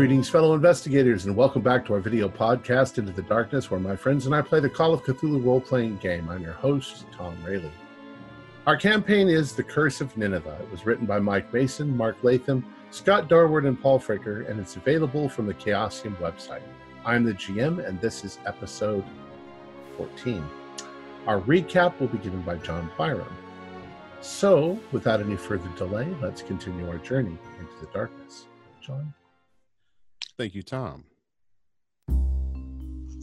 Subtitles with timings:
[0.00, 3.94] Greetings, fellow investigators, and welcome back to our video podcast, Into the Darkness, where my
[3.94, 6.26] friends and I play the Call of Cthulhu role playing game.
[6.30, 7.70] I'm your host, Tom Rayleigh.
[8.66, 10.56] Our campaign is The Curse of Nineveh.
[10.62, 14.76] It was written by Mike Mason, Mark Latham, Scott Dorward, and Paul Fricker, and it's
[14.76, 16.62] available from the Chaosium website.
[17.04, 19.04] I'm the GM, and this is episode
[19.98, 20.42] 14.
[21.26, 23.36] Our recap will be given by John Byram.
[24.22, 28.46] So, without any further delay, let's continue our journey into the darkness.
[28.80, 29.12] John?
[30.40, 31.04] Thank you, Tom.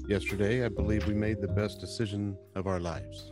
[0.08, 3.32] Yesterday, I believe we made the best decision of our lives.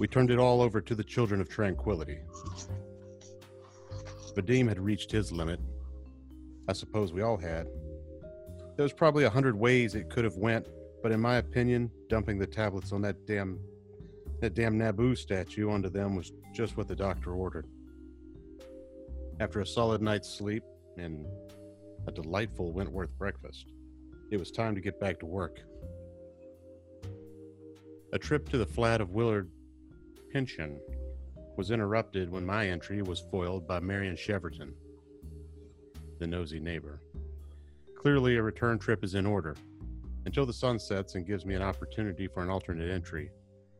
[0.00, 2.18] We turned it all over to the children of tranquility.
[4.34, 5.60] Vadim had reached his limit.
[6.66, 7.68] I suppose we all had.
[8.76, 10.66] There was probably a hundred ways it could have went,
[11.04, 13.60] but in my opinion, dumping the tablets on that damn
[14.40, 17.68] that damn Nabu statue onto them was just what the doctor ordered.
[19.38, 20.64] After a solid night's sleep
[20.98, 21.24] and
[22.06, 23.66] a delightful Wentworth breakfast.
[24.30, 25.60] It was time to get back to work.
[28.12, 29.50] A trip to the flat of Willard
[30.32, 30.78] Punchin
[31.56, 34.72] was interrupted when my entry was foiled by Marion Cheverton,
[36.18, 37.00] the nosy neighbor.
[37.96, 39.56] Clearly, a return trip is in order.
[40.26, 43.30] Until the sun sets and gives me an opportunity for an alternate entry,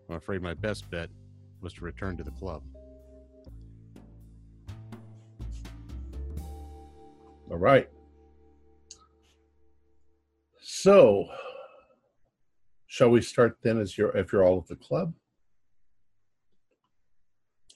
[0.09, 1.11] I'm afraid my best bet
[1.61, 2.63] was to return to the club.
[7.51, 7.89] All right.
[10.67, 11.27] So,
[12.87, 13.79] shall we start then?
[13.79, 15.13] As you're, if you're all at the club,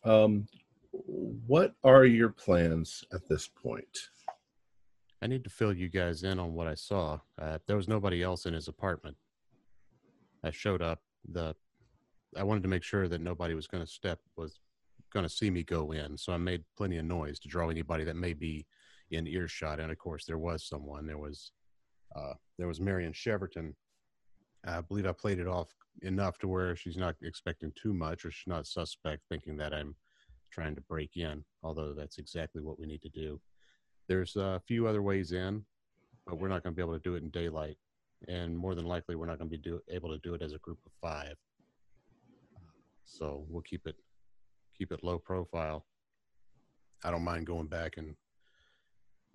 [0.05, 0.49] um,
[0.91, 4.09] what are your plans at this point?
[5.21, 7.19] I need to fill you guys in on what I saw.
[7.39, 9.19] Uh, there was nobody else in his apartment.
[10.43, 11.03] I showed up.
[11.31, 11.55] The
[12.39, 14.61] I wanted to make sure that nobody was going to step was
[15.13, 18.05] going to see me go in, so I made plenty of noise to draw anybody
[18.05, 18.67] that may be
[19.11, 19.79] in earshot.
[19.79, 21.07] And of course, there was someone.
[21.07, 21.53] There was
[22.15, 23.75] uh, there was Marion Cheverton.
[24.67, 25.69] I believe I played it off
[26.03, 29.95] enough to where she's not expecting too much, or she's not suspect, thinking that I'm
[30.51, 31.45] trying to break in.
[31.63, 33.41] Although that's exactly what we need to do.
[34.09, 35.65] There's a few other ways in,
[36.27, 37.77] but we're not going to be able to do it in daylight,
[38.27, 40.53] and more than likely, we're not going to be do, able to do it as
[40.53, 41.37] a group of five.
[43.05, 43.97] So we'll keep it
[44.77, 45.87] keep it low profile.
[47.05, 48.15] I don't mind going back and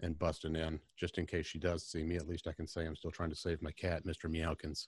[0.04, 2.18] and busting in just in case she does see me.
[2.18, 4.30] At least I can say I'm still trying to save my cat, Mr.
[4.30, 4.88] Meowkins.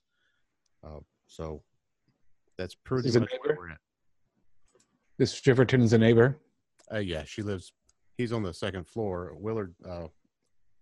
[0.85, 1.63] Uh, so
[2.57, 3.79] that's pretty Is it much where we're at.
[5.17, 6.37] This Cheverton's a neighbor.
[6.93, 7.73] Uh, yeah, she lives.
[8.17, 9.33] He's on the second floor.
[9.35, 10.07] Willard uh,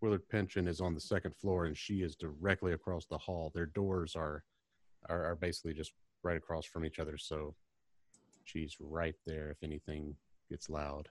[0.02, 3.52] Willard Punchin is on the second floor, and she is directly across the hall.
[3.54, 4.44] Their doors are
[5.10, 7.18] are, are basically just right across from each other.
[7.18, 7.56] So
[8.44, 10.16] she's right there if anything
[10.50, 11.10] gets loud.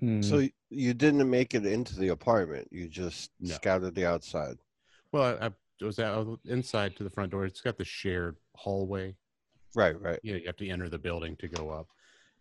[0.00, 0.22] Hmm.
[0.22, 2.68] So you didn't make it into the apartment.
[2.70, 3.54] You just No.
[3.54, 4.58] scouted the outside.
[5.12, 5.50] Well, I, I
[5.84, 7.44] was out inside to the front door.
[7.44, 9.14] It's got the shared hallway.
[9.76, 10.18] Right, right.
[10.22, 11.88] you know, you have to enter the building to go up.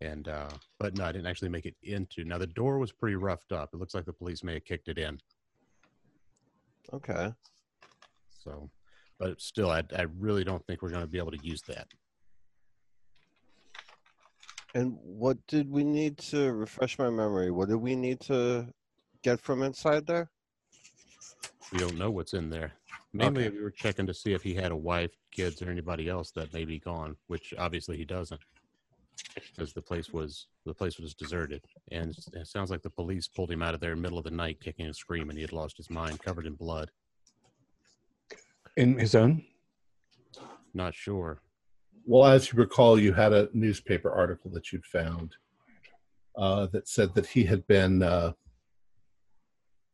[0.02, 0.50] And uh
[0.80, 2.24] but no, I didn't actually make it into.
[2.25, 3.69] Now the door was pretty roughed up.
[3.74, 5.19] It looks like the police may have kicked it in.
[6.92, 7.31] Okay.
[8.44, 8.69] So,
[9.19, 11.88] but still, I I really don't think we're going to be able to use that.
[14.76, 17.52] And what did we need to refresh my memory?
[17.52, 18.68] What did we need to
[19.22, 20.30] get from inside there?
[21.72, 22.74] We don't know what's in there.
[23.14, 23.56] Mainly, Okay.
[23.58, 26.52] we were checking to see if he had a wife, kids, or anybody else that
[26.54, 28.42] may be gone, which obviously he doesn't,
[29.36, 31.62] because the place was the place was deserted.
[31.92, 34.60] And it sounds like the police pulled him out of there middle of the night,
[34.62, 35.36] kicking and screaming.
[35.36, 36.90] He had lost his mind, covered in blood.
[38.76, 39.44] in his own.
[40.74, 41.42] Not sure.
[42.06, 45.36] Well, as you recall, you had a newspaper article that you'd found
[46.36, 48.34] uh, that said that he had been uh,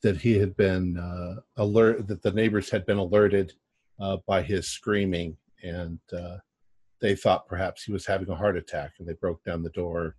[0.02, 3.54] that he had been uh, alert that the neighbors had been alerted
[4.00, 6.38] uh, by his screaming, and uh,
[7.02, 10.16] they thought perhaps he was having a heart attack, and they broke down the door,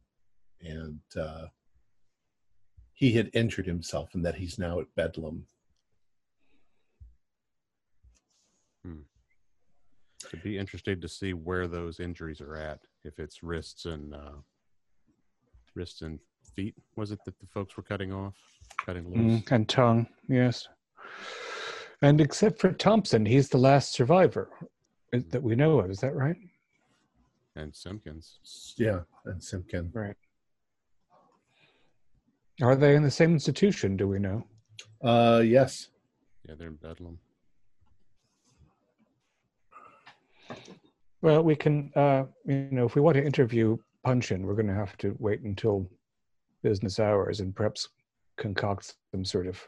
[0.61, 1.47] and uh,
[2.93, 5.47] he had injured himself, and that he's now at Bedlam.
[10.31, 12.81] To be interested to see where those injuries are at.
[13.05, 14.39] If it's wrists and uh,
[15.75, 16.19] wrists and
[16.55, 18.35] feet, was it that the folks were cutting off,
[18.87, 19.43] cutting loose?
[19.43, 20.69] Mm, and tongue, yes.
[22.03, 24.49] And except for Thompson, he's the last survivor
[25.15, 25.91] uh, that we know of.
[25.91, 26.37] Is that right?
[27.57, 29.91] And Simpkins, Yeah, and Simpkin.
[29.93, 30.17] Right.
[32.63, 33.97] Are they in the same institution?
[33.97, 34.47] Do we know?
[35.03, 35.89] Uh, yes.
[36.47, 37.19] yeah, they're in Bedlam.
[41.23, 44.75] Well, we can, uh, you know, if we want to interview Punchin, we're going to
[44.75, 45.87] have to wait until
[46.63, 47.91] business hours and perhaps
[48.39, 49.61] concoct some sort of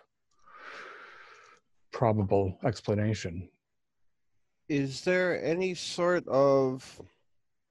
[1.93, 3.51] probable explanation.
[4.71, 6.99] Is there any sort of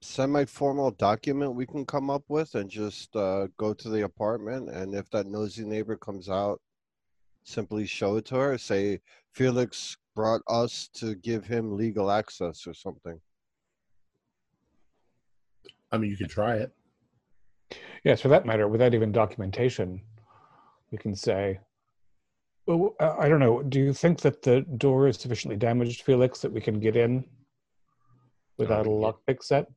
[0.02, 4.94] semi-formal document we can come up with and just uh, go to the apartment and
[4.94, 6.62] if that nosy neighbor comes out,
[7.44, 9.00] simply show it to her, say
[9.34, 13.20] Felix brought us to give him legal access or something.
[15.92, 16.72] I mean, you could try it.
[18.04, 20.02] Yes, for that matter, without even documentation,
[20.92, 21.60] we can say,
[22.68, 23.62] well, uh, I don't know.
[23.64, 27.24] Do you think that the door is sufficiently damaged, Felix, that we can get in
[28.58, 28.96] without a yeah.
[28.96, 29.68] lockpick set?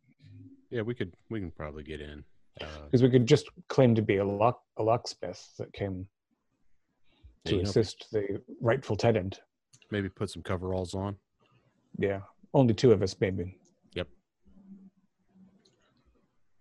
[0.71, 1.15] Yeah, we could.
[1.31, 2.25] We can probably get in.
[2.61, 6.07] Uh, Because we could just claim to be a lock a locksmith that came
[7.45, 9.41] Yeah, to you know- assist the rightful tenant.
[9.91, 11.17] maybe put some coveralls on.
[11.99, 12.21] Yeah,
[12.55, 13.59] only two of us, maybe.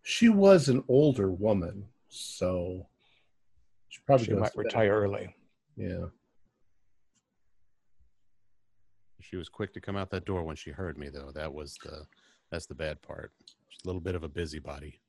[0.04, 2.86] She was an older woman, so
[3.88, 5.36] she probably She might retire early.
[5.78, 6.06] Yeah.
[9.22, 11.32] She was quick to come out that door when she heard me, though.
[11.34, 12.06] That was the
[12.52, 13.32] that's the bad part.
[13.70, 15.00] She's a little bit of a busybody.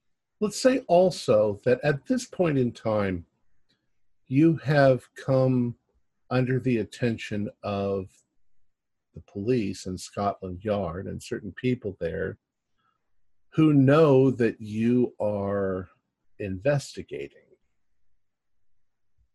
[0.41, 3.27] Let's say also that at this point in time,
[4.29, 5.75] you have come
[6.31, 8.07] under the attention of
[9.15, 12.39] the police and Scotland Yard and certain people there
[13.55, 15.89] who know that you are
[16.39, 17.39] investigating.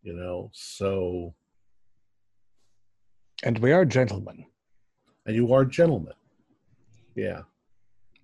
[0.02, 1.34] You know, so,
[3.44, 4.46] And we are gentlemen,
[5.26, 6.14] and you are gentlemen.
[7.16, 7.42] Yeah.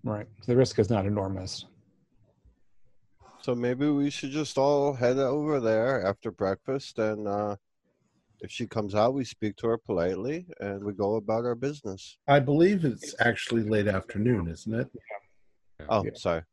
[0.04, 0.28] right?
[0.48, 1.66] The risk is not enormous.
[3.42, 7.56] So maybe we should just all head over there after breakfast and uh,
[8.42, 12.18] if she comes out, we speak to her politely and we go about our business.
[12.28, 14.88] I believe it's actually late afternoon, isn't it?
[15.89, 16.12] Oh, Yeah.
[16.16, 16.44] sorry.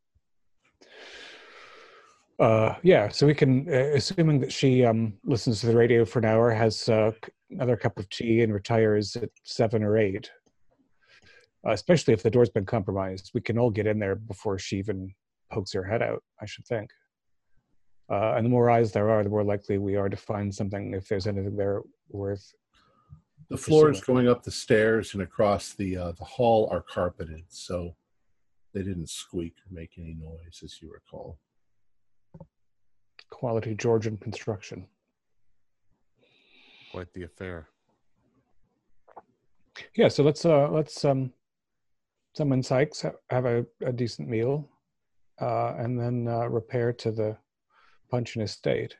[2.39, 6.19] Uh, yeah, so we can, uh, assuming that she um, listens to the radio for
[6.19, 7.11] an hour, has uh,
[7.51, 10.31] another cup of tea, and retires at seven or eight.
[11.65, 14.77] Uh, especially if the door's been compromised, we can all get in there before she
[14.77, 15.13] even
[15.51, 16.21] pokes her head out.
[16.41, 16.89] I should think.
[18.11, 20.93] Uh, and the more eyes there are, the more likely we are to find something
[20.93, 22.51] if there's anything there worth.
[23.49, 24.15] The floors Pursuing.
[24.15, 27.95] going up the stairs and across the uh, the hall are carpeted, so
[28.73, 31.39] they didn't squeak or make any noise, as you recall.
[33.29, 34.87] Quality Georgian construction.
[36.91, 37.69] Quite the affair.
[39.95, 41.33] Yeah, so let's uh let's um
[42.35, 44.69] summon Sykes, ha- have a, a decent meal,
[45.41, 47.37] uh, and then uh, repair to the
[48.11, 48.95] Punchin estate.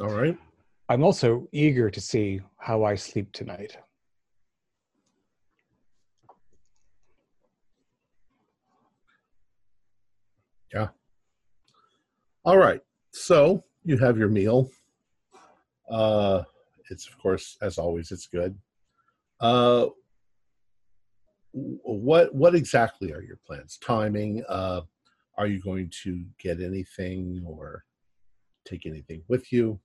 [0.00, 0.36] All right.
[0.88, 3.76] I'm also eager to see how I sleep tonight.
[12.44, 12.80] All right.
[13.12, 14.70] So you have your meal.
[15.90, 16.42] Uh,
[16.90, 18.56] it's of course, as always, it's good.
[19.40, 19.86] Uh,
[21.52, 23.78] what what exactly are your plans?
[23.78, 24.44] Timing?
[24.48, 24.82] Uh,
[25.38, 27.84] are you going to get anything or
[28.64, 29.80] take anything with you?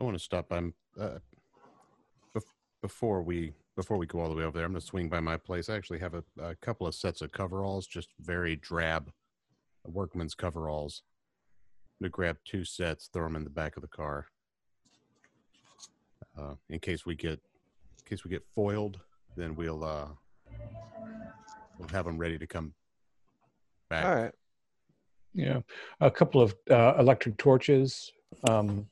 [0.00, 0.58] I want to stop by
[0.98, 1.18] uh,
[2.34, 4.66] bef- before we before we go all the way over there.
[4.66, 5.70] I'm going to swing by my place.
[5.70, 9.10] I actually have a, a couple of sets of coveralls, just very drab
[9.86, 11.02] workman's coveralls.
[11.98, 14.26] I'm going to grab two sets, throw them in the back of the car,
[16.38, 19.00] uh, in case we get in case we get foiled.
[19.34, 20.08] Then we'll uh,
[21.78, 22.74] we'll have them ready to come
[23.88, 24.04] back.
[24.04, 24.34] All right.
[25.32, 25.60] Yeah,
[26.00, 28.12] a couple of uh, electric torches,
[28.46, 28.86] um,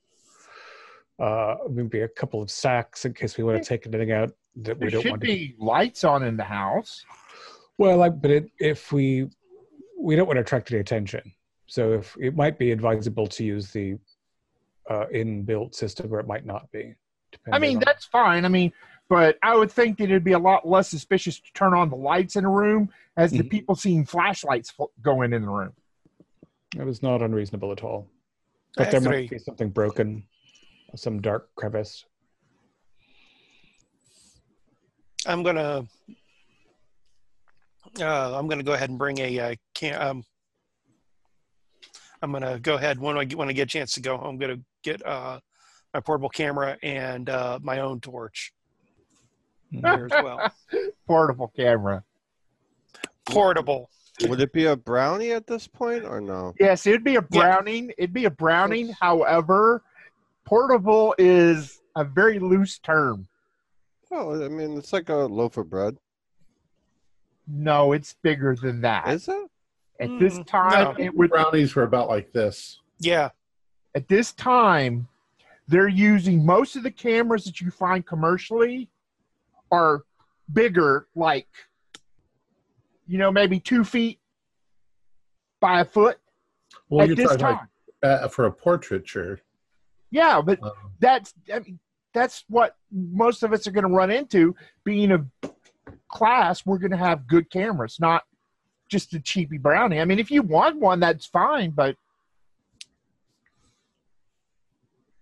[1.19, 4.31] uh, maybe a couple of sacks in case we want to take anything out
[4.63, 5.27] that we There don't should want to.
[5.27, 7.05] be lights on in the house.
[7.79, 9.29] Well, I, but it, if we
[9.99, 11.33] we don't want to attract any attention,
[11.67, 13.99] so if it might be advisable to use the
[14.89, 16.95] uh, inbuilt system, or it might not be.
[17.53, 18.45] I mean, on- that's fine.
[18.45, 18.73] I mean,
[19.09, 21.97] but I would think that it'd be a lot less suspicious to turn on the
[21.97, 23.51] lights in a room as the Mhm.
[23.51, 25.73] people seeing flashlights fl- going in the room.
[26.77, 28.09] That was not unreasonable at all.
[28.79, 29.21] I But there agree.
[29.23, 30.25] might be something broken,
[30.95, 32.05] some dark crevice.
[35.27, 35.85] I'm gonna
[38.01, 40.01] uh, I'm gonna go ahead and bring a uh, can.
[40.01, 40.25] Um,
[42.23, 44.17] I'm gonna go ahead when I get when I get a chance to go.
[44.17, 45.41] I'm gonna get uh,
[45.95, 48.53] my portable camera and uh, my own torch
[49.73, 50.53] there as well.
[51.07, 52.03] Portable camera.
[53.27, 53.91] Portable.
[54.23, 56.55] Would it be a brownie at this point or no?
[56.59, 57.41] Yes, it'd be a Yeah.
[57.41, 57.93] Browning.
[57.99, 58.89] It'd be a Browning.
[59.01, 59.85] However,
[60.45, 63.28] portable is a very loose term.
[64.11, 65.97] Well, I mean, it's like a loaf of bread.
[67.47, 69.09] No, it's bigger than that.
[69.09, 69.51] Is it?
[70.01, 71.05] At this Mm, time, no.
[71.05, 72.79] it would Brownies were about like this.
[72.99, 73.31] Yeah.
[73.95, 75.09] at this time,
[75.67, 78.89] they're using most of the cameras that you find commercially
[79.71, 80.05] are
[80.53, 81.49] bigger, like
[83.07, 84.21] you know, maybe two feet
[85.61, 86.19] by a foot
[86.91, 87.69] Well, at you're this talking time.
[88.03, 89.41] like uh, for a portraiture.
[90.11, 91.79] yeah, but Um, that's I mean,
[92.15, 94.55] that's what most of us are going to run into.
[94.85, 95.25] Being a
[96.09, 98.25] class, we're going to have good cameras, not
[98.89, 100.01] just a cheapy brownie.
[100.01, 101.97] I mean, if you want one, that's fine, but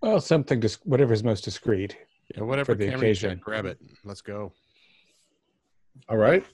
[0.01, 1.97] Well, something dis- whatever's most discreet.
[2.35, 3.41] Yeah, whatever the camera you occasion.
[3.43, 3.79] grab it.
[4.03, 4.51] Let's go.
[6.09, 6.45] all right.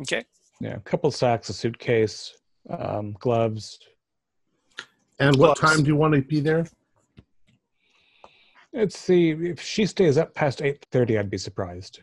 [0.00, 0.24] Okay.
[0.60, 2.36] Yeah, a couple sacks, a suitcase,
[2.70, 3.78] um, gloves.
[5.18, 5.60] And what Gloves.
[5.60, 6.66] time do you want to be there?
[8.74, 11.16] Let's see if she stays up past eight thirty.
[11.16, 12.00] I'd be surprised.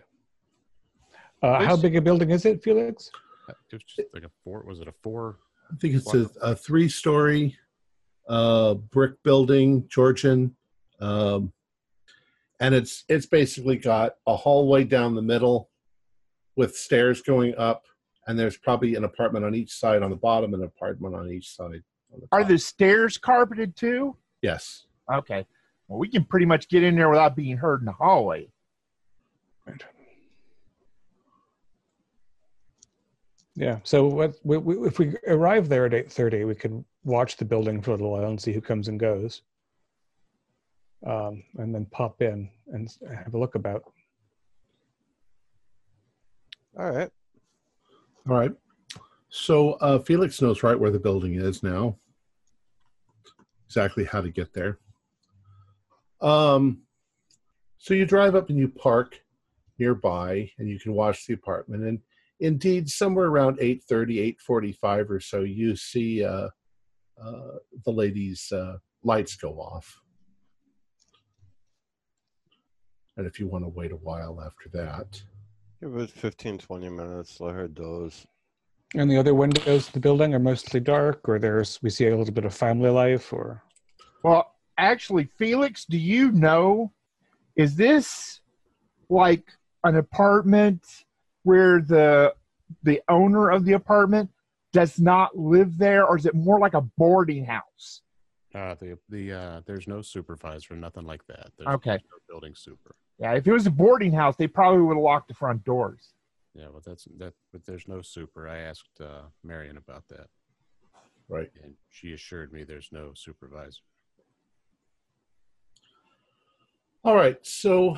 [1.44, 3.12] Uh, how big a building is it, Felix?
[3.50, 4.64] Uh, It was just like a four.
[4.66, 5.38] Was it a four?
[5.72, 7.58] I think it's a, a three-story
[8.30, 10.56] uh, brick building, Georgian,
[11.02, 11.52] um,
[12.62, 15.70] and it's it's basically got a hallway down the middle
[16.56, 17.84] with stairs going up,
[18.28, 21.30] and there's probably an apartment on each side on the bottom, and an apartment on
[21.30, 21.84] each side.
[22.14, 24.16] On the are the stairs carpeted too?
[24.42, 24.86] yes?
[25.12, 25.46] Okay.
[25.92, 28.48] Well, we can pretty much get in there without being heard in the hallway.
[29.68, 29.84] Right.
[33.56, 33.80] Yeah.
[33.84, 37.44] So what, we, we, if we arrive there at eight thirty, we can watch the
[37.44, 39.42] building for a little while and see who comes and goes,
[41.06, 43.84] um, and then pop in and have a look about.
[46.80, 47.10] All right.
[48.30, 48.54] All right.
[49.28, 51.98] So uh, Felix knows right where the building is now.
[53.68, 54.78] Exactly how to get there.
[56.22, 56.84] Um,
[57.78, 59.20] so you drive up and you park
[59.80, 61.84] nearby, and you can watch the apartment.
[61.84, 62.00] And
[62.40, 66.50] indeed, somewhere around 8.30, 8.45 or so, you see uh,
[67.22, 70.00] uh, the lady's uh, lights go off.
[73.18, 75.22] And if you want to wait a while after that,
[75.82, 77.40] Give it 15, 20 minutes.
[77.40, 78.28] Let her doze.
[78.94, 82.16] And the other windows of the building are mostly dark, or there's we see a
[82.16, 83.64] little bit of family life, or
[84.24, 86.92] Well, actually, Felix, do you know?
[87.56, 88.42] Is this
[89.10, 89.46] like
[89.84, 90.86] an apartment
[91.44, 92.34] where the
[92.84, 94.30] the owner of the apartment
[94.72, 98.02] does not live there, or is it more like a boarding house?
[98.56, 101.52] Uh, the the uh, there's no supervisor, nothing like that.
[101.58, 101.92] There's Okay.
[101.94, 102.96] no building super.
[103.20, 106.14] Yeah, if it was a boarding house, they probably would have locked the front doors.
[106.54, 107.34] Yeah, but that's that.
[107.52, 108.48] But there's no super.
[108.48, 110.28] I asked uh, Marion about that,
[111.30, 111.50] right?
[111.64, 113.82] and she assured me there's no supervisor.
[117.04, 117.98] All right, so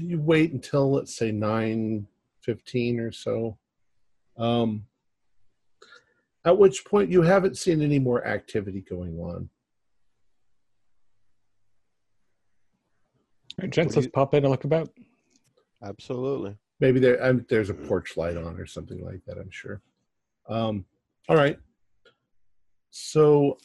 [0.00, 2.06] you wait until let's say nine
[2.42, 3.58] fifteen or so,
[4.38, 4.86] um,
[6.44, 9.48] at which point you haven't seen any more activity going on.
[13.58, 14.90] All right, gents, let's you- pop in and look about.
[15.82, 16.56] Absolutely.
[16.78, 19.38] Maybe there um, there's a porch light on or something like that.
[19.38, 19.80] I'm sure.
[20.48, 20.84] Um,
[21.28, 21.58] all right,
[22.90, 23.58] so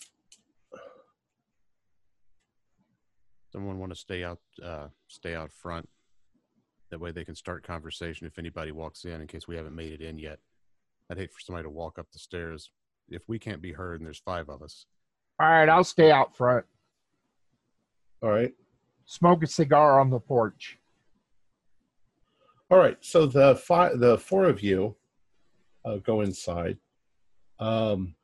[3.52, 5.90] Someone want to stay out, uh, stay out front.
[6.90, 9.92] That way they can start conversation if anybody walks in, in case we haven't made
[9.94, 10.40] it in yet.
[11.10, 12.72] I'd hate for somebody to walk up the stairs
[13.10, 14.86] if we can't be heard and there's five of us.
[15.40, 16.66] All right, I'll stay out front,
[18.22, 18.54] all right,
[19.06, 20.78] smoke a cigar on the porch.
[22.70, 22.98] all right.
[23.02, 24.96] So the five, the four of you
[25.84, 26.78] uh, go inside.
[27.60, 28.16] Um,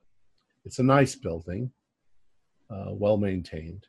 [0.63, 1.71] it's a nice building,
[2.69, 3.87] uh, well maintained.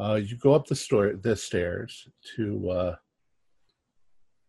[0.00, 2.96] Uh, you go up the store, the stairs to uh,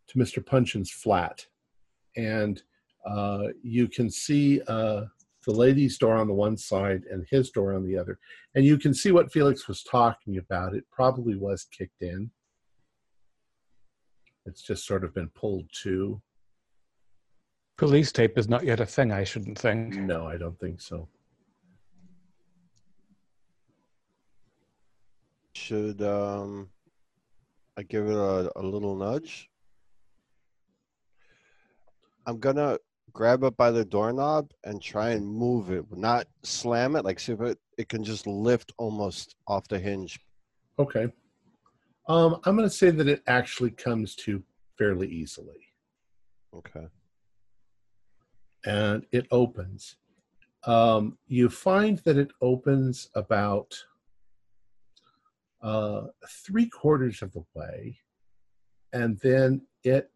[0.08, 0.46] to Mr.
[0.46, 1.46] Punchin's flat,
[2.16, 2.64] and
[3.06, 5.04] uh, you can see uh,
[5.46, 8.18] the lady's door on the one side and his door on the other,
[8.56, 10.74] and you can see what Felix was talking about.
[10.74, 12.32] It probably was kicked in.
[14.46, 16.22] It's just sort of been pulled to.
[17.78, 19.12] Police tape is not yet a thing.
[19.12, 19.96] I shouldn't think.
[19.96, 21.10] No, I don't think so.
[25.72, 26.68] Should um,
[27.78, 29.50] I give it a, a little nudge?
[32.26, 32.78] I'm gonna
[33.14, 37.06] grab it by the doorknob and try and move it, not slam it.
[37.06, 40.20] Like see if it, it can just lift almost off the hinge.
[40.78, 41.08] Okay.
[42.10, 44.44] Um, I'm to say that it actually comes to
[44.78, 45.70] fairly easily,
[46.54, 46.88] Okay.
[48.66, 49.96] and it opens.
[50.66, 53.74] Um, you find that it opens about
[55.62, 56.08] uh,
[56.46, 57.98] three quarters of the way,
[58.94, 60.12] and then it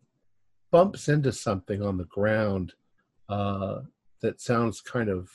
[0.72, 2.74] bumps into something on the ground
[3.30, 3.80] uh,
[4.22, 5.30] that sounds kind of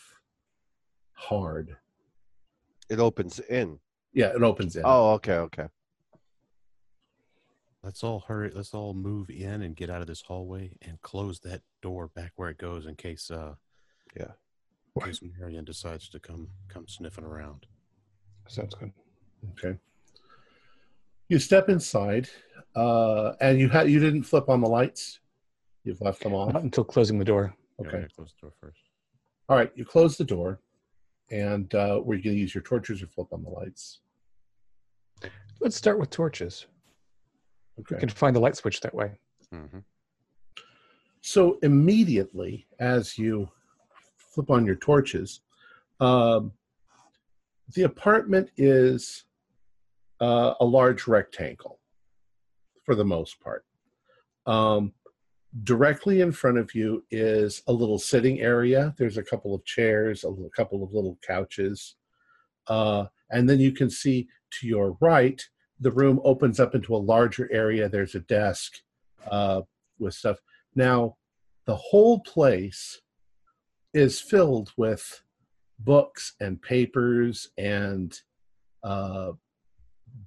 [1.15, 1.77] hard.
[2.89, 3.79] It opens in.
[4.13, 4.83] Yeah, it opens in.
[4.85, 5.69] Oh, okay, okay.
[7.83, 8.51] Let's all hurry.
[8.55, 12.33] Let's all move in and get out of this hallway and close that door back
[12.37, 13.55] where it goes in case uh
[14.17, 14.33] Yeah.
[14.97, 17.67] in case Marion decides to come come sniffing around.
[18.49, 18.93] Sounds good.
[19.53, 19.79] Okay.
[21.31, 22.29] You step inside,
[22.75, 25.21] uh, and you had you didn't flip on the lights.
[25.85, 26.53] You've left them off.
[26.53, 27.55] Not until closing the door.
[27.81, 27.91] Okay.
[27.99, 28.81] gotta close the door first.
[29.49, 29.71] All right.
[29.77, 30.59] You close the door,
[31.31, 34.01] and uh, were you going to use your torches or flip on the lights?
[35.61, 36.67] Let's start with torches.
[37.77, 39.13] We can find the light switch that way.
[39.53, 39.79] hmm
[41.21, 43.49] So immediately, as you
[44.17, 45.43] flip on your torches,
[46.01, 46.51] um,
[47.75, 49.27] the apartment is
[50.21, 51.81] uh, a large rectangle
[52.85, 53.65] for the most part.
[54.47, 54.93] Um,
[55.65, 58.95] directly in front of you is a little sitting area.
[58.99, 61.97] There's a couple of chairs, a little, couple of little couches.
[62.67, 64.29] Uh, and then you can see
[64.61, 65.43] to your right,
[65.81, 67.89] the room opens up into a larger area.
[67.89, 68.75] There's a desk
[69.29, 69.63] uh,
[69.99, 70.39] with stuff.
[70.75, 71.17] Now,
[71.67, 73.01] the whole place
[73.93, 75.23] is filled with
[75.79, 78.17] books and papers and
[78.85, 79.33] uh,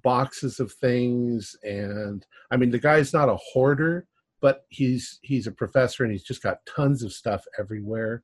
[0.02, 1.56] boxes of things.
[1.62, 4.06] And I mean, the guy's not a hoarder,
[4.40, 8.22] but he's he's a professor and he's just got tons of stuff everywhere.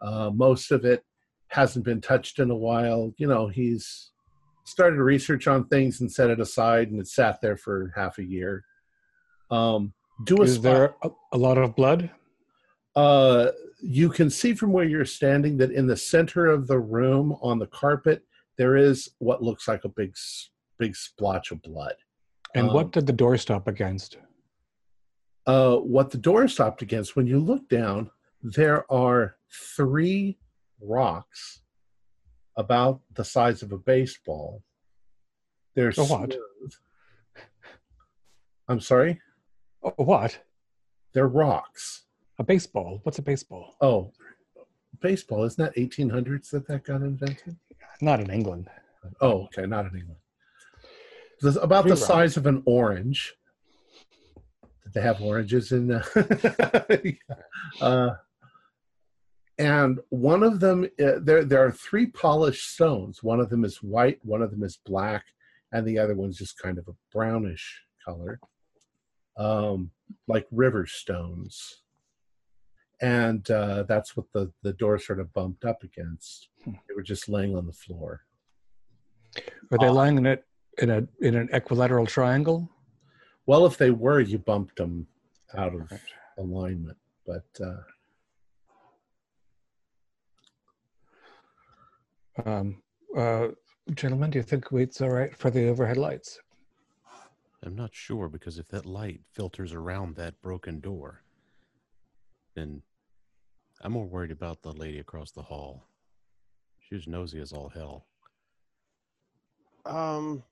[0.00, 1.04] Uh, most of it
[1.48, 3.12] hasn't been touched in a while.
[3.18, 4.10] You know, he's
[4.64, 8.24] started research on things and set it aside, and it sat there for half a
[8.24, 8.64] year.
[9.50, 9.92] Um,
[10.24, 10.94] do a Is spot- there
[11.32, 12.10] a, lot of blood?
[12.96, 13.48] uh,
[13.82, 17.58] you can see from where you're standing that in the center of the room on
[17.58, 18.22] the carpet
[18.58, 20.14] there is what looks like a big
[20.80, 21.94] big splotch of blood.
[22.56, 24.18] And Um, what did the door stop against?
[25.46, 28.10] Uh, what the door stopped against, when you look down,
[28.42, 29.36] there are
[29.76, 30.38] three
[30.80, 31.62] rocks
[32.56, 34.62] about the size of a baseball.
[35.74, 36.32] They're A what?
[36.32, 36.72] smooth.
[38.68, 39.20] I'm sorry?
[39.82, 40.38] Oh, what?
[41.12, 42.04] They're rocks.
[42.38, 43.00] A baseball?
[43.02, 43.76] What's a baseball?
[43.80, 44.12] Oh,
[45.00, 45.44] baseball.
[45.44, 47.56] Isn't that 1800s that that got invented?
[48.00, 48.68] Not in England.
[49.20, 50.20] Oh, okay, not in England.
[51.40, 53.34] This- about the size of an orange.
[54.84, 55.86] Did they have oranges in?
[55.88, 57.16] The
[57.80, 58.10] uh,
[59.58, 63.22] and one of them, uh, there there are three polished stones.
[63.22, 65.24] One of them is white, one of them is black,
[65.72, 68.40] and the other one's just kind of a brownish color,
[69.36, 69.90] um,
[70.26, 71.82] like river stones.
[73.02, 76.48] And uh, that's what the the door sort of bumped up against.
[76.66, 78.22] They were just laying on the floor.
[79.70, 80.44] Are they Uh, lying in it
[80.78, 82.68] in a in an equilateral triangle?
[83.46, 85.06] Well, if they were, you bumped them
[85.56, 86.00] out of Right.
[86.38, 86.96] alignment.
[87.26, 87.80] But uh,
[92.44, 92.82] Um,
[93.16, 93.48] uh,
[93.94, 96.38] gentlemen, do you think it's all right for the overhead lights?
[97.62, 101.22] I'm not sure because if that light filters around that broken door,
[102.56, 102.82] then
[103.82, 105.86] I'm more worried about the lady across the hall.
[106.78, 108.06] She was nosy as all hell.
[109.84, 110.42] Um,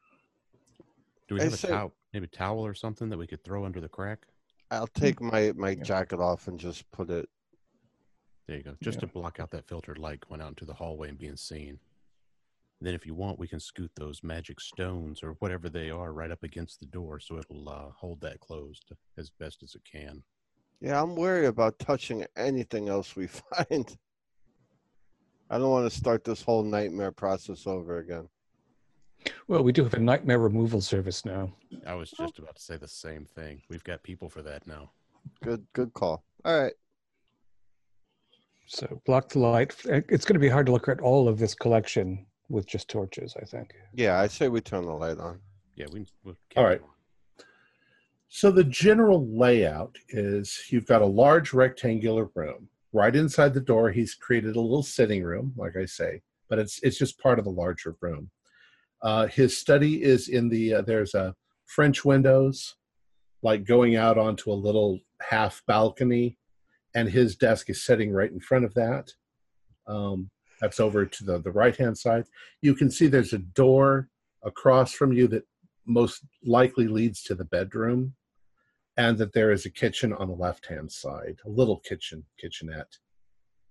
[1.28, 3.44] Do we I have a say- towel, maybe a towel or something that we could
[3.44, 4.26] throw under the crack?
[4.70, 5.82] I'll take my my Yeah.
[5.82, 7.28] jacket off and just put it.
[8.46, 8.76] There you go.
[8.82, 9.00] Just Yeah.
[9.00, 11.80] to block out that filtered light going out into the hallway and being seen.
[12.80, 16.30] then, if you want, we can scoot those magic stones or whatever they are right
[16.30, 20.22] up against the door so it'll uh, hold that closed as best as it can.
[20.80, 23.26] Yeah, I'm worried about touching anything else we
[23.66, 23.98] find.
[25.50, 28.28] I don't want to start this whole nightmare process over again.
[29.46, 31.52] Well, we do have a nightmare removal service now.
[31.86, 33.62] I was just about to say the same thing.
[33.68, 34.90] We've got people for that now.
[35.42, 36.24] Good, good call.
[36.44, 36.72] All right.
[38.66, 39.74] So block the light.
[39.86, 43.34] It's going to be hard to look at all of this collection with just torches,
[43.40, 43.74] I think.
[43.94, 45.40] Yeah, I say we turn the light on.
[45.74, 46.06] Yeah, we.
[46.24, 46.80] We'll All right.
[48.28, 52.68] So the general layout is you've got a large rectangular room.
[52.92, 56.82] Right inside the door, he's created a little sitting room, like I say, but it's
[56.82, 58.30] it's just part of the larger room.
[59.02, 61.34] Uh, his study is in the uh, there's a
[61.66, 62.76] French windows,
[63.42, 66.38] like going out onto a little half balcony,
[66.94, 69.10] and his desk is sitting right in front of that.
[69.86, 70.30] Um,
[70.60, 72.24] that's over to the the right hand side.
[72.62, 74.08] You can see there's a door
[74.44, 75.44] across from you that
[75.86, 78.14] most likely leads to the bedroom
[78.96, 82.98] and that there is a kitchen on the left hand side a little kitchen kitchenette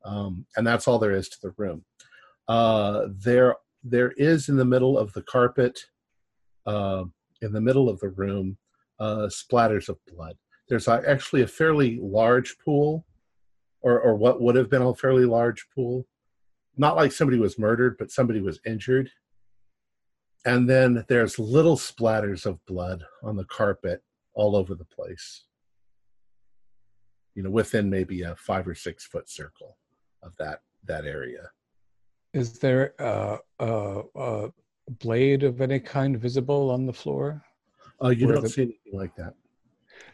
[0.04, 1.84] um, and that's all there is to the room
[2.48, 5.80] uh, there there is in the middle of the carpet
[6.66, 7.04] uh,
[7.42, 8.58] in the middle of the room
[9.00, 10.36] uh, splatters of blood
[10.70, 13.06] there's actually a fairly large pool
[13.82, 16.06] or, or what would have been a fairly large pool
[16.78, 19.10] not like somebody was murdered but somebody was injured
[20.48, 24.02] and then there's little splatters of blood on the carpet
[24.34, 25.44] all over the place.
[27.36, 29.78] You know, within maybe a five or six foot circle
[30.24, 31.52] of that that area.
[32.38, 34.50] Is there a, a, a
[35.00, 37.42] blade of any kind visible on the floor?
[38.04, 39.34] Uh, you Where don't the- see anything like that.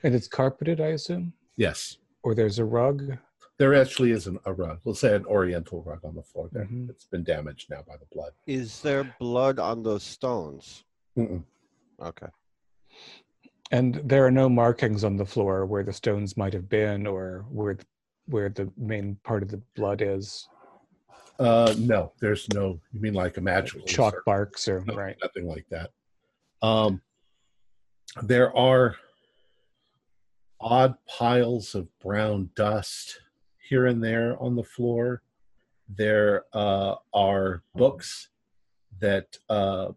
[0.03, 1.33] And it's carpeted, I assume?
[1.57, 3.17] Yes, Or there's a rug?
[3.59, 4.79] there actually is an, a rug.
[4.85, 6.65] We'll say an oriental rug on the floor there.
[6.65, 6.89] Mhm.
[6.89, 8.31] It's been damaged now by the blood.
[8.47, 10.85] Is there blood on those stones?
[11.17, 11.43] Mm-mm.
[12.01, 12.27] Okay.
[13.71, 17.45] And there are no markings on the floor where the stones might have been or
[17.49, 17.85] where the,
[18.27, 20.47] where the main part of the blood is.
[21.39, 22.79] Uh, no, there's no.
[22.91, 24.23] You mean like a magical Chalk circle?
[24.31, 25.17] marks or No, right.
[25.21, 25.91] nothing like that.
[26.61, 27.01] Um,
[28.21, 28.95] there are
[30.61, 33.19] odd piles of brown dust
[33.57, 35.23] here and there on the floor.
[35.89, 38.29] There uh, are books
[38.99, 39.89] that uh,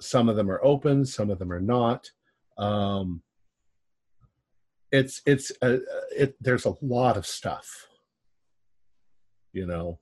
[0.00, 2.10] some of them are open, some of them are not.
[2.58, 3.22] Um,
[4.92, 5.78] it's it's uh,
[6.14, 6.36] it.
[6.40, 7.88] There's a lot of stuff.
[9.52, 9.98] You know,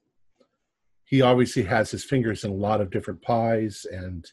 [1.09, 4.31] he obviously has his fingers in a lot of different pies and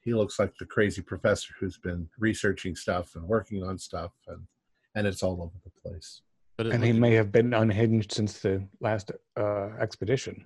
[0.00, 4.46] he looks like the crazy professor who's been researching stuff and working on stuff and
[4.94, 6.20] and it's all over the place
[6.56, 10.44] But And he may have been unhinged since the last uh, expedition.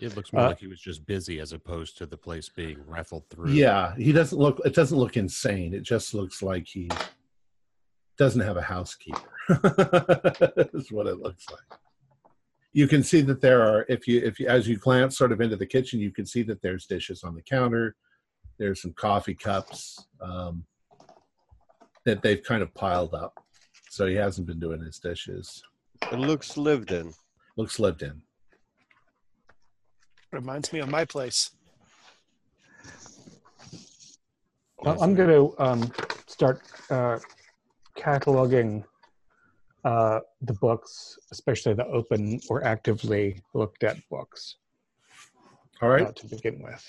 [0.00, 2.78] it looks more uh, like he was just busy as opposed to the place being
[2.86, 3.50] raffled through.
[3.52, 6.88] yeah he doesn't look it doesn't look insane it just looks like he
[8.16, 9.30] doesn't have a housekeeper
[10.74, 11.78] is what it looks like
[12.72, 15.40] you can see that there are if you if you as you glance sort of
[15.40, 17.96] into the kitchen you can see that there's dishes on the counter
[18.58, 20.64] there's some coffee cups um,
[22.04, 23.32] that they've kind of piled up
[23.90, 25.62] so he hasn't been doing his dishes
[26.12, 27.12] It looks lived in.
[27.56, 28.22] looks lived in
[30.30, 31.52] Reminds me of my place.
[34.80, 35.90] Well, I'm going to um,
[36.26, 37.18] start uh,
[37.96, 38.84] cataloging
[39.88, 44.56] uh, the books, especially the open or actively looked at books
[45.80, 46.84] all right uh, to begin with.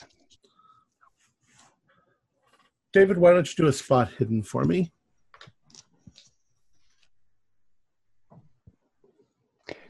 [2.92, 4.92] david why don't you do a spot hidden for me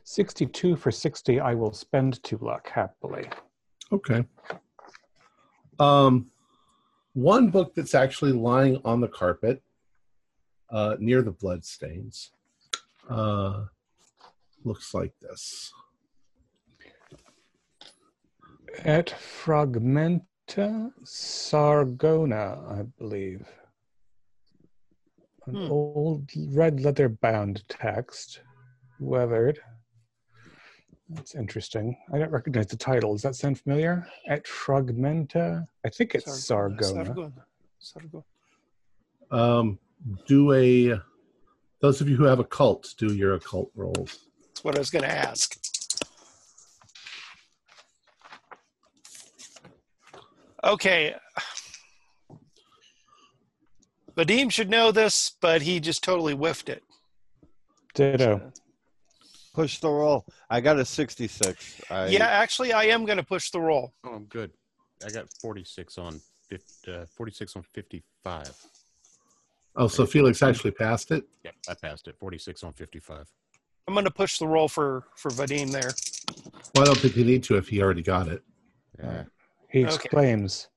[0.04, 3.30] 62 for 60, I will spend two luck happily.
[3.92, 4.26] Okay.
[5.78, 6.32] Um,
[7.14, 9.62] one book that's actually lying on the carpet
[10.72, 12.32] uh, near the bloodstains
[13.10, 13.66] uh,
[14.64, 15.74] looks like this.
[18.86, 19.08] Et
[19.44, 23.48] Fragmenta Sargona, I believe.
[25.48, 25.72] An Hmm.
[25.72, 28.42] old red leather bound text,
[29.00, 29.60] weathered.
[31.10, 31.98] That's interesting.
[32.14, 33.14] I don't recognize the title.
[33.14, 34.08] Does that sound familiar?
[34.28, 35.68] Et Fragmenta?
[35.84, 37.08] I think it's Sargona.
[37.08, 37.44] Sargona.
[37.82, 38.24] Sargona.
[39.32, 39.80] Um,
[40.28, 41.02] do a.
[41.82, 44.20] Those of you who have occult, do your occult rolls.
[44.48, 45.58] That's what I was going to ask.
[50.64, 51.16] Okay.
[54.18, 56.84] Vadim should know this, but he just totally whiffed it.
[57.94, 58.52] Ditto.
[59.54, 60.26] Push the roll.
[60.50, 61.82] I got a 66.
[61.90, 63.94] I, yeah, actually, I am going to push the roll.
[64.04, 64.52] Oh, I'm good.
[65.06, 68.54] I got 46 on 50, uh, 46 on 55.
[69.76, 71.24] Oh, so Felix actually passed it.
[71.44, 72.18] Yep, I passed it.
[72.18, 73.28] 46 on 55.
[73.88, 75.92] I'm going to push the roll for for Vadim there.
[76.76, 78.44] Well, I don't think you need to if he already got it.
[79.00, 79.24] Yeah.
[79.72, 79.94] He Okay.
[79.96, 80.68] exclaims.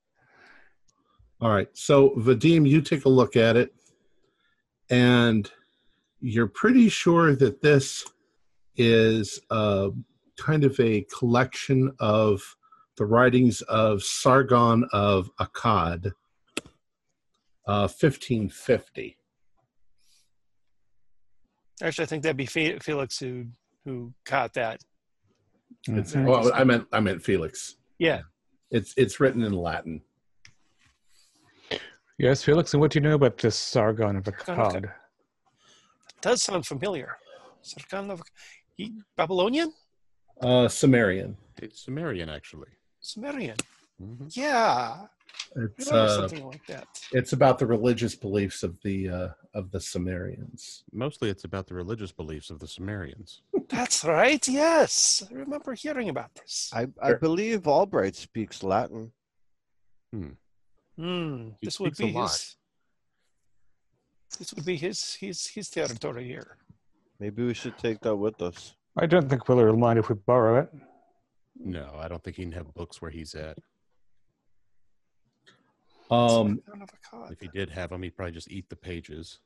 [1.40, 1.68] All right.
[1.72, 3.74] So, Vadim, you take a look at it,
[4.90, 5.50] and
[6.20, 8.07] you're pretty sure that this
[8.76, 9.90] is uh,
[10.38, 12.40] kind of a collection of
[12.96, 16.12] the writings of Sargon of Akkad,
[17.66, 19.16] uh, 1550.
[21.83, 23.46] Actually, I think that'd be Felix who
[23.85, 24.81] who caught that.
[25.88, 26.27] It's, Mhm.
[26.27, 27.77] well, I meant I meant Felix.
[27.98, 28.22] Yeah.
[28.70, 30.03] It's it's written in Latin.
[32.18, 34.92] Yes, Felix, and what do you know about this Sargon of Akkad?
[36.20, 37.16] Does sound familiar.
[37.62, 38.22] Sargon of
[38.77, 39.72] he, Babylonian?
[40.40, 41.37] Uh, Sumerian.
[41.61, 42.68] It's Sumerian, actually.
[43.01, 43.57] Sumerian.
[43.98, 45.07] hmm Yeah.
[45.57, 46.87] I It's uh, something like that.
[47.12, 50.85] it's about the religious beliefs of the uh, of the Sumerians.
[50.92, 53.42] Mostly it's about the religious beliefs of the Sumerians.
[53.68, 54.47] That's right.
[54.49, 55.23] Yes.
[55.31, 56.71] I remember hearing about this.
[56.75, 57.18] I, I Sure.
[57.18, 59.12] believe Albright speaks Latin.
[60.12, 60.31] Hmm.
[60.97, 62.57] He This would be his.
[64.38, 66.57] This would be his his his territory here.
[67.21, 68.75] Maybe we should take that with us.
[68.97, 70.68] I don't think Willer will mind if we borrow it.
[71.59, 73.57] No, I don't think he can have books where he's at.
[76.12, 77.33] Um, I don't have a cod.
[77.33, 79.38] If he did have them, he'd probably just eat the pages.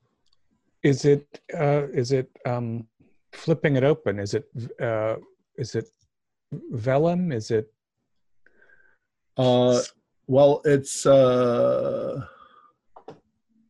[0.82, 2.86] Is it uh, is it um,
[3.32, 4.18] flipping it open?
[4.18, 4.44] Is it
[4.80, 5.16] uh,
[5.56, 5.88] is it
[6.52, 7.32] vellum?
[7.32, 7.72] Is it
[9.36, 9.80] uh,
[10.26, 12.24] well, it's uh,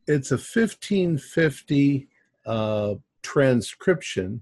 [0.07, 2.07] it's a 1550
[2.45, 4.41] uh, transcription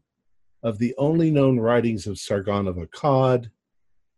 [0.63, 3.49] of the only known writings of Sargon of Akkad.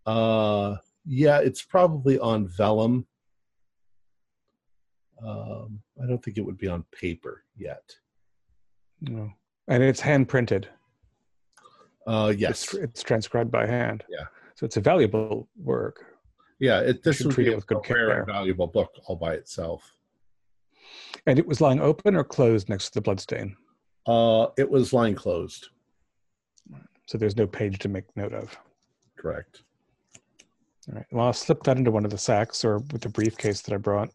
[0.06, 3.08] Uh, yeah, it's probably on vellum.
[5.26, 7.84] Um, I don't think it would be on paper yet.
[9.02, 9.32] no?
[9.68, 10.68] And it's hand printed.
[12.06, 14.04] Uh, yes, It's, it's transcribed by hand.
[14.10, 14.26] Yeah.
[14.56, 16.06] So it's a valuable work.
[16.60, 16.80] yeah.
[16.80, 18.24] It, this would treat be it a, with good care.
[18.26, 19.92] valuable book all by itself.
[21.26, 23.58] And it was lying open or closed next to the bloodstain.
[24.06, 25.68] Uh, it was lying closed.
[27.08, 28.58] So there's no page to make note of.
[29.18, 29.64] Correct.
[30.90, 31.06] All right.
[31.12, 33.78] Well, I'll slip that into one of the sacks or with the briefcase that I
[33.78, 34.10] brought.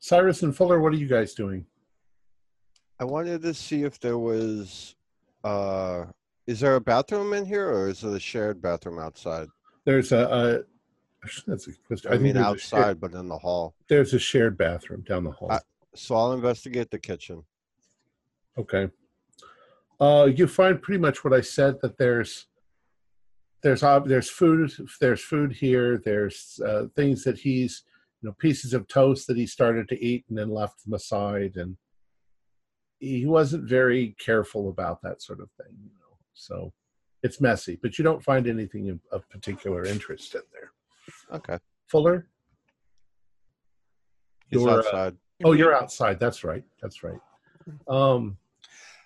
[0.00, 1.66] Cyrus and Fuller, what are you guys doing?
[3.00, 4.94] I wanted to see if there was.
[5.44, 6.06] Uh,
[6.46, 9.48] is there a bathroom in here, or is it a shared bathroom outside?
[9.84, 10.18] There's a.
[10.18, 10.58] a
[11.46, 12.08] that's a question.
[12.10, 13.74] I, think mean, outside, shared- but in the hall.
[13.88, 15.50] there's a shared bathroom down the hall.
[15.52, 15.60] I-
[15.94, 17.42] So I'll investigate the kitchen.
[18.58, 18.88] okay.
[19.98, 21.80] Uh, you find pretty much what I said.
[21.80, 22.46] That there's
[23.62, 25.98] there's there's food there's food here.
[25.98, 27.82] There's uh, things that he's
[28.20, 31.56] you know pieces of toast that he started to eat and then left them aside,
[31.56, 31.76] and
[32.98, 35.74] he wasn't very careful about that sort of thing.
[35.82, 36.72] You know, so
[37.22, 37.78] it's messy.
[37.82, 41.38] But you don't find anything of, of particular interest in there.
[41.38, 41.58] Okay.
[41.88, 42.28] Fuller.
[44.48, 45.10] He's You're, uh.
[45.44, 46.18] Oh, you're outside.
[46.18, 46.64] That's right.
[46.80, 47.18] That's right.
[47.88, 48.38] Um,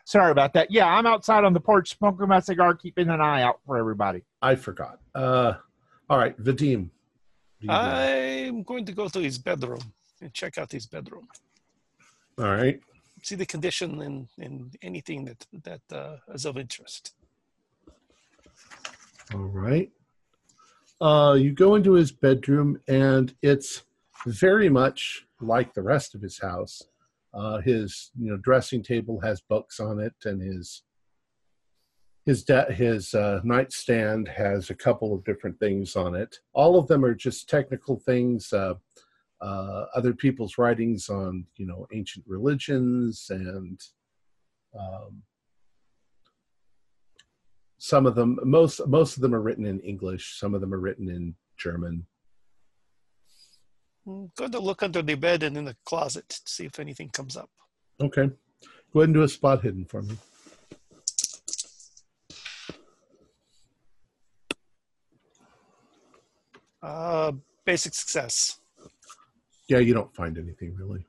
[0.05, 0.71] Sorry about that.
[0.71, 4.23] Yeah, I'm outside on the porch smoking my cigar, keeping an eye out for everybody.
[4.43, 4.99] I forgot.
[5.15, 5.55] Uh,
[6.09, 6.49] all right, Vadim.
[6.49, 6.91] what are you doing?
[7.69, 11.29] I'm going to go to his bedroom and check out his bedroom.
[12.39, 12.81] All right.
[13.23, 17.13] See the condition and, and anything that that uh, is of interest.
[19.35, 19.91] All right.
[21.01, 23.85] Uh, you go into his bedroom, and it's
[24.27, 26.83] very much like the rest of his house.
[27.33, 30.83] Uh, his you know dressing table has books on it, and his
[32.31, 36.39] his de- his uh, nightstand has a couple of different things on it.
[36.53, 38.53] All of them are just technical things.
[38.53, 38.75] Uh,
[39.41, 43.81] uh, other people's writings on you know ancient religions and
[44.79, 45.23] um,
[47.79, 50.79] some of them most most of them are written in english some of them are
[50.79, 52.07] written in german
[54.07, 57.09] I'm going to look under the bed and in the closet to see if anything
[57.09, 57.49] comes up.
[57.99, 58.27] okay
[58.93, 60.19] go ahead and do a spot hidden for me
[66.83, 67.33] Uh,
[67.65, 68.59] basic success.
[69.69, 71.05] yeah you don't find anything really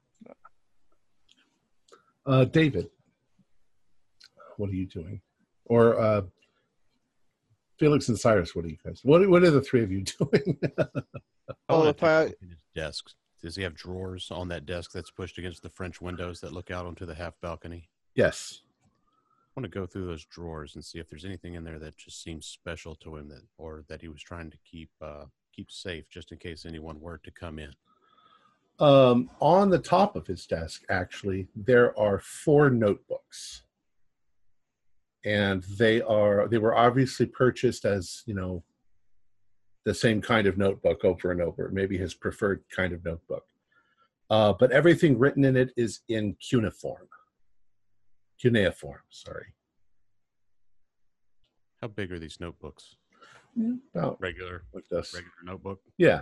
[2.26, 2.90] uh, david
[4.58, 5.22] what are you doing
[5.66, 6.22] or uh,
[7.80, 10.58] felix and cyrus what are you guys what, what are the three of you doing
[10.78, 10.86] I
[11.74, 13.10] Well, if take a I- look at his desk.
[13.42, 16.70] Does he have drawers on that desk that's pushed against the French windows that look
[16.70, 17.90] out onto the half balcony?
[18.16, 18.62] yes
[19.58, 21.98] I want to go through those drawers and see if there's anything in there that
[21.98, 25.72] just seems special to him that or that he was trying to keep uh, keep
[25.72, 27.72] safe just in case anyone were to come in.
[28.80, 33.64] um, on the top of his desk actually there are four notebooks
[35.24, 38.64] and they are they were obviously purchased as you know
[39.86, 43.44] the same kind of notebook over and over maybe his preferred kind of notebook
[44.30, 47.08] uh, but everything written in it is in cuneiform
[48.42, 49.54] cuneiform sorry
[51.82, 52.96] How big are these notebooks?
[53.94, 55.82] About Regular like this regular notebook.
[55.98, 56.22] yeah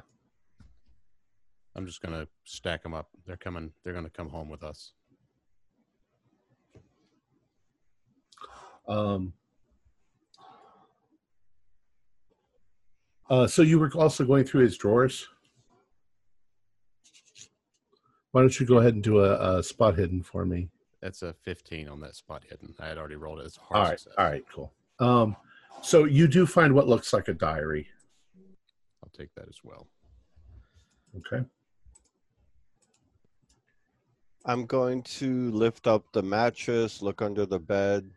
[1.75, 3.07] I'm just gonna stack them up.
[3.25, 3.71] They're coming.
[3.83, 4.91] They're gonna come home with us.
[8.87, 9.33] Um,
[13.29, 15.27] uh, so you were also going through his drawers.
[18.31, 20.69] Why don't you go ahead and do a, a spot hidden for me?
[21.01, 22.75] That's a 15 on that spot hidden.
[22.79, 23.45] I had already rolled it.
[23.45, 24.15] It's a hard right, success.
[24.17, 24.73] all right, cool.
[24.99, 25.35] Um,
[25.81, 27.87] so you do find what looks like a diary.
[29.03, 29.87] I'll take that as well.
[31.17, 31.45] Okay.
[34.45, 38.09] I'm going to lift up the mattress, look under the bed.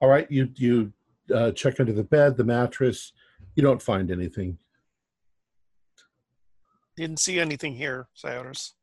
[0.00, 0.30] All right.
[0.30, 0.92] You you
[1.34, 3.12] uh, check under the bed, the mattress.
[3.56, 4.58] You don't find anything.
[6.96, 8.74] Didn't see anything here, Cyrus.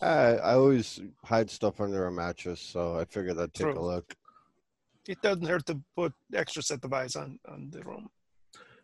[0.00, 4.14] I, I always hide stuff under a mattress, so I figured I'd take a look.
[5.08, 8.08] It doesn't hurt to put extra set of eyes on, on the room.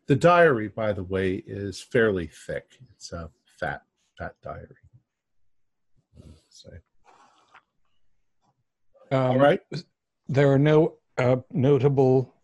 [0.07, 2.79] The diary, by the way, is fairly thick.
[2.95, 3.83] It's a fat,
[4.19, 4.69] fat diary.
[6.51, 6.71] So,
[9.11, 9.61] Um, all right.
[10.29, 12.35] There are no uh, notable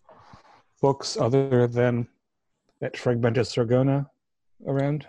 [0.81, 2.07] books other than
[2.81, 4.09] that Fragmenta Sargona
[4.67, 5.07] around.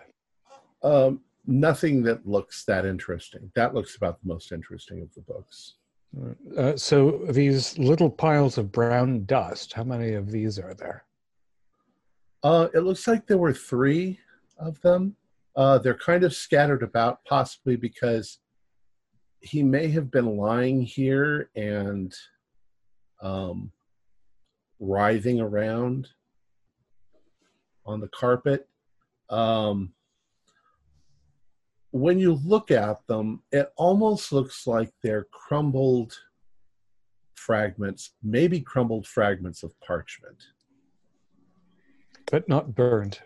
[0.82, 3.50] Um, nothing that looks that interesting.
[3.54, 5.74] That looks about the most interesting of the books.
[6.56, 11.04] Uh, so these little piles of brown dust, how many of these are there?
[12.42, 14.18] Uh, it looks like there were three
[14.58, 15.16] of them.
[15.56, 18.38] Uh, they're kind of scattered about, possibly because
[19.40, 22.14] he may have been lying here and
[23.22, 23.70] um,
[24.80, 26.08] writhing around
[27.86, 28.68] on the carpet.
[29.30, 29.92] Um,
[31.92, 36.18] when you look at them, it almost looks like they're crumbled
[37.34, 40.42] fragments, maybe crumbled fragments of parchment,
[42.30, 43.20] But not burned.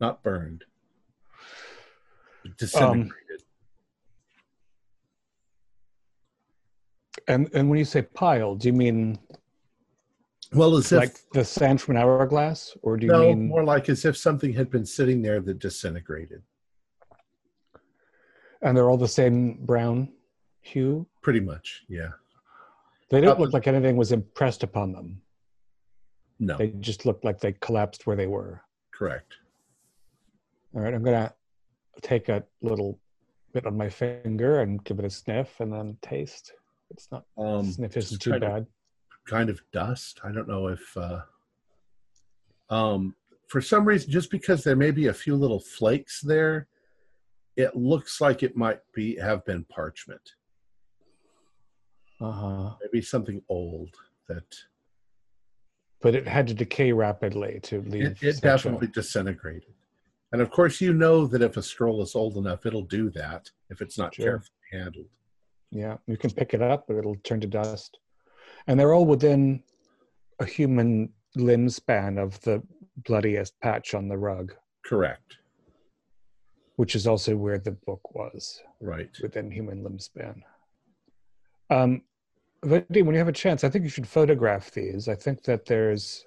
[0.00, 0.64] not burned,
[2.44, 3.42] um, disintegrated.
[7.28, 9.18] And and when you say pile, do you mean
[10.52, 13.62] well, as if like the sand from an hourglass, or do you no, mean more
[13.62, 16.42] like as if something had been sitting there that disintegrated.
[18.62, 20.12] And they're all the same brown
[20.60, 21.06] hue?
[21.22, 22.10] Pretty much, yeah.
[23.10, 25.22] They don't Uh, look like anything was impressed upon them.
[26.38, 28.62] No, They just looked like they collapsed where they were.
[28.92, 29.34] correct.
[30.74, 31.34] All right, I'm gonna
[32.02, 33.00] take a little
[33.52, 36.52] bit on my finger and give it a sniff, and then taste.
[36.90, 38.66] It's not Um, sniff isn't too kind of- bad.
[39.26, 40.20] kind of dust.
[40.24, 41.22] I don't know if, uh,
[42.68, 43.16] um,
[43.48, 46.68] for some reason, just because there may be a few little flakes there,
[47.60, 50.20] it looks like it might be have been parchment.
[52.20, 52.70] Uh huh.
[52.82, 53.94] Maybe something old
[54.28, 54.54] that
[56.02, 58.04] But it had to decay rapidly to leave.
[58.04, 59.72] it, it definitely disintegrated.
[60.32, 63.50] And of course, you know that if a scroll is old enough, it'll do that
[63.70, 64.24] if it's not Sure.
[64.24, 65.08] carefully handled.
[65.70, 67.98] Yeah, you can pick it up, but it'll turn to dust.
[68.66, 69.62] And they're all within
[70.40, 72.62] a human limb span of the
[72.98, 74.52] bloodiest patch on the rug,
[74.84, 75.36] Correct.
[76.80, 79.10] Which is also where the book was, Right.
[79.20, 80.42] within human limb span.
[81.68, 82.04] Um,
[82.64, 85.06] Vadim, when you have a chance, I think you should photograph these.
[85.06, 86.24] I think that there's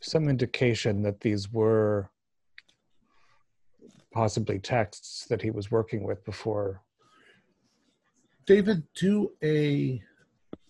[0.00, 2.08] some indication that these were
[4.10, 6.80] possibly texts that he was working with before.
[8.46, 10.02] David, do a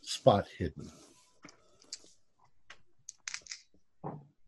[0.01, 0.91] spot hidden.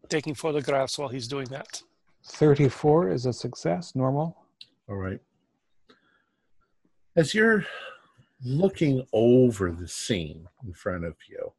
[0.09, 1.85] Taking photographs while he's doing that.
[2.30, 4.36] 34 is a success, normal.
[4.88, 5.20] All right.
[7.16, 7.64] As you're
[8.44, 11.52] looking over the scene in front of you,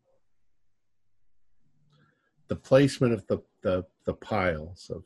[2.47, 5.03] the placement of the, the, the piles of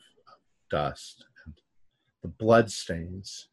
[0.69, 1.54] dust and
[2.21, 3.49] the blood stains,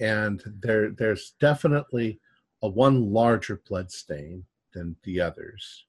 [0.00, 2.20] and there there's definitely
[2.62, 5.84] a one larger blood stain than the others.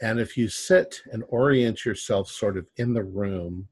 [0.00, 3.68] And if you sit and orient yourself sort of in the room,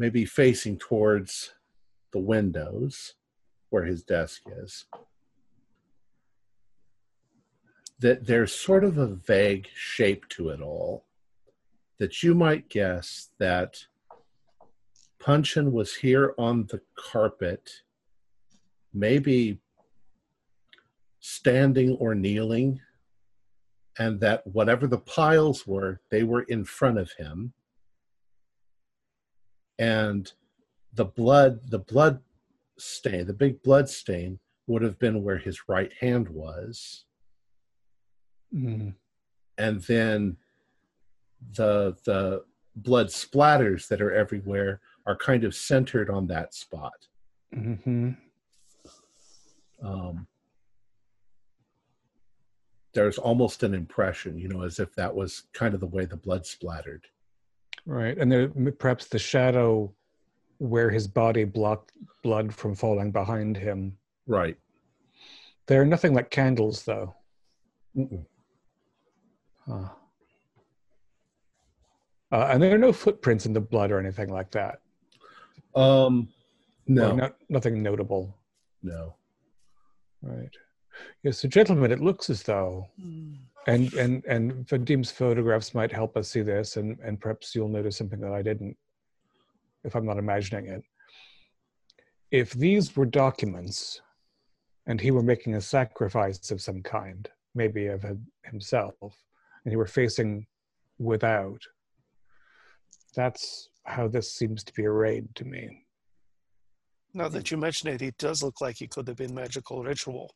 [0.00, 1.52] maybe facing towards
[2.14, 3.16] the windows
[3.68, 4.86] where his desk is,
[7.98, 11.04] that there's sort of a vague shape to it all
[11.98, 13.84] that you might guess that
[15.18, 17.70] Punchin was here on the carpet,
[18.94, 19.60] maybe
[21.20, 22.80] standing or kneeling,
[23.98, 27.52] and that whatever the piles were, they were in front of him.
[29.80, 30.30] And
[30.92, 32.20] the blood, the blood
[32.78, 37.04] stain, the big blood stain would have been where his right hand was.
[38.54, 38.94] Mm.
[39.58, 40.36] and then
[41.54, 42.42] the the
[42.74, 47.06] blood splatters that are everywhere are kind of centered on that spot.
[47.54, 48.10] hmm
[49.82, 50.26] Um,
[52.92, 56.16] there's almost an impression, you know, as if that was kind of the way the
[56.16, 57.06] blood splattered.
[57.90, 58.16] Right.
[58.16, 59.92] And there perhaps the shadow
[60.58, 61.90] where his body blocked
[62.22, 63.96] blood from falling behind him.
[64.28, 64.56] Right.
[65.66, 67.16] They're nothing like candles, though.
[67.96, 68.24] Mm-mm.
[69.66, 69.88] Huh.
[72.30, 74.82] Uh, and there are no footprints in the blood or anything like that.
[75.74, 76.28] Um,
[76.88, 78.36] Or no, not, nothing notable.
[78.84, 79.14] no.
[80.22, 80.54] Right.
[81.24, 82.86] Yes, so gentlemen, it looks as though,
[83.66, 87.96] and and and Vadim's photographs might help us see this, and and perhaps you'll notice
[87.96, 88.76] something that I didn't,
[89.84, 90.82] if I'm not imagining it.
[92.30, 94.00] If these were documents,
[94.86, 98.04] and he were making a sacrifice of some kind, maybe of
[98.44, 98.94] himself,
[99.64, 100.46] and he were facing
[100.98, 101.60] without,
[103.14, 105.86] That's how this seems to be arrayed to me.
[107.12, 110.32] Now that you mention it, it does look like it could have been magical ritual.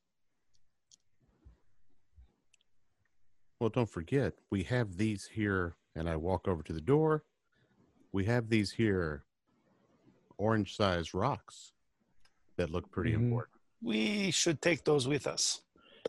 [3.61, 7.25] Well, don't forget, we have these here, and I walk over to the door.
[8.13, 9.25] We have these here
[10.39, 11.73] orange sized rocks
[12.57, 13.17] that look pretty Mhm.
[13.25, 13.55] important.
[13.81, 15.63] We should take those with us.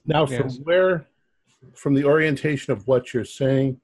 [0.05, 1.07] Now, from where,
[1.75, 3.79] from the orientation of what you're saying,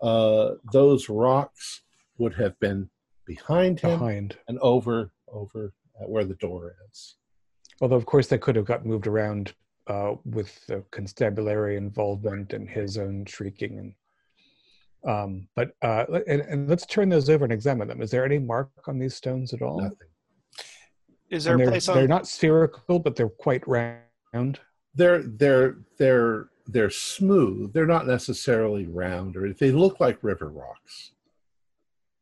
[0.00, 1.82] uh, those rocks
[2.18, 2.90] would have been
[3.24, 4.38] behind him Behind.
[4.48, 7.16] and over, over at where the door is.
[7.80, 9.54] Although, of course, they could have got moved around
[9.86, 13.78] uh, with the constabulary involvement and his own shrieking.
[13.78, 13.94] And
[15.04, 18.02] um, but uh, and, and let's turn those over and examine them.
[18.02, 19.80] Is there any mark on these stones at all?
[19.80, 20.08] Nothing.
[21.30, 24.60] Is there And a they're, place they're not spherical, but they're quite round.
[24.94, 27.72] They're they're they're they're smooth.
[27.72, 31.12] They're not necessarily round, or they look like river rocks.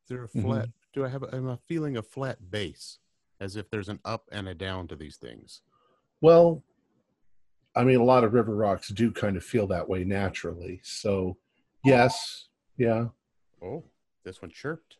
[0.08, 0.42] They're a Mhm.
[0.42, 0.68] flat.
[0.94, 1.22] Do I have?
[1.22, 2.98] A, am I feeling a flat base,
[3.40, 5.60] as if there's an up and a down to these things?
[6.20, 6.64] Well,
[7.80, 10.80] I mean, a lot of river rocks do kind of feel that way naturally.
[10.82, 11.36] So, oh.
[11.82, 13.06] yes, yeah,
[13.62, 13.84] Oh,
[14.22, 14.98] this one chirped.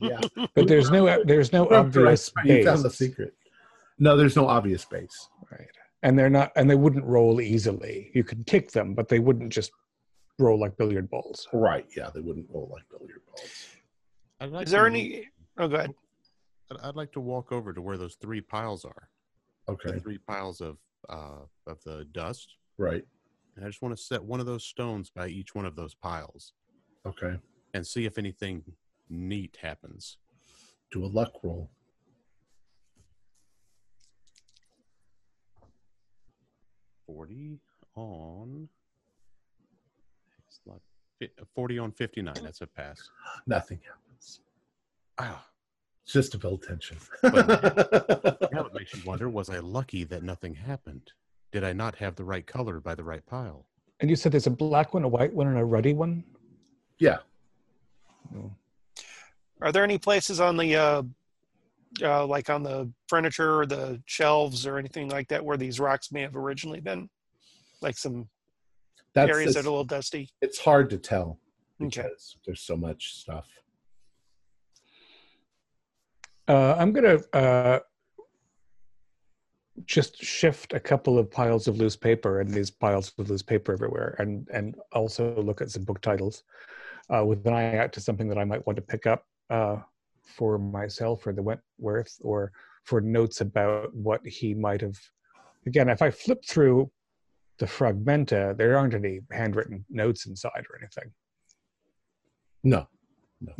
[0.00, 0.20] yeah.
[0.54, 3.34] But there's no there's no obvious You found the secret.
[3.98, 5.28] No, there's no obvious base.
[5.50, 5.68] Right.
[6.02, 8.10] And they're not and they wouldn't roll easily.
[8.14, 9.72] You could kick them, but they wouldn't just
[10.38, 11.46] roll like billiard balls.
[11.52, 11.86] Right?
[11.94, 13.66] Yeah, they wouldn't roll like billiard balls.
[14.40, 15.28] I'd like Is there to- any?
[15.58, 15.90] Oh, go ahead.
[16.70, 19.10] I'd- I'd like to walk over to where those three piles are.
[19.68, 23.04] Okay, three piles of uh, of the dust, right.
[23.56, 25.94] and I just want to set one of those stones by each one of those
[25.94, 26.52] piles
[27.06, 27.36] Okay.
[27.74, 28.62] and see if anything
[29.08, 30.18] neat happens.
[30.92, 31.70] Do a luck roll.
[37.06, 37.60] Forty
[37.96, 38.68] on.
[41.54, 42.34] Forty on fifty-nine.
[42.42, 43.10] That's a pass.
[43.46, 44.40] Nothing happens.
[45.18, 45.44] Ah,
[46.04, 46.96] It's just to build tension.
[47.22, 47.46] but
[48.52, 51.12] now it makes you wonder: Was I lucky that nothing happened?
[51.52, 53.66] Did I not have the right color by the right pile?
[54.00, 56.24] And you said there's a black one, a white one, and a ruddy one?
[56.98, 57.18] yeah.
[58.36, 58.50] Oh.
[59.62, 61.02] Are there any places on the, uh,
[62.02, 66.12] uh, like on the furniture or the shelves or anything like that, where these rocks
[66.12, 67.10] may have originally been?
[67.82, 68.28] Like some
[69.14, 70.30] That's areas that are a little dusty.
[70.40, 71.38] it's hard to tell
[71.82, 72.02] Okay.
[72.02, 73.48] because there's so much stuff.
[76.50, 77.78] Uh, I'm gonna uh,
[79.84, 83.72] just shift a couple of piles of loose paper and these piles of loose paper
[83.72, 86.42] everywhere, and and also look at some book titles
[87.08, 89.76] uh, with an eye out to something that I might want to pick up uh,
[90.24, 92.50] for myself or the Wentworth, or
[92.82, 94.98] for notes about what he might have.
[95.66, 96.90] Again, if I flip through
[97.58, 101.12] the fragmenta, there aren't any handwritten notes inside or anything.
[102.64, 102.88] No.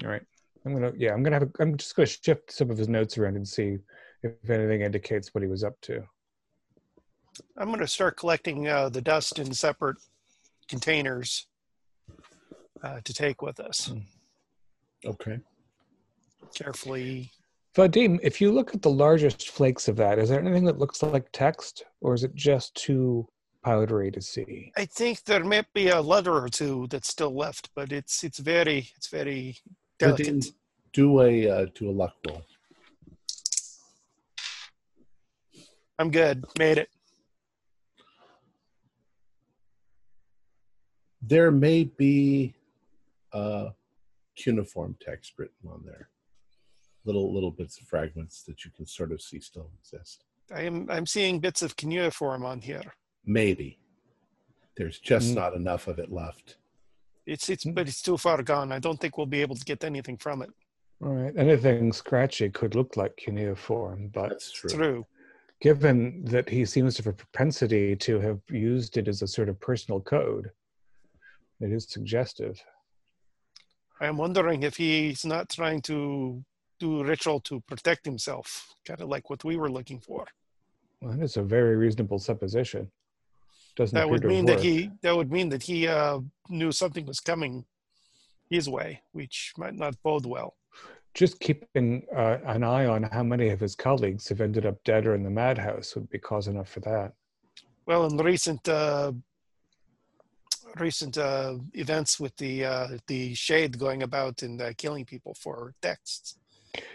[0.03, 0.27] All right.
[0.65, 3.17] I'm gonna yeah, I'm gonna have a, I'm just gonna shift some of his notes
[3.17, 3.79] around and see
[4.23, 6.03] if anything indicates what he was up to.
[7.57, 9.97] I'm going to start collecting uh, the dust in separate
[10.69, 11.47] containers
[12.83, 13.93] uh, to take with us.
[15.05, 15.39] Okay.
[16.55, 17.31] Carefully.
[17.77, 21.03] Vadim, if you look at the largest flakes of that, is there anything that looks
[21.03, 23.29] like text, or is it just too
[23.65, 24.73] powdery to see?
[24.77, 28.41] I think there may be a letter or two that's still left, but it's it's
[28.41, 29.59] very it's very
[30.01, 30.27] delicate.
[30.27, 30.43] Nadine,
[30.93, 32.43] do a uh, do a luck roll.
[35.99, 36.45] I'm good.
[36.59, 36.89] Made it.
[41.23, 42.55] There may be
[43.33, 43.71] uh,
[44.37, 46.09] cuneiform text written on there.
[47.05, 50.25] Little little bits of fragments that you can sort of see still exist.
[50.55, 52.83] I am I'm seeing bits of cuneiform on here.
[53.25, 53.79] Maybe.
[54.77, 55.35] There's just Mm.
[55.35, 56.57] not enough of it left.
[57.31, 57.75] It's it's mm-hmm.
[57.75, 58.73] but it's too far gone.
[58.73, 60.51] I don't think we'll be able to get anything from it.
[61.03, 61.33] All right.
[61.37, 64.71] Anything scratchy could look like cuneiform, but That's true.
[64.71, 65.07] True.
[65.61, 69.49] given that he seems to have a propensity to have used it as a sort
[69.49, 70.51] of personal code,
[71.61, 72.61] it is suggestive.
[74.01, 76.43] I am wondering if he's not trying to
[76.81, 80.27] do ritual to protect himself, kind of like what we were looking for.
[81.01, 82.91] Well, that is a very reasonable supposition.
[83.81, 84.75] Doesn't That would mean that he
[85.05, 86.19] that would mean that he uh,
[86.59, 87.55] knew something was coming
[88.57, 90.51] his way, which might not bode well.
[91.21, 91.89] just keeping
[92.23, 95.23] uh, an eye on how many of his colleagues have ended up dead or in
[95.29, 97.09] the madhouse would be cause enough for that.
[97.89, 99.13] Well, in recent uh,
[100.89, 101.53] recent uh,
[101.85, 105.57] events with the uh, the shade going about and uh, killing people for
[105.89, 106.27] texts,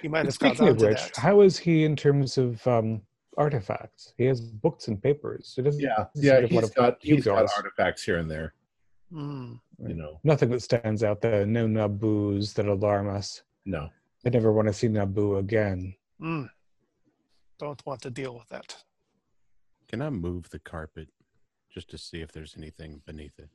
[0.02, 1.18] he might have caught Speaking on of to which, that.
[1.28, 3.02] how is he in terms of um,
[3.38, 4.14] artifacts?
[4.18, 5.56] He has books and papers.
[5.58, 6.42] It doesn't Yeah, yeah.
[6.42, 8.54] to have He's got he's got artifacts here and there.
[9.14, 9.60] Mm.
[9.88, 11.46] You know, Nothing that stands out there.
[11.46, 13.44] No Nabus that alarm us.
[13.66, 13.90] no.
[14.26, 15.94] I never want to see Nabu again.
[16.20, 16.50] Mm.
[17.60, 18.76] Don't want to deal with that.
[19.88, 21.10] Can I move the carpet
[21.72, 23.50] just to see if there's anything beneath it?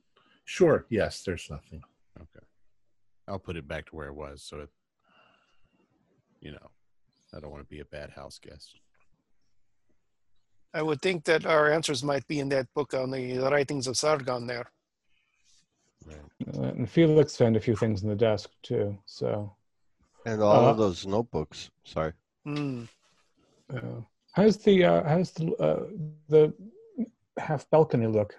[0.45, 1.83] Sure, yes, there's nothing.
[2.17, 2.47] Okay.
[3.27, 4.69] I'll put it back to where it was so it,
[6.41, 6.71] you know,
[7.35, 8.79] I don't want to be a bad house guest.
[10.73, 13.97] I would think that our answers might be in that book on the writings of
[13.97, 14.71] Sargon there.
[16.07, 16.19] Right.
[16.57, 18.97] Uh, and Felix found a few things in the desk too.
[19.07, 19.55] So,
[20.27, 21.71] And all Uh, of those notebooks.
[21.85, 22.13] Sorry.
[22.47, 22.89] Mm.
[23.75, 24.01] uh,
[24.33, 25.87] how's the uh, how's the uh,
[26.29, 26.55] the
[27.39, 28.35] half balcony look?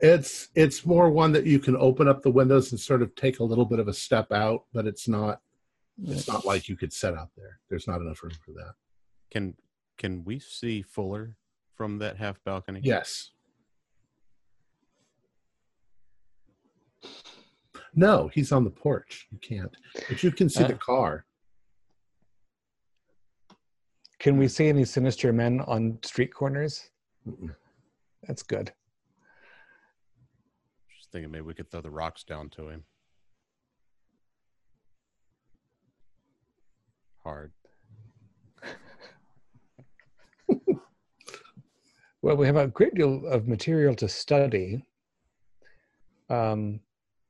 [0.00, 3.40] It's it's more one that you can open up the windows and sort of take
[3.40, 5.40] a little bit of a step out, but it's not
[6.04, 7.58] it's not like you could set out there.
[7.68, 8.74] There's not enough room for that.
[9.30, 9.54] Can
[9.98, 11.36] can we see Fuller
[11.74, 12.80] from that half balcony?
[12.82, 13.30] Yes.
[17.94, 19.26] No, he's on the porch.
[19.30, 19.74] You can't.
[20.08, 20.78] But you can see the Uh.
[20.78, 21.24] car.
[24.18, 26.90] Can we see any sinister men on street corners?
[27.26, 27.54] Mm-mm.
[28.22, 28.72] That's good.
[30.98, 32.84] Just thinking maybe we could throw the rocks down to him.
[37.22, 37.52] Hard.
[42.26, 44.84] Well, we have a great deal of material to study.
[46.28, 46.80] Um,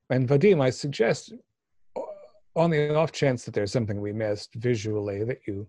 [0.08, 1.34] and Vadim, I suggest,
[2.54, 5.66] on the off chance that there's something we missed visually, that you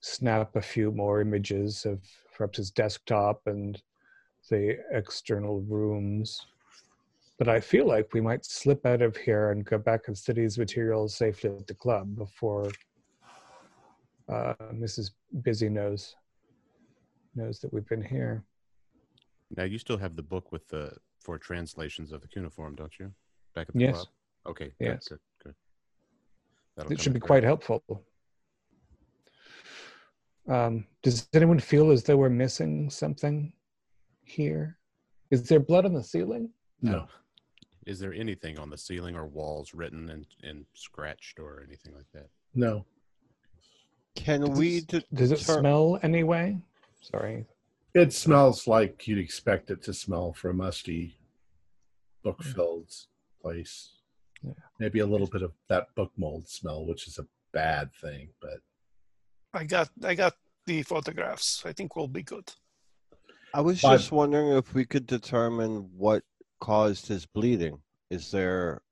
[0.00, 2.02] snap a few more images of
[2.36, 3.80] perhaps his desktop and
[4.50, 6.38] the external rooms.
[7.38, 10.42] But I feel like we might slip out of here and go back and study
[10.42, 12.70] his materials safely at the club before
[14.28, 15.12] uh, Mrs.
[15.40, 16.14] Busy knows
[17.36, 18.42] knows that we've been here.
[19.56, 23.12] Now you still have the book with the for translations of the cuneiform, don't you?
[23.54, 23.94] Back at the Yes.
[23.96, 24.08] club.
[24.46, 24.64] Okay.
[24.66, 25.08] good, Yes.
[25.08, 25.18] Good.
[25.42, 25.54] Good.
[26.76, 27.26] That'll it should be handy.
[27.26, 27.82] quite helpful.
[30.46, 33.52] Um, does anyone feel as though we're missing something
[34.24, 34.78] here?
[35.30, 36.50] Is there blood on the ceiling?
[36.82, 37.06] No.
[37.86, 42.10] Is there anything on the ceiling or walls written and, and scratched or anything like
[42.12, 42.28] that?
[42.54, 42.84] No.
[44.14, 46.58] Can we Does, does it deter- smell anyway?
[47.04, 47.44] Sorry.
[47.94, 51.16] It smells like you'd expect it to smell for a musty
[52.22, 52.90] book filled
[53.42, 53.90] place.
[54.42, 54.52] Yeah.
[54.80, 58.58] Maybe a little bit of that book mold smell, which is a bad thing, but
[59.52, 60.34] I got I got
[60.66, 61.62] the photographs.
[61.64, 62.50] I think we'll be good.
[63.52, 66.24] I was But- just wondering if we could determine what
[66.60, 67.80] caused his bleeding.
[68.10, 68.82] Is there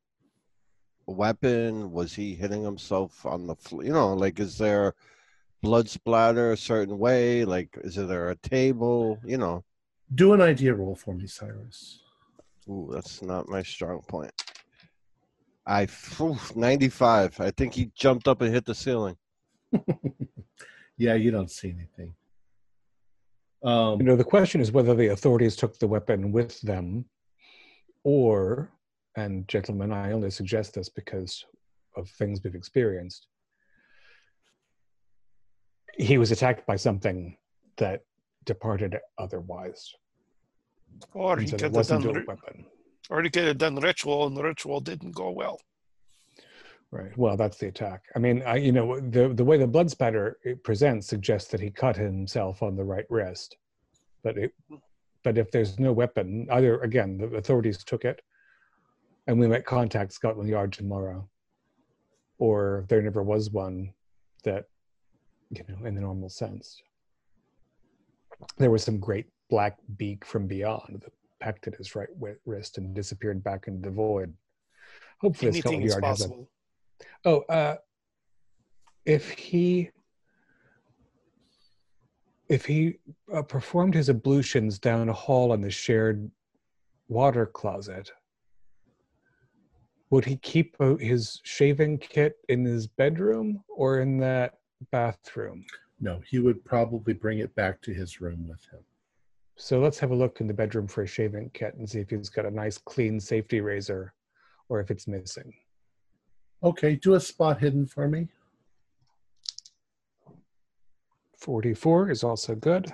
[1.08, 1.90] a weapon?
[1.90, 3.82] Was he hitting himself on the floor?
[3.84, 4.94] You know, like is there
[5.62, 7.44] blood splatter a certain way?
[7.44, 9.18] Like is there a table?
[9.24, 9.64] You know,
[10.14, 12.00] do an idea roll for me, Cyrus.
[12.68, 14.32] ooh, that's not my strong point.
[15.66, 17.38] I phew, 95.
[17.40, 19.16] I think he jumped up and hit the ceiling.
[20.98, 22.14] yeah, you don't see anything.
[23.64, 27.04] Um, You know, the question is whether the authorities took the weapon with them,
[28.02, 28.72] or,
[29.16, 31.44] and gentlemen, I only suggest this because
[31.96, 33.28] of things we've experienced.
[35.98, 37.36] He was attacked by something
[37.76, 38.02] that
[38.44, 39.92] departed otherwise.
[41.14, 42.66] Or and he so could have done a ri- weapon.
[43.10, 45.60] or he could have done ritual and the ritual didn't go well.
[46.90, 47.16] Right.
[47.16, 48.02] Well, that's the attack.
[48.14, 51.60] I mean, I, you know, the the way the blood spatter it presents suggests that
[51.60, 53.56] he cut himself on the right wrist,
[54.22, 54.52] but it,
[55.24, 58.20] but if there's no weapon, either again the authorities took it,
[59.26, 61.26] and we might contact Scotland Yard tomorrow,
[62.38, 63.94] or if there never was one,
[64.44, 64.66] that,
[65.52, 66.82] you know, in the normal sense,
[68.56, 72.08] there was some great black beak from beyond that pecked at his right
[72.46, 74.32] wrist and disappeared back into the void.
[75.20, 76.30] Hopefully, Anything Scotland Yard has a.
[77.24, 77.76] Oh, uh,
[79.04, 79.90] if he
[82.48, 82.98] if he
[83.32, 86.30] uh, performed his ablutions down a hall in the shared
[87.08, 88.10] water closet,
[90.10, 94.54] would he keep uh, his shaving kit in his bedroom or in that
[94.90, 95.64] bathroom?
[96.02, 98.80] no, he would probably bring it back to his room with him.
[99.56, 102.10] So let's have a look in the bedroom for a shaving kit and see if
[102.10, 104.12] he's got a nice clean safety razor
[104.68, 105.54] or if it's missing.
[106.64, 108.28] Okay, do a spot hidden for me.
[111.38, 112.92] 44 is also good.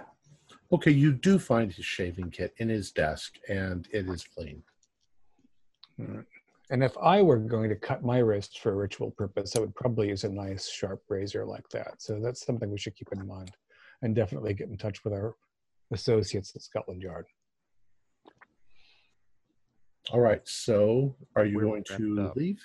[0.70, 4.62] Okay, you do find his shaving kit in his desk, and it is clean.
[5.98, 6.24] Mm.
[6.70, 9.74] And if I were going to cut my wrist for a ritual purpose, I would
[9.74, 12.02] probably use a nice sharp razor like that.
[12.02, 13.50] So that's something we should keep in mind
[14.02, 15.34] and definitely get in touch with our
[15.92, 17.24] associates at Scotland Yard.
[20.10, 20.40] All right.
[20.46, 22.36] So, are you We're going to up.
[22.36, 22.60] leave?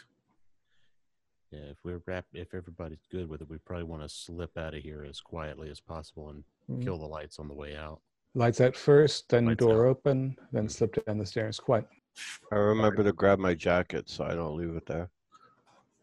[1.52, 4.74] Yeah, if we're wrap, if everybody's good with it, we probably want to slip out
[4.74, 6.82] of here as quietly as possible and Mm.
[6.82, 8.00] kill the lights on the way out.
[8.36, 9.90] Lights out first, then Lights door out.
[9.98, 11.60] open, then slip down the stairs.
[11.60, 11.86] Quiet.
[12.52, 15.10] I remember to grab my jacket so I don't leave it there.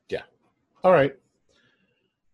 [0.08, 0.22] Yeah.
[0.82, 1.14] All right.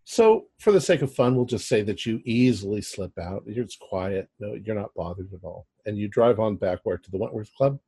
[0.04, 3.42] So, for the sake of fun, we'll just say that you easily slip out.
[3.46, 4.28] It's quiet.
[4.38, 7.52] No, you're not bothered at all, and you drive on back where to the Wentworth
[7.54, 7.80] Club.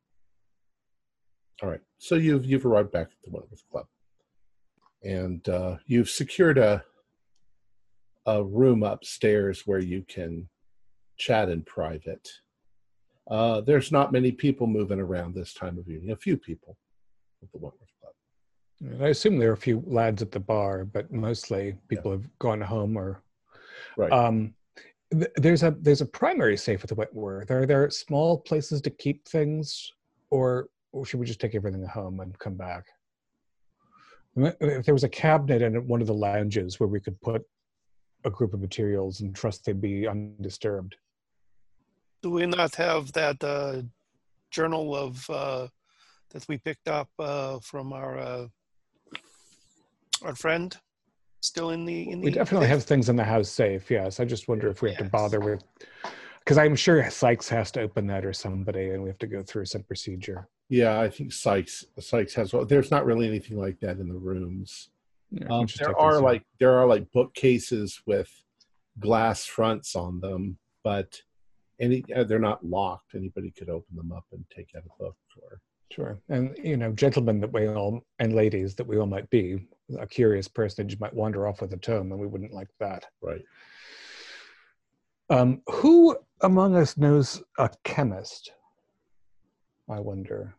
[1.62, 1.80] All right.
[1.98, 3.86] So you've you've arrived back at the Wentworth Club,
[5.04, 6.84] and uh, you've secured a
[8.26, 10.48] a room upstairs where you can
[11.18, 12.28] chat in private.
[13.30, 16.12] Uh, there's not many people moving around this time of evening.
[16.12, 16.76] A few people
[17.42, 18.12] at the Wentworth Club.
[18.80, 22.24] And I assume there are a few lads at the bar, but mostly people have
[22.38, 23.22] gone home or.
[23.96, 24.12] Right.
[24.12, 24.54] Um,
[25.12, 27.50] th- there's a there's a primary safe at the Wentworth.
[27.50, 29.92] Are there small places to keep things,
[30.30, 32.86] or, or should we just take everything home and come back?
[34.36, 37.42] If there was a cabinet in one of the lounges where we could put
[38.24, 40.96] a group of materials and trust they'd be undisturbed.
[42.22, 43.82] Do we not have that uh,
[44.50, 45.68] journal of uh,
[46.30, 48.46] that we picked up uh, from our uh,
[50.22, 50.76] our friend
[51.40, 52.24] still in the in the?
[52.26, 52.74] We definitely safe?
[52.74, 53.90] have things in the house safe.
[53.90, 55.62] Yes, I just wonder if we have to bother with,
[56.40, 59.42] because I'm sure Sykes has to open that or somebody, and we have to go
[59.42, 60.48] through some procedure.
[60.68, 62.52] Yeah, I think Sykes Sykes has.
[62.52, 64.90] Well, there's not really anything like that in the rooms.
[65.30, 68.30] Yeah, Um, there are like there are like bookcases with
[68.98, 71.22] glass fronts on them, but
[71.80, 73.14] any they're not locked.
[73.14, 75.16] Anybody could open them up and take out a book.
[75.42, 75.60] Or
[75.92, 79.66] sure, and you know, gentlemen that we all and ladies that we all might be,
[79.98, 83.06] a curious personage might wander off with a tome, and we wouldn't like that.
[83.22, 83.42] right.
[85.30, 88.52] Um, who among us knows a chemist?
[89.88, 90.54] I wonder.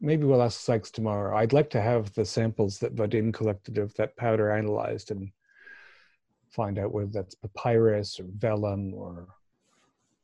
[0.00, 1.36] Maybe we'll ask Sykes tomorrow.
[1.36, 5.30] I'd like to have the samples that Vadim collected of that powder analyzed and
[6.50, 9.28] find out whether that's papyrus or vellum or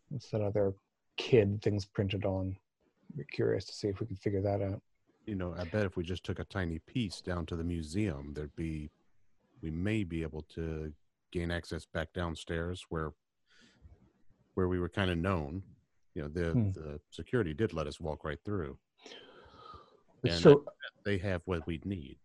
[0.09, 0.75] what's that other
[1.17, 2.57] kid things printed on.
[3.17, 4.83] Be curious to see if we can figure that out.
[5.27, 8.33] You know, I bet if we just took a tiny piece down to the museum,
[8.35, 8.91] there'd be,
[9.63, 10.93] we may be able to
[11.33, 13.13] gain access back downstairs where,
[14.55, 15.63] where we were kind of known.
[16.15, 16.71] You know, the Hmm.
[16.73, 18.79] the security did let us walk right through.
[20.25, 20.65] And so
[21.05, 22.19] They have what we'd need.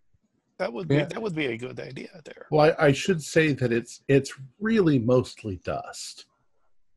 [0.59, 1.05] That would be Yeah.
[1.05, 2.47] that would be a good idea there.
[2.51, 6.25] Well, I, I should say that it's it's really mostly dust.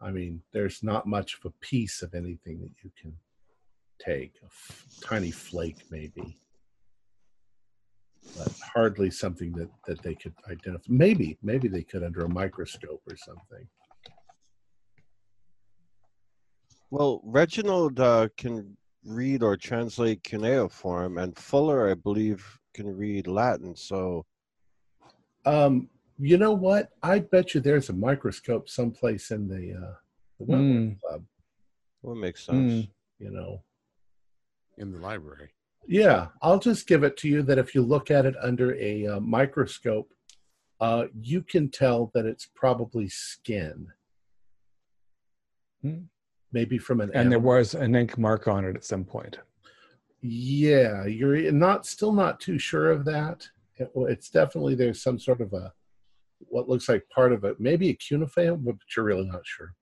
[0.05, 3.17] I mean, there's not much of a piece of anything that you can
[3.99, 4.35] take.
[4.43, 6.37] A f- tiny flake, maybe,
[8.37, 10.85] but hardly something that that they could identify.
[10.89, 13.67] Maybe, maybe they could under a microscope or something.
[16.91, 23.75] Well, Reginald uh, can read or translate cuneiform, and Fuller, I believe, can read Latin.
[23.75, 24.27] So
[25.47, 25.89] Um,
[26.19, 26.91] you know what?
[27.03, 29.95] I bet you there's a microscope someplace in the uh,
[30.41, 31.01] the Mm.
[31.01, 31.25] Club.
[32.03, 32.73] that makes sense.
[32.73, 32.91] Mm.
[33.19, 33.63] You know,
[34.79, 35.51] in the library.
[35.87, 39.07] Yeah, I'll just give it to you that if you look at it under a
[39.07, 40.13] uh, microscope,
[40.81, 43.89] uh, you can tell that it's probably skin.
[45.83, 46.05] Hmm.
[46.53, 49.39] Maybe from an and there was an ink mark on it at some point.
[50.23, 53.49] Yeah, you're not still not too sure of that.
[53.77, 55.73] It- it's definitely there's some sort of a
[56.41, 59.75] what looks like part of it, maybe a cuneiform, but you're really not sure.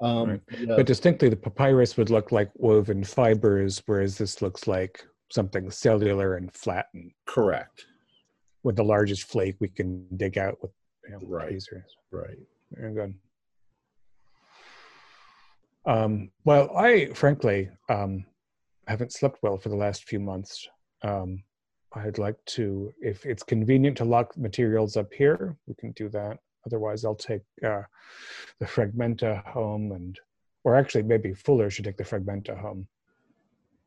[0.00, 0.40] Um, Right.
[0.58, 5.70] yeah, But distinctly, the papyrus would look like woven fibers, whereas this looks like something
[5.70, 7.84] cellular and flattened, correct.
[8.64, 10.72] with the largest flake we can dig out with
[11.04, 11.48] you know, Right.
[11.50, 11.96] tweezers.
[12.10, 12.36] Right.
[12.72, 13.14] Very good.
[15.86, 18.24] Um, well, I frankly um,
[18.86, 20.68] haven't slept well for the last few months.
[21.02, 21.42] Um,
[21.98, 26.38] I'd like to, if it's convenient to lock materials up here, we can do that.
[26.66, 27.82] Otherwise, I'll take uh,
[28.58, 30.18] the Fragmenta home, and
[30.64, 32.86] or actually, maybe Fuller should take the Fragmenta home.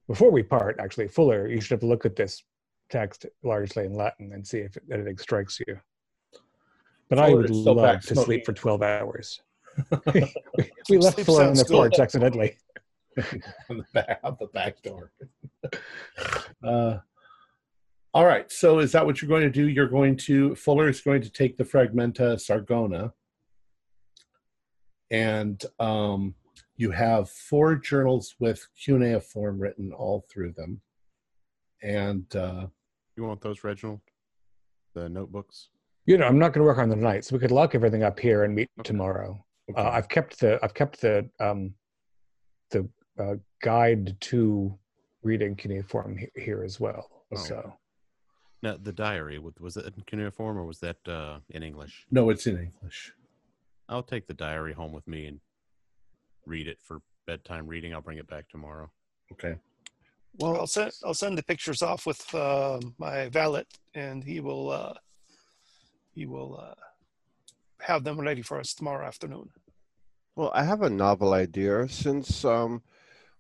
[0.07, 2.43] Before we part, actually, Fuller, you should have a look at this
[2.89, 5.79] text largely in Latin and see if anything strikes you.
[7.09, 9.41] But I would love to sleep for 12 hours.
[10.89, 12.57] we, left Fuller on the porch accidentally.
[13.69, 15.11] on the back out the back door.
[16.63, 16.97] uh,
[18.13, 18.51] all right.
[18.51, 19.67] So is that what you're going to do?
[19.69, 23.11] You're going to Fuller is going to take the Fragmenta Sargona,
[25.09, 26.35] and um,
[26.77, 30.81] you have four journals with cuneiform written all through them,
[31.81, 32.67] and uh,
[33.15, 34.01] You want those, Reginald?
[34.93, 35.69] The notebooks?
[36.05, 38.03] You know, I'm not going to work on them tonight, so we could lock everything
[38.03, 38.87] up here and meet Okay.
[38.87, 39.43] tomorrow.
[39.71, 39.81] okay.
[39.81, 41.73] Uh, I've kept the I've kept the um,
[42.71, 42.87] the
[43.19, 44.77] uh, guide to
[45.23, 47.07] reading cuneiform he- here as well.
[47.33, 47.37] Oh.
[47.37, 47.73] So
[48.63, 52.05] Now, the diary was was it in cuneiform or was that uh, in English?
[52.11, 53.13] No, it's in English.
[53.89, 55.39] I'll take the diary home with me and
[56.45, 57.93] read it for bedtime reading.
[57.93, 58.89] I'll bring it back tomorrow.
[59.31, 59.55] Okay.
[60.37, 64.69] Well, I'll send I'll send the pictures off with uh, my valet, and he will
[64.69, 64.93] uh,
[66.13, 66.75] he will uh,
[67.81, 69.49] have them ready for us tomorrow afternoon.
[70.35, 71.87] Well, I have a novel idea.
[71.89, 72.81] Since um,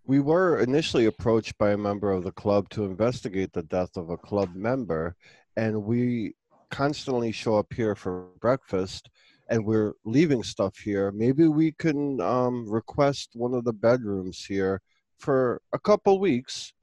[0.05, 4.09] we were initially approached by a member of the club to investigate the death of
[4.09, 5.15] a club member,
[5.55, 6.33] and we
[6.69, 9.09] constantly show up here for breakfast,
[9.49, 11.11] and we're leaving stuff here.
[11.11, 14.81] Maybe we can um, request one of the bedrooms here
[15.19, 16.73] for a couple weeks,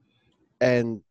[0.61, 1.01] and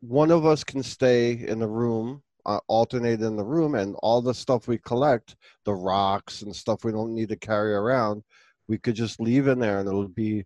[0.00, 4.22] one of us can stay in the room, uh, alternate in the room, and all
[4.22, 8.22] the stuff we collect the rocks and stuff we don't need to carry around,
[8.68, 10.44] we could just leave in there and it'll be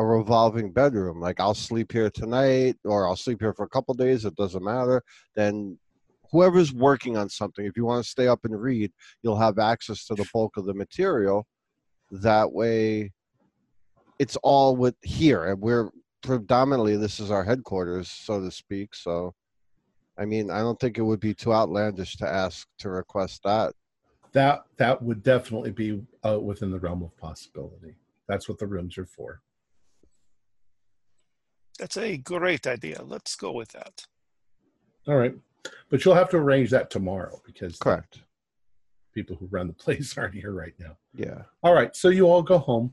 [0.00, 1.20] a revolving bedroom.
[1.20, 4.64] Like I'll sleep here tonight or I'll sleep here for a couple days, it doesn't
[4.64, 5.02] matter.
[5.36, 5.78] Then
[6.32, 8.90] whoever's working on something, if you want to stay up and read,
[9.22, 11.46] you'll have access to the bulk of the material.
[12.10, 13.12] That way
[14.18, 15.90] it's all with here and we're
[16.22, 18.94] predominantly this is our headquarters, so to speak.
[18.94, 19.34] So
[20.16, 23.74] I mean, I don't think it would be too outlandish to ask to request that.
[24.32, 27.96] That that would definitely be uh, within the realm of possibility.
[28.28, 29.42] That's what the rooms are for.
[31.80, 33.02] That's a great idea.
[33.02, 34.06] Let's go with that.
[35.08, 35.34] All right,
[35.88, 38.20] but you'll have to arrange that tomorrow because Correct.
[39.14, 40.98] people who run the place aren't here right now.
[41.14, 41.42] Yeah.
[41.62, 42.92] All right, so you all go home.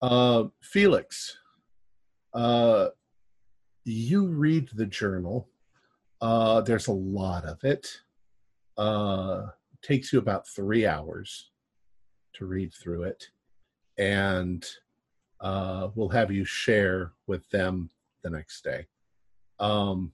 [0.00, 1.36] Uh, Felix,
[2.32, 2.88] uh,
[3.84, 5.46] you read the journal.
[6.22, 8.00] Uh, there's a lot of it.
[8.78, 9.48] Uh,
[9.82, 11.50] takes you about three hours
[12.32, 13.28] to read through it,
[13.98, 14.66] and
[15.44, 17.90] uh, we'll have you share with them
[18.24, 18.86] the next day.
[19.60, 20.10] Um,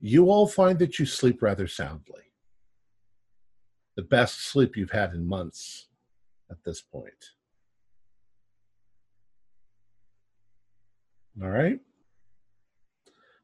[0.00, 2.22] you all find that you sleep rather soundly
[3.96, 5.88] the best sleep you've had in months
[6.50, 7.12] at this point.
[11.42, 11.80] All right.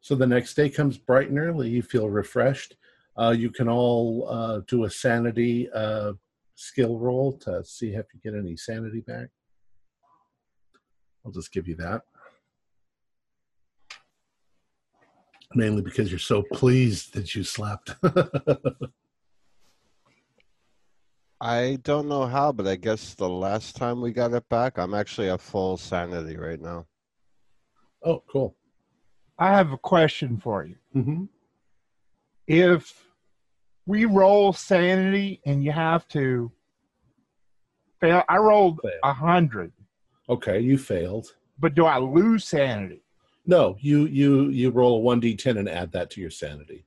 [0.00, 1.68] So the next day comes bright and early.
[1.68, 2.76] You feel refreshed.
[3.18, 6.12] Uh, you can all uh, do a sanity uh,
[6.54, 9.28] skill roll to see if you get any sanity back.
[11.26, 12.02] I'll just give you that.
[15.54, 17.94] Mainly because you're so pleased that you slept.
[21.40, 24.94] I don't know how, but I guess the last time we got it back, I'm
[24.94, 26.86] actually at full sanity right now.
[28.04, 28.54] oh, cool.
[29.38, 30.76] I have a question for you.
[30.94, 31.24] Mm-hmm.
[32.46, 33.04] If
[33.84, 36.52] we roll sanity and you have to
[38.00, 39.72] fail, I rolled a hundred,
[40.28, 41.34] Okay, you failed.
[41.58, 43.02] but do I lose sanity?
[43.46, 46.84] No, you you you roll a one d10 and add that to your sanity.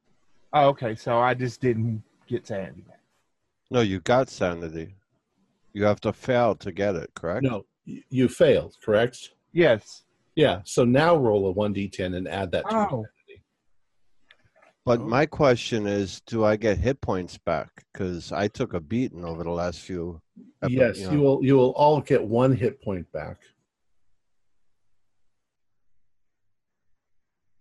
[0.52, 2.84] Oh, okay, so I just didn't get sanity.
[3.72, 4.96] No, you got sanity.
[5.74, 7.44] You have to fail to get it, correct?
[7.44, 8.76] No, you failed.
[8.84, 9.30] Correct.
[9.54, 10.04] Yes.
[10.36, 10.62] Yeah.
[10.66, 13.06] So now roll a one d10 and add that to your Oh.
[14.90, 15.04] Sanity.
[15.04, 15.10] But Oh.
[15.10, 17.86] my question is, do I get hit points back?
[17.94, 20.22] Because I took a beating over the last few.
[20.62, 21.12] epi- Yes, know.
[21.12, 21.44] you will.
[21.46, 23.38] You will all get one hit point back.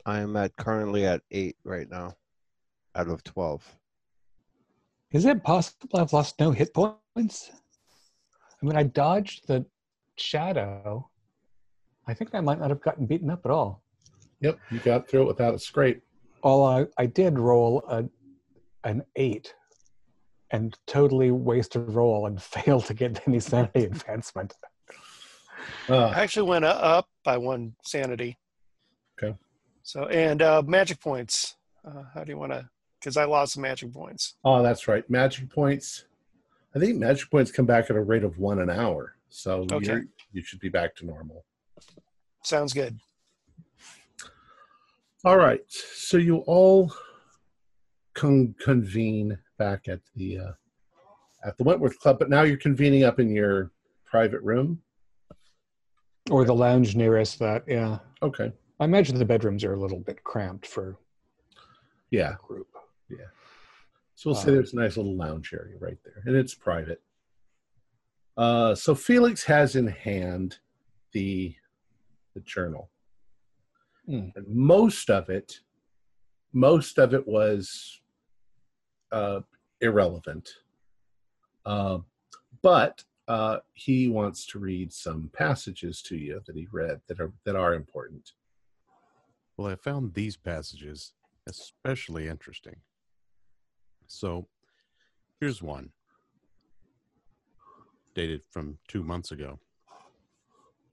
[0.07, 2.17] I am at currently at eight right now,
[2.95, 3.77] out of twelve.
[5.11, 7.51] is it possible I've lost no hit points?
[8.63, 9.65] I mean, I dodged the
[10.17, 11.09] shadow.
[12.07, 13.83] I think I might not have gotten beaten up at all.
[14.41, 16.03] Yep, you got through it without a scrape.
[16.43, 18.05] All I, I did roll a,
[18.85, 19.55] an eight
[20.51, 24.55] and totally wasted roll and failed to get any sanity advancement.
[25.89, 28.39] Uh, I actually went up by one sanity.
[29.23, 29.37] Okay.
[29.83, 31.57] So and uh, magic points.
[31.85, 32.69] Uh, how do you want to?
[33.01, 34.35] Because I lost some magic points.
[34.45, 35.09] oh, that's right.
[35.09, 36.05] Magic points.
[36.75, 40.01] I think magic points come back at a rate of one an hour, so Okay.
[40.33, 41.45] you should be back to normal.
[42.45, 42.99] Sounds good.
[45.25, 45.61] All right.
[45.69, 46.93] So you all
[48.15, 50.53] con- convene back at the uh,
[51.45, 53.71] at the Wentworth Club, but now you're convening up in your
[54.05, 54.81] private room.
[56.31, 57.99] Or the lounge nearest that, yeah.
[58.23, 58.53] Okay.
[58.81, 60.99] I imagine the bedrooms are a little bit cramped for
[62.11, 62.35] Yeah.
[62.47, 62.69] group.
[63.09, 63.27] Yeah.
[64.15, 67.01] So we'll say Uh, there's a nice little lounge area right there, and it's private.
[68.37, 70.59] Uh, so Felix has in hand
[71.13, 71.55] the
[72.35, 72.91] the journal,
[74.09, 75.61] And most of it,
[76.53, 78.01] most of it was
[79.13, 79.41] uh,
[79.81, 80.49] irrelevant.
[81.67, 81.99] Uh,
[82.63, 87.33] but uh, he wants to read some passages to you that he read that are
[87.45, 88.33] that are important.
[89.59, 91.13] Well, I found these passages
[91.47, 92.77] especially interesting.
[94.07, 94.49] So
[95.41, 95.91] here's one
[98.15, 99.61] dated from two months ago.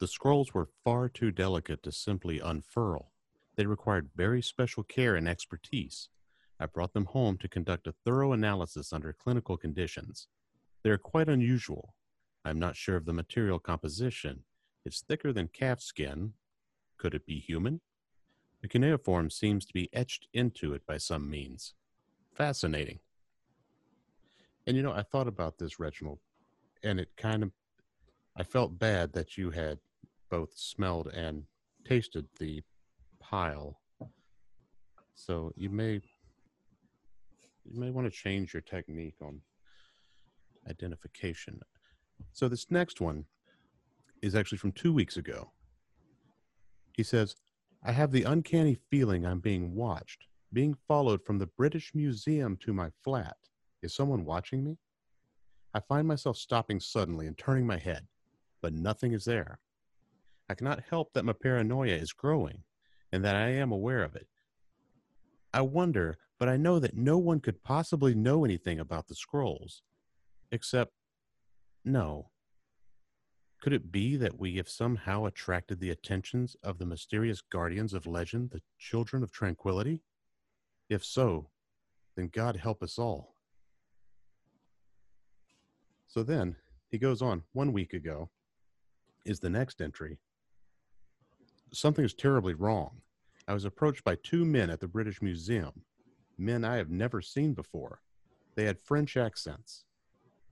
[0.05, 3.11] The scrolls were far too delicate to simply unfurl.
[3.55, 6.09] They required very special care and expertise.
[6.59, 10.27] I brought them home to conduct a thorough analysis under clinical conditions.
[10.83, 11.95] They are quite unusual.
[12.45, 14.43] I'm not sure of the material composition.
[14.85, 16.33] It's thicker than calf skin.
[16.99, 17.81] Could it be human?
[18.61, 21.73] The cuneiform seems to be etched into it by some means.
[22.31, 22.99] Fascinating.
[24.67, 26.19] And you know, I thought about this, Reginald,
[26.83, 27.49] and it kind of,
[28.37, 29.79] I felt bad that you had
[30.35, 31.43] both smelled and
[31.87, 32.61] tasted the
[33.21, 33.79] pile.
[35.15, 36.01] So you may,
[37.63, 39.39] you may want to change your technique on
[40.69, 41.61] identification.
[42.33, 43.23] So this next one
[44.21, 45.51] is actually from two weeks ago.
[46.97, 47.37] He says,
[47.81, 52.73] I have the uncanny feeling I'm being watched, being followed from the British Museum to
[52.73, 53.37] my flat.
[53.83, 54.77] Is someone watching me?
[55.73, 58.05] I find myself stopping suddenly and turning my head,
[58.61, 59.59] but nothing is there.
[60.47, 62.63] I cannot help that my paranoia is growing
[63.11, 64.27] and that I am aware of it.
[65.53, 69.81] I wonder, but I know that no one could possibly know anything about the scrolls.
[70.51, 70.91] Except,
[71.83, 72.29] no.
[73.61, 78.05] Could it be that we have somehow attracted the attentions of the mysterious guardians of
[78.05, 80.03] legend, the children of tranquility?
[80.89, 81.49] If so,
[82.15, 83.35] then God help us all.
[86.07, 86.57] So then
[86.89, 88.29] he goes on, one week ago
[89.25, 90.19] is the next entry.
[91.75, 93.01] Something is terribly wrong.
[93.49, 95.83] I was approached by two men at the British Museum,
[96.37, 97.99] men I have never seen before.
[98.55, 99.83] They had French accents.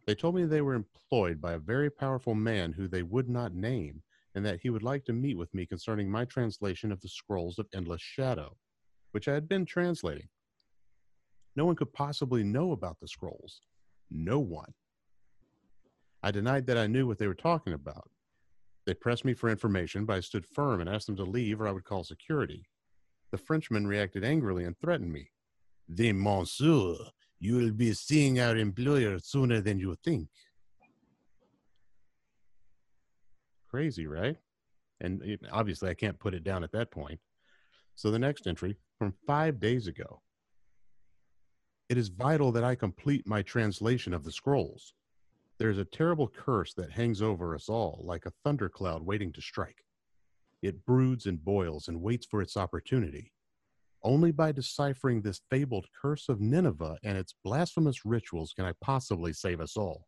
[0.06, 3.56] They told me they were employed by a very powerful man who they would not
[3.56, 4.04] name,
[4.36, 7.58] and that he would like to meet with me concerning my translation of the Scrolls
[7.58, 8.58] of Endless Shadow,
[9.12, 10.28] which I had been translating.
[11.56, 13.62] No one could possibly know about the scrolls.
[14.12, 14.74] No one.
[16.22, 18.10] I denied that I knew what they were talking about.
[18.86, 21.68] They pressed me for information, but I stood firm and asked them to leave or
[21.68, 22.66] I would call security.
[23.32, 25.30] The Frenchman reacted angrily and threatened me.
[25.88, 26.96] Then, monsieur,
[27.40, 30.28] you will be seeing our employer sooner than you think.
[33.70, 34.38] Crazy, right?
[35.02, 37.20] And obviously, I can't put it down at that point.
[37.96, 40.22] So, the next entry from five days ago.
[41.90, 44.94] It is vital that I complete my translation of the scrolls.
[45.60, 49.42] There is a terrible curse that hangs over us all like a thundercloud waiting to
[49.42, 49.86] strike.
[50.62, 53.32] It broods and boils and waits for its opportunity.
[54.02, 59.32] Only by deciphering this fabled curse of Nineveh and its blasphemous rituals can I possibly
[59.32, 60.08] save us all.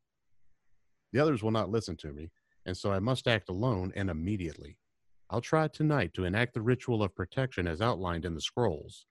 [1.13, 2.31] The others will not listen to me,
[2.65, 4.77] and so I must act alone and immediately.
[5.29, 9.05] I'll try tonight to enact the ritual of protection as outlined in the scrolls.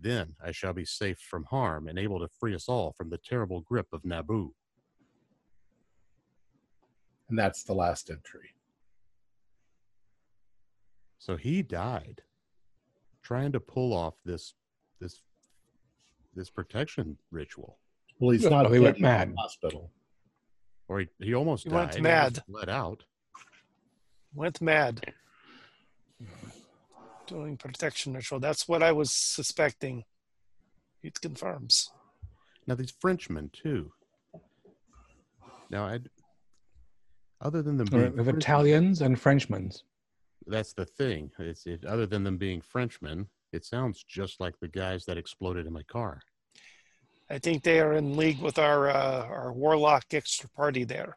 [0.00, 3.18] Then I shall be safe from harm and able to free us all from the
[3.18, 4.52] terrible grip of Nabu.
[7.30, 8.50] And that's the last entry.
[11.18, 12.22] So he died
[13.22, 14.54] trying to pull off this
[15.00, 15.22] this
[16.34, 17.78] this protection ritual.
[18.18, 19.34] Well, he's Oh, not he went he's in the mad.
[19.38, 19.92] hospital.
[20.88, 21.76] Or he, he almost He died.
[21.94, 22.32] went mad.
[22.32, 23.04] was Let out.
[24.34, 25.12] Went mad.
[27.26, 28.40] Doing protection ritual.
[28.40, 30.04] That's what I was suspecting.
[31.02, 31.92] It confirms.
[32.66, 33.92] Now these Frenchmen too.
[35.70, 36.00] Now I
[37.40, 39.70] other than them being Of Italians and Frenchmen.
[40.46, 41.30] that's the thing.
[41.38, 45.66] It's it, other than them being Frenchmen, it sounds just like the guys that exploded
[45.66, 46.20] in my car.
[47.30, 51.16] I think they are in league with our uh, our warlock extra party there.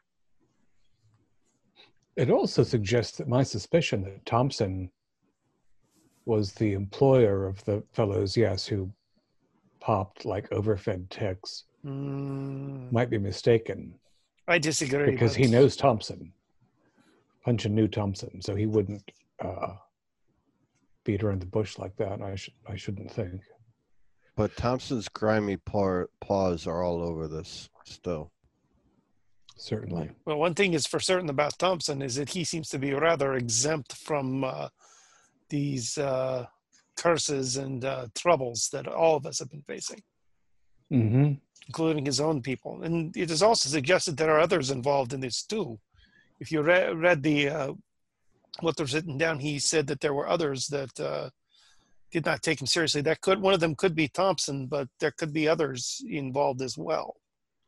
[2.15, 4.91] It also suggests that my suspicion that Thompson
[6.25, 8.91] was the employer of the fellows, yes, who
[9.81, 13.93] popped like overfed ticks, Mm, might be mistaken
[14.47, 15.11] I disagree.
[15.11, 16.33] because but he knows Thompson.
[17.45, 19.11] Punchin knew Thompson, so he wouldn't
[19.43, 19.73] uh,
[21.03, 22.21] beat around the bush like that.
[22.21, 23.41] I should, I shouldn't think.
[24.35, 28.31] But Thompson's grimy paw, paws are all over this still.
[29.57, 30.09] Certainly.
[30.25, 33.33] Well, one thing is for certain about Thompson is that he seems to be rather
[33.35, 34.69] exempt from uh,
[35.49, 36.47] these uh,
[36.97, 40.01] curses and uh, troubles that all of us have been facing,
[40.89, 41.33] hmm
[41.67, 42.83] including his own people.
[42.83, 45.79] And it is also suggested there are others involved in this too.
[46.39, 47.73] If you re- read the uh,
[48.59, 51.29] what was written down, he said that there were others that uh,
[52.11, 53.01] did not take him seriously.
[53.01, 56.77] That could one of them could be Thompson, but there could be others involved as
[56.77, 57.15] well.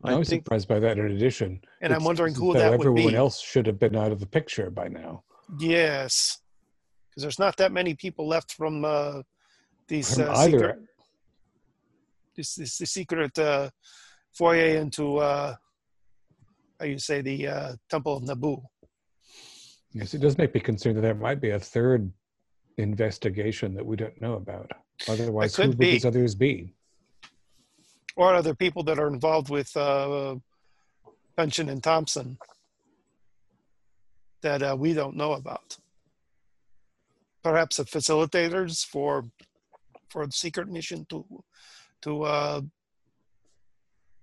[0.03, 1.61] I, I was think- surprised by that in addition.
[1.81, 3.15] And I'm wondering who that would everyone be.
[3.15, 5.23] else should have been out of the picture by now.
[5.57, 6.39] Yes,
[7.09, 9.21] because there's not that many people left from uh,
[9.87, 10.79] these From uh, either secret,
[12.36, 13.69] this, this the secret uh,
[14.33, 15.55] foyer into uh,
[16.79, 18.61] how you say the uh, Temple of Nabu.
[19.93, 22.11] Yes, it does make me concerned that there might be a third
[22.77, 24.71] investigation that we don't know about.
[25.07, 25.91] Otherwise, who would be.
[25.91, 26.73] these others be?
[28.15, 30.36] or other people that are involved with uh,
[31.38, 32.38] Punchin and Thompson
[34.41, 35.77] that uh, we don't know about.
[37.43, 39.25] Perhaps the facilitators for
[40.09, 41.25] for the secret mission to
[42.05, 42.61] to uh,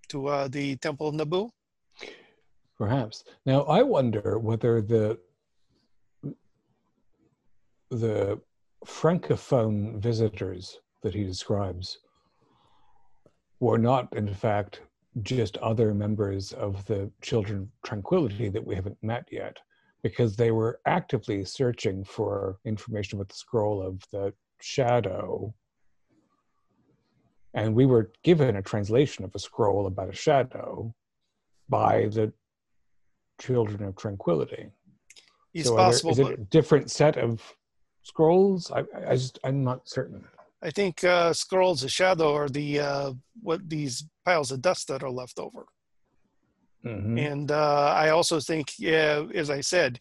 [0.09, 1.51] to uh, the Temple of Nabu.
[2.79, 3.25] Perhaps.
[3.45, 5.19] Now, I wonder whether the
[7.91, 8.41] the
[8.87, 11.99] francophone visitors that he describes
[13.61, 14.81] were not, in fact,
[15.23, 19.57] just other members of the Children Tranquility that we haven't met yet,
[20.03, 25.53] because they were actively searching for information about the scroll of the shadow.
[27.55, 30.95] And we were given a translation of a scroll about a shadow
[31.69, 32.33] by the
[33.41, 34.71] Children of Tranquility.
[35.53, 37.43] It's So possible, is it a different set of
[38.03, 38.71] scrolls?
[38.71, 40.25] I, I just, I'm not certain.
[40.63, 45.03] I think uh, scrolls of shadow are the uh, what these piles of dust that
[45.03, 45.67] are left over.
[46.85, 47.33] Mhm.
[47.33, 50.01] And uh, I also think, yeah, as I said,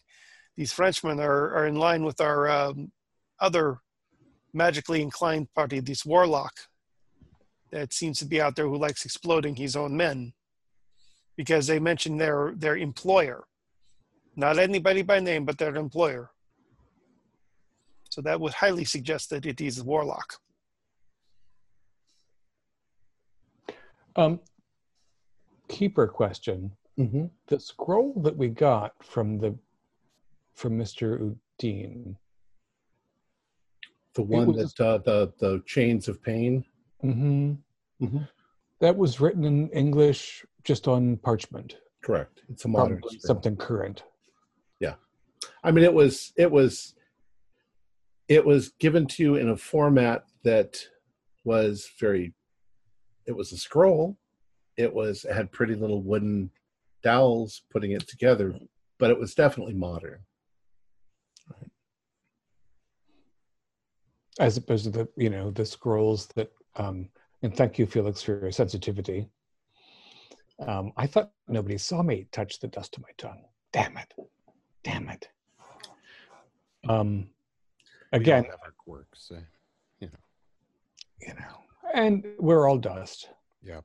[0.56, 2.92] these Frenchmen are, are in line with our um,
[3.40, 3.80] other
[4.52, 6.52] magically inclined party, this warlock
[7.72, 10.32] that seems to be out there who likes exploding his own men,
[11.36, 13.44] because they mention their their employer,
[14.36, 16.30] not anybody by name, but their employer.
[18.10, 20.34] So that would highly suggest that it is a warlock.
[24.14, 24.40] Um,
[25.68, 26.72] keeper question.
[26.98, 27.24] Mm-hmm.
[27.46, 29.56] The scroll that we got from the
[30.54, 31.34] from Mr.
[31.58, 32.16] Udine.
[34.14, 36.64] The one was- that uh, the the chains of pain.
[37.02, 37.54] Hmm
[38.00, 38.28] Mhm.
[38.80, 41.76] That was written in English just on parchment.
[42.02, 42.42] Correct.
[42.48, 44.02] It's a modern Probably something current.
[44.80, 44.94] Yeah.
[45.62, 46.94] I mean, it was it was
[48.28, 50.84] it was given to you in a format that
[51.44, 52.34] was very.
[53.26, 54.18] It was a scroll.
[54.76, 56.50] It was it had pretty little wooden
[57.04, 58.58] dowels putting it together,
[58.98, 60.20] but it was definitely modern.
[64.40, 67.08] as opposed to the you know the scrolls that um
[67.42, 69.28] and thank you felix for your sensitivity
[70.66, 73.42] um i thought nobody saw me touch the dust of my tongue
[73.72, 74.12] damn it
[74.84, 75.28] damn it
[76.88, 77.28] um
[78.12, 79.28] We all again have quirks.
[79.28, 79.36] So,
[80.00, 80.18] you know.
[81.26, 81.58] you know
[81.94, 83.28] and we're all dust
[83.62, 83.80] Yeah.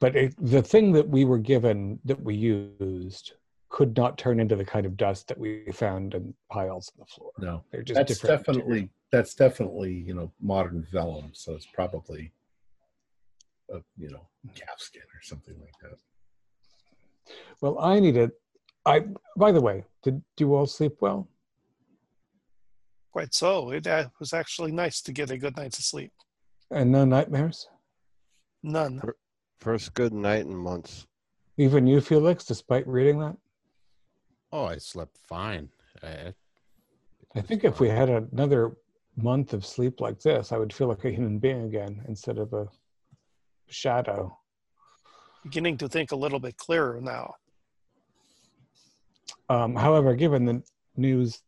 [0.00, 3.32] but it, the thing that we were given that we used
[3.68, 7.06] could not turn into the kind of dust that we found in piles on the
[7.06, 8.88] floor No, they're just that's different definitely material.
[9.12, 11.30] That's definitely you know modern vellum.
[11.32, 12.32] So it's probably
[13.70, 15.98] a you know calfskin or something like that.
[17.60, 18.30] well i needed
[18.84, 19.02] i
[19.36, 21.28] by the way did you all sleep well
[23.10, 23.70] Quite so.
[23.70, 26.12] It uh, was actually nice to get a good night's sleep.
[26.70, 27.68] and no nightmares
[28.62, 29.00] None.
[29.58, 31.06] First good night in months.
[31.56, 33.36] Even you, Felix, despite reading that?
[34.52, 35.70] Oh, I slept fine.
[36.02, 36.34] I, I
[37.36, 38.76] I think if we had another
[39.16, 42.52] month of sleep like this, I would feel like a human being again instead of
[42.52, 42.66] a
[43.68, 44.36] shadow.
[45.42, 47.34] Beginning to think a little bit clearer now.
[49.48, 50.62] Um, however, given the
[50.96, 51.42] news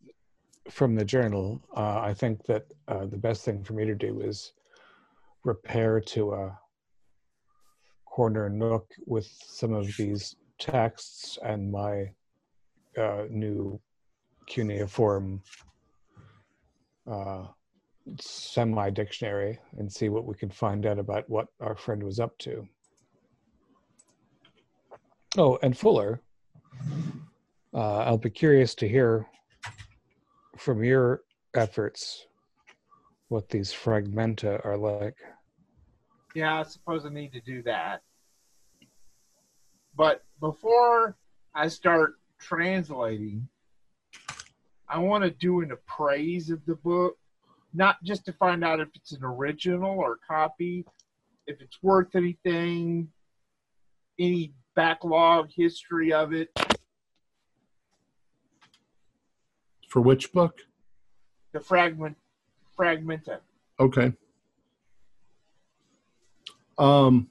[0.70, 4.20] from the journal, uh, I think that uh, the best thing for me to do
[4.20, 4.52] is
[5.44, 6.58] repair to a
[8.04, 12.10] corner nook with some of these texts and my
[12.96, 13.80] uh, new
[14.46, 15.40] cuneiform
[17.10, 17.44] uh,
[18.20, 22.36] semi dictionary and see what we can find out about what our friend was up
[22.38, 22.66] to.
[25.36, 26.20] Oh, and Fuller,
[27.74, 29.26] uh, I'll be curious to hear
[30.56, 31.22] from your
[31.54, 32.26] efforts
[33.28, 35.16] what these fragmenta are like.
[36.34, 38.00] Yeah, I suppose I need to do that.
[39.94, 41.16] But before
[41.54, 43.48] I start translating,
[44.88, 47.17] I want to do an appraise of the book,
[47.74, 50.84] not just to find out if it's an original or copy,
[51.46, 53.08] if it's worth anything,
[54.18, 56.50] any backlog history of it.
[59.88, 60.60] For which book?
[61.52, 62.16] The fragment,
[62.78, 63.38] fragmenta.
[63.80, 64.12] Okay.
[66.76, 67.28] Um,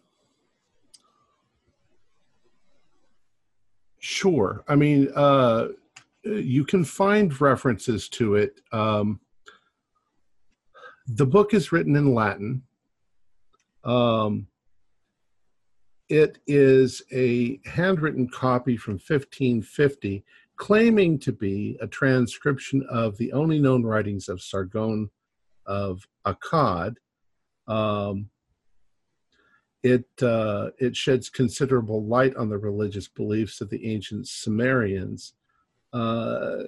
[4.09, 4.63] Sure.
[4.69, 5.67] I mean, uh,
[6.23, 8.61] you can find references to it.
[8.71, 9.19] Um,
[11.07, 12.63] the book is written in Latin.
[13.83, 14.47] Um,
[16.09, 20.23] it is a handwritten copy from 1550,
[20.55, 25.09] claiming to be a transcription of the only known writings of Sargon
[25.65, 26.95] of Akkad.
[27.67, 28.29] Um,
[29.83, 35.33] it uh, it sheds considerable light on the religious beliefs of the ancient Sumerians.
[35.93, 36.63] Uh,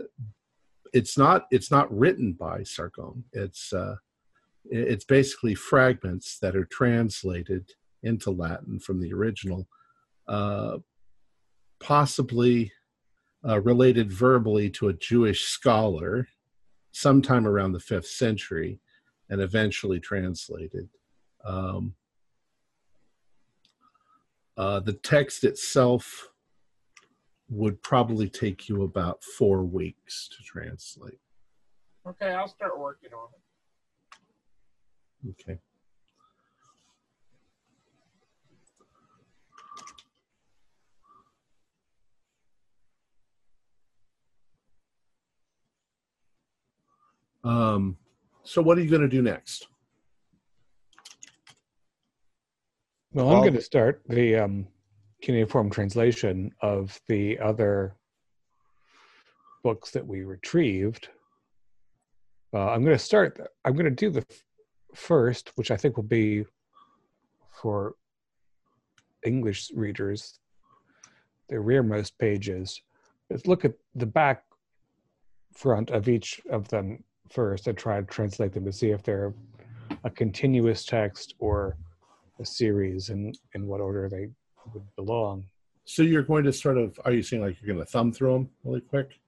[0.93, 3.23] it's not it's not written by Sargon.
[3.33, 3.95] It's uh,
[4.69, 7.69] it's basically fragments that are translated
[8.03, 9.67] into Latin from the original,
[10.27, 10.77] uh,
[11.79, 12.71] possibly
[13.47, 16.27] uh, related verbally to a Jewish scholar
[16.91, 18.79] sometime around the fifth century,
[19.29, 20.89] and eventually translated.
[21.45, 21.93] Um,
[24.57, 26.29] uh, the text itself
[27.49, 31.19] would probably take you about four weeks to translate.
[32.07, 33.41] Okay, I'll start working on it.
[35.27, 35.59] Okay.
[47.43, 47.97] Um,
[48.43, 49.67] so what are you going to do next?
[53.13, 54.67] Well, I'm Well- going to start the um,
[55.21, 57.95] cuneiform translation of the other
[59.63, 61.09] books that we retrieved.
[62.53, 63.39] Uh, I'm going to start.
[63.65, 64.43] I'm going to do the f-
[64.95, 66.45] first, which I think will be
[67.49, 67.95] for
[69.25, 70.39] English readers,
[71.49, 72.81] the rearmost pages.
[73.29, 74.43] Let's look at the back
[75.53, 79.33] front of each of them first and try to translate them to see if they're
[80.03, 81.77] a continuous text or
[82.39, 84.29] a series and in what order they
[84.73, 85.45] would belong.
[85.85, 88.33] So you're going to sort of, are you saying like you're going to thumb through
[88.33, 89.19] them really quick?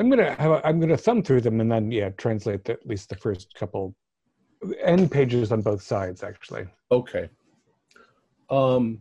[0.00, 2.86] I'm gonna have a, I'm gonna thumb through them and then yeah translate the, at
[2.86, 3.94] least the first couple
[4.82, 6.66] end pages on both sides actually.
[6.90, 7.28] Okay.
[8.50, 9.00] Um,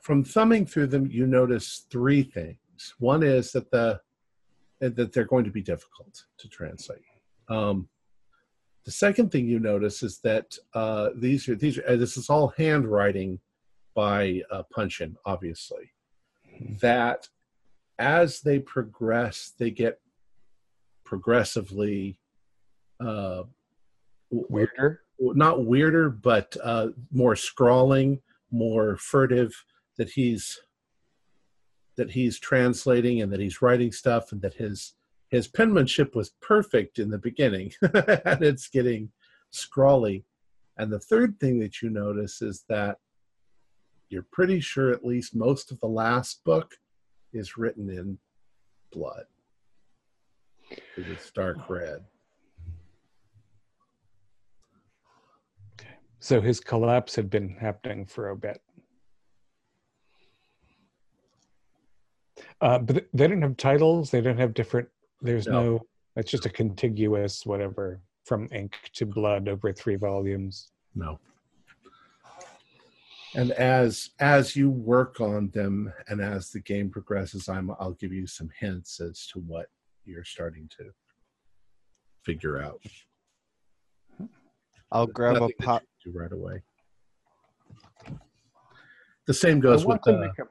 [0.00, 2.94] from thumbing through them, you notice three things.
[2.98, 4.00] One is that the
[4.80, 7.02] that they're going to be difficult to translate.
[7.48, 7.88] Um,
[8.84, 12.30] the second thing you notice is that uh, these are these are uh, this is
[12.30, 13.40] all handwriting
[13.94, 15.90] by uh, Punchin, obviously.
[16.80, 17.28] That
[17.98, 20.00] as they progress, they get
[21.04, 22.20] progressively
[23.00, 23.42] uh,
[24.30, 25.02] Weirder.
[25.18, 28.20] not weirder, but uh, more scrawling,
[28.50, 29.52] more furtive.
[29.96, 30.60] That he's
[31.96, 34.94] that he's translating and that he's writing stuff, and that his
[35.28, 39.10] his penmanship was perfect in the beginning, and it's getting
[39.50, 40.24] scrawly.
[40.76, 42.98] And the third thing that you notice is that
[44.08, 46.74] you're pretty sure at least most of the last book
[47.32, 48.18] is written in
[48.92, 49.24] blood.
[50.96, 52.04] It's dark red.
[56.20, 58.60] So his collapse had been happening for a bit.
[62.60, 64.10] Uh, but they didn't have titles.
[64.10, 64.88] They don't have different.
[65.22, 65.62] There's No.
[65.62, 65.86] no.
[66.16, 70.72] It's just a contiguous whatever from ink to blood over three volumes.
[70.94, 71.20] No.
[73.34, 78.12] And as as you work on them and as the game progresses, I'm I'll give
[78.12, 79.66] you some hints as to what
[80.04, 80.90] you're starting to
[82.24, 82.82] figure out.
[84.90, 85.82] I'll grab a nothing that pot.
[86.04, 86.62] Do right away.
[89.26, 90.44] The same goes with the, a- uh,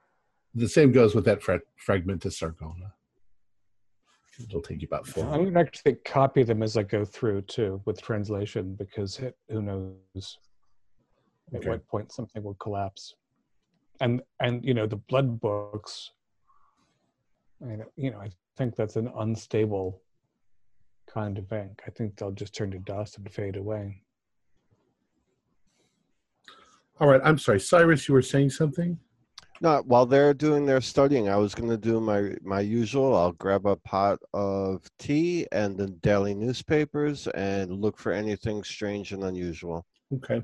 [0.54, 2.92] the same goes with that fra- fragmenta Sargona.
[4.40, 7.42] It'll take you about 4 I'm going to actually copy them as I go through
[7.44, 10.38] too with translation because it, who knows
[11.54, 11.70] at Okay.
[11.70, 13.16] what point something will collapse.
[14.00, 16.12] And and you know the blood books.
[17.64, 20.04] I mean, you know, I think that's an unstable
[21.12, 21.82] kind of ink.
[21.88, 24.04] I think they'll just turn to dust and fade away.
[27.00, 28.98] All right, I'm sorry, Cyrus, you were saying something?
[29.62, 33.16] No, while they're doing their studying, I was going to do my my usual.
[33.16, 39.12] I'll grab a pot of tea and the daily newspapers and look for anything strange
[39.14, 39.86] and unusual.
[40.14, 40.44] Okay.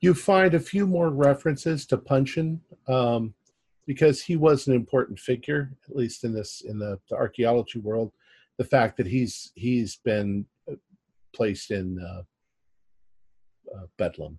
[0.00, 3.34] You find a few more references to Punchin um,
[3.86, 8.12] because he was an important figure, at least in this in the, the archaeology world.
[8.58, 10.74] The fact that he's he's been uh,
[11.34, 12.22] placed in uh,
[13.76, 14.38] uh, Bedlam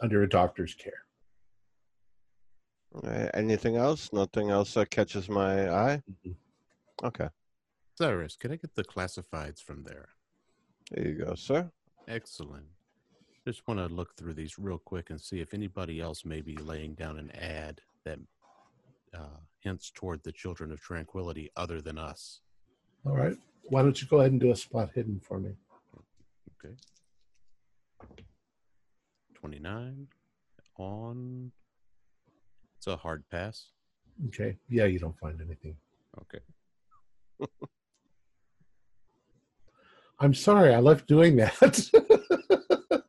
[0.00, 1.04] under a doctor's care.
[3.02, 4.12] Uh, anything else?
[4.12, 6.02] Nothing else that catches my eye?
[6.24, 6.36] Mhm.
[7.02, 7.28] Okay.
[7.96, 10.08] Cyrus, can I get the classifieds from there?
[10.90, 11.70] There you go, sir.
[12.06, 12.66] Excellent.
[13.46, 16.56] Just want to look through these real quick and see if anybody else may be
[16.56, 18.18] laying down an ad that
[19.12, 22.40] uh, hints toward the children of tranquility other than us.
[23.04, 23.36] All right.
[23.64, 25.54] Why don't you go ahead and do a spot hidden for me?
[26.64, 26.74] Okay.
[29.44, 30.08] 29
[30.78, 31.52] on.
[32.78, 33.66] It's a hard pass.
[34.28, 34.56] Okay.
[34.70, 35.76] Yeah, you don't find anything.
[36.18, 36.38] Okay.
[40.18, 41.90] I'm sorry, I left doing that.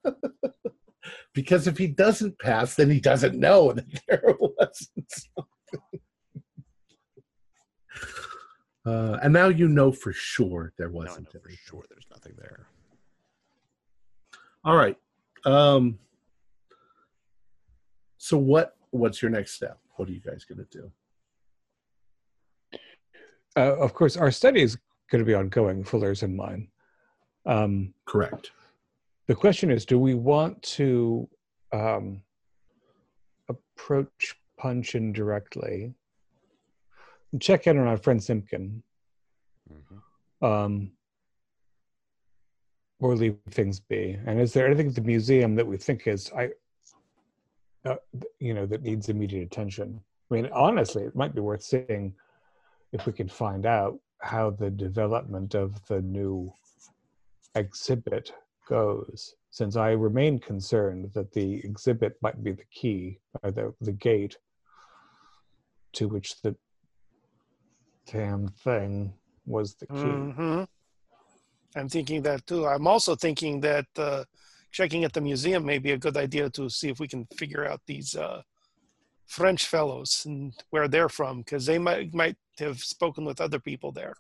[1.34, 6.02] because if he doesn't pass, then he doesn't know that there wasn't something.
[8.86, 12.68] Uh, and now you know for sure there wasn't know for sure there's nothing there.
[14.66, 14.98] All right.
[15.46, 15.98] Um,
[18.18, 18.76] so what?
[18.92, 19.80] What's your next step?
[19.96, 20.92] What are you guys going to do?
[23.58, 24.78] Uh, of course, our study is
[25.10, 26.68] going to be ongoing, Fuller's and mine.
[27.46, 28.52] Um, Correct.
[29.28, 31.30] the question is do we want to
[31.72, 32.22] um,
[33.50, 35.94] approach Punchin directly
[37.32, 38.82] and check in on our friend Simpkin
[39.68, 39.98] hmm
[40.42, 40.92] um,
[43.00, 46.32] or leave things be and is there anything at the museum that we think is
[46.36, 46.50] i
[47.86, 47.96] uh,
[48.40, 50.02] you know that needs immediate attention.
[50.30, 52.14] I mean honestly it might be worth seeing
[52.92, 56.52] if we can find out how the development of the new
[57.56, 58.32] exhibit
[58.68, 59.36] goes.
[59.52, 64.38] Since i remain concerned that the exhibit might be the key or the, the gate
[65.94, 66.56] to which the
[68.12, 69.14] damn thing
[69.46, 69.94] was the key.
[69.94, 70.64] Hmm
[71.76, 72.66] I'm thinking that too.
[72.66, 74.24] I'm also thinking that uh,
[74.76, 77.66] checking at the museum may be a good idea to see if we can figure
[77.66, 78.42] out these uh,
[79.26, 83.92] French fellows and where they're from, because they might might have spoken with other people
[83.94, 84.16] there.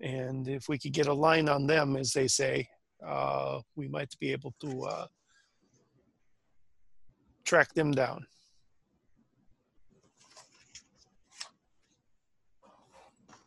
[0.00, 2.68] And if we could get a line on them, as they say,
[3.04, 5.06] uh, we might be able to uh,
[7.44, 8.24] track them down.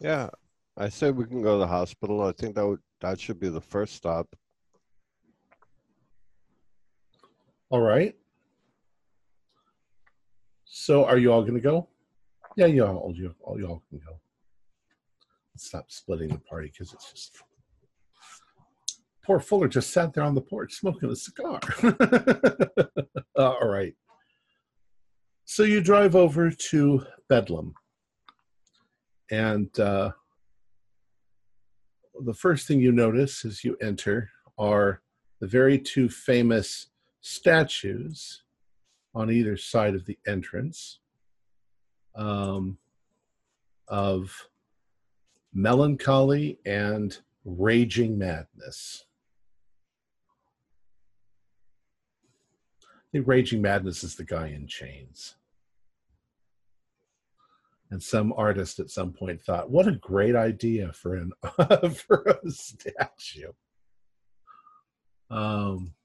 [0.01, 0.27] Yeah,
[0.75, 2.21] I say we can go to the hospital.
[2.21, 4.27] I think that would that should be the first stop.
[7.71, 8.15] All right.
[10.65, 11.87] So are you all going to go?
[12.57, 14.19] Yeah, you all you all you all can go.
[15.55, 17.37] Stop splitting the party because it's just
[19.23, 21.59] poor Fuller just sat there on the porch smoking a cigar.
[21.83, 23.03] Uh,
[23.37, 23.93] all right.
[25.45, 27.73] So you drive over to Bedlam,
[29.29, 30.11] and uh,
[32.25, 35.01] the first thing you notice as you enter are
[35.39, 36.87] the very two famous
[37.21, 38.43] statues
[39.13, 40.99] on either side of the entrance
[42.15, 42.77] um,
[43.87, 44.49] of
[45.53, 49.05] melancholy and raging madness.
[52.83, 55.35] I think raging madness is the guy in chains.
[57.91, 61.31] And some artist at some point thought, "What a great idea for an
[61.95, 63.51] for a statue."
[65.31, 65.95] Um,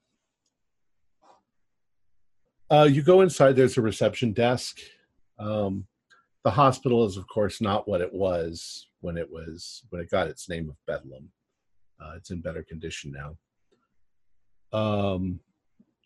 [2.71, 3.55] uh, you go inside.
[3.55, 4.79] There's a reception desk.
[5.37, 5.85] Um,
[6.43, 10.27] the hospital is, of course, not what it was when it was when it got
[10.27, 11.29] its name of Bedlam.
[11.99, 13.37] Uh, it's in better condition now.
[14.77, 15.39] Um,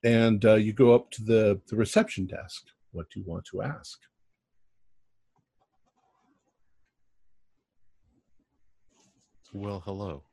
[0.03, 2.67] and uh, you go up to the the reception desk.
[2.91, 3.99] What do you want to ask?
[9.53, 10.23] Well, hello.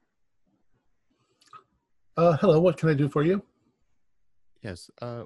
[2.17, 2.61] Uh, hello.
[2.61, 3.43] What can I do for you?
[4.63, 5.25] Yes, uh,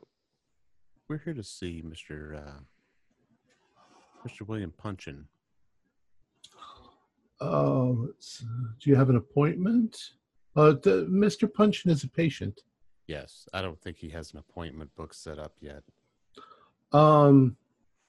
[1.11, 2.37] we're here to see Mr.
[2.37, 2.61] Uh,
[4.27, 4.47] Mr.
[4.47, 5.25] William Punchin.
[7.41, 8.09] Oh,
[8.81, 9.99] do you have an appointment?
[10.55, 11.53] Uh, the, Mr.
[11.53, 12.61] Punchin is a patient.
[13.09, 15.83] Yes, I don't think he has an appointment book set up yet.
[16.93, 17.57] Um,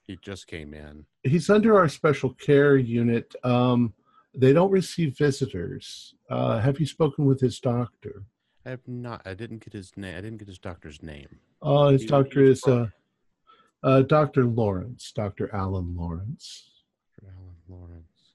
[0.04, 1.06] He just came in.
[1.24, 3.34] he's under our special care unit.
[3.44, 3.94] Um,
[4.36, 6.14] they don't receive visitors.
[6.30, 8.24] Uh, have you spoken with his doctor?
[8.64, 9.22] I have not.
[9.26, 10.16] I didn't get his name.
[10.16, 11.40] I didn't get his doctor's name.
[11.62, 12.88] Uh, his He- doctor he's is uh,
[13.84, 14.46] uh, Dr.
[14.46, 15.54] Lawrence, Dr.
[15.54, 16.70] Alan Lawrence.
[17.20, 17.34] Dr.
[17.38, 18.34] Alan Lawrence.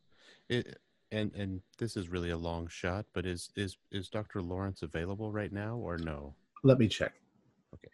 [0.48, 0.78] It,
[1.12, 4.42] and and this is really a long shot, but is is is Dr.
[4.42, 6.34] Lawrence available right now or no?
[6.64, 7.14] Let me check.
[7.74, 7.92] Okay.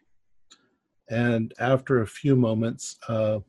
[1.10, 3.40] And after a few moments, uh,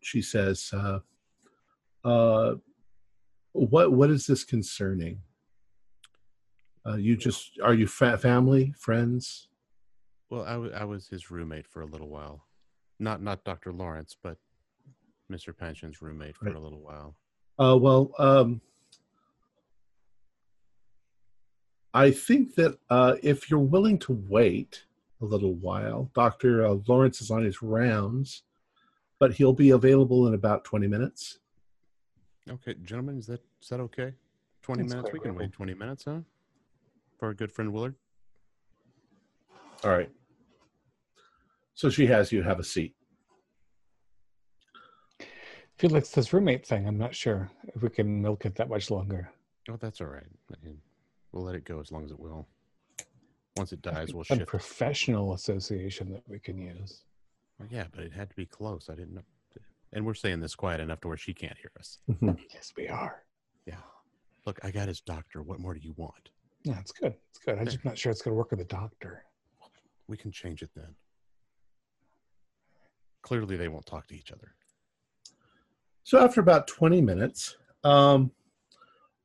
[0.00, 1.00] she says, uh,
[2.04, 2.54] uh,
[3.52, 5.20] "What what is this concerning?
[6.86, 9.48] Uh, you just are you fa- family, friends?
[10.30, 10.44] Well,
[10.74, 12.44] I was his roommate for a little while.
[12.98, 13.72] Not not Dr.
[13.72, 14.38] Lawrence, but
[15.30, 15.56] Mr.
[15.56, 16.54] Punchin's roommate for Right.
[16.56, 17.14] a little while.
[17.58, 18.60] Uh, well, um,
[21.92, 24.84] I think that uh, if you're willing to wait
[25.20, 26.66] a little while, Dr.
[26.66, 28.42] Uh, Lawrence is on his rounds,
[29.20, 31.38] but he'll be available in about 20 minutes.
[32.50, 34.12] Okay, gentlemen, is that is that okay?
[34.62, 35.12] Twenty That's minutes.
[35.12, 36.20] We can wait twenty minutes, huh?
[37.18, 37.94] For our good friend Willard.
[39.84, 40.10] All right.
[41.74, 42.94] So she has you have a seat.
[45.78, 49.28] Felix, this roommate thing, I'm not sure if we can milk it that much longer.
[49.68, 50.22] Oh, that's all right.
[50.52, 50.78] I mean,
[51.32, 52.46] we'll let it go as long as it will.
[53.56, 54.48] Once it dies, we'll Some shift.
[54.48, 57.02] professional association that we can use.
[57.60, 58.88] Oh, yeah, but it had to be close.
[58.90, 59.22] I didn't know.
[59.92, 61.98] And we're saying this quiet enough to where she can't hear us.
[62.10, 62.30] Mm-hmm.
[62.52, 63.22] Yes, we are.
[63.66, 63.76] Yeah.
[64.46, 65.42] Look, I got his doctor.
[65.42, 66.30] What more do you want?
[66.64, 67.14] Yeah, it's good.
[67.30, 67.58] It's good.
[67.58, 69.24] I'm just not sure it's going to work with the doctor.
[70.08, 70.94] We can change it then.
[73.22, 74.54] Clearly, they won't talk to each other.
[76.02, 78.30] So after about 20 minutes, um,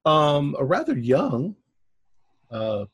[0.06, 1.56] um, a rather young,
[2.50, 2.86] uh,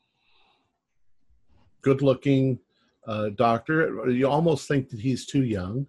[1.82, 2.58] good looking
[3.06, 5.86] uh, doctor, you almost think that he's too young.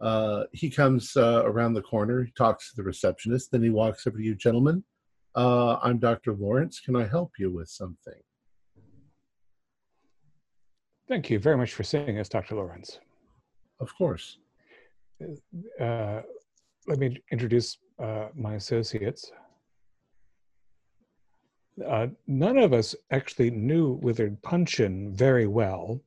[0.00, 4.06] Uh, he comes uh, around the corner, he talks to the receptionist, then he walks
[4.06, 4.82] over to you, gentlemen.
[5.36, 6.34] Uh, I'm Dr.
[6.34, 6.80] Lawrence.
[6.80, 8.20] Can I help you with something?
[11.10, 12.54] Thank you very much for seeing us, Dr.
[12.54, 13.00] Lawrence.
[13.80, 14.38] Of course.
[15.80, 16.20] Uh,
[16.86, 19.32] let me introduce uh, my associates.
[21.84, 26.00] Uh, none of us actually knew Withered Punchin very well,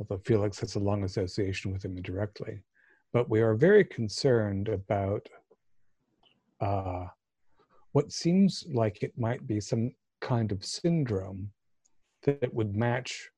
[0.00, 2.64] although Felix has a long association with him indirectly.
[3.12, 5.28] But we are very concerned about
[6.60, 7.04] uh,
[7.92, 11.52] what seems like it might be some kind of syndrome
[12.24, 13.30] that would match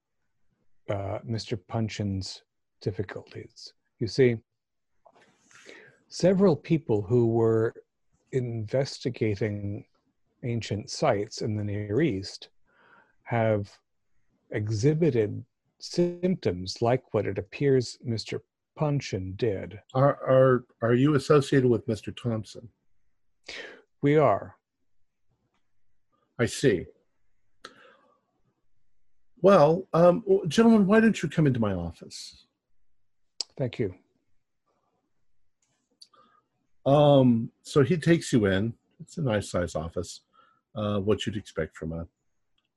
[0.90, 1.59] uh, Mr.
[1.68, 2.42] Punchin's
[2.80, 3.72] difficulties.
[3.98, 4.36] You see,
[6.09, 7.74] several people who were
[8.32, 9.84] investigating
[10.44, 12.48] ancient sites in the Near East
[13.24, 13.70] have
[14.50, 15.44] exhibited
[15.78, 18.40] symptoms like what it appears Mr.
[18.76, 19.78] Punchin did.
[19.94, 22.14] Are, are, are you associated with Mr.
[22.14, 22.68] Thompson?
[24.00, 24.56] We are.
[26.38, 26.86] I see.
[29.43, 32.47] Well, um, gentlemen, why don't you come into my office?
[33.59, 33.93] Thank you.
[36.86, 38.73] Um, so he takes you in.
[39.01, 40.20] It's a nice size office.
[40.77, 42.06] Uh, what you'd expect from a,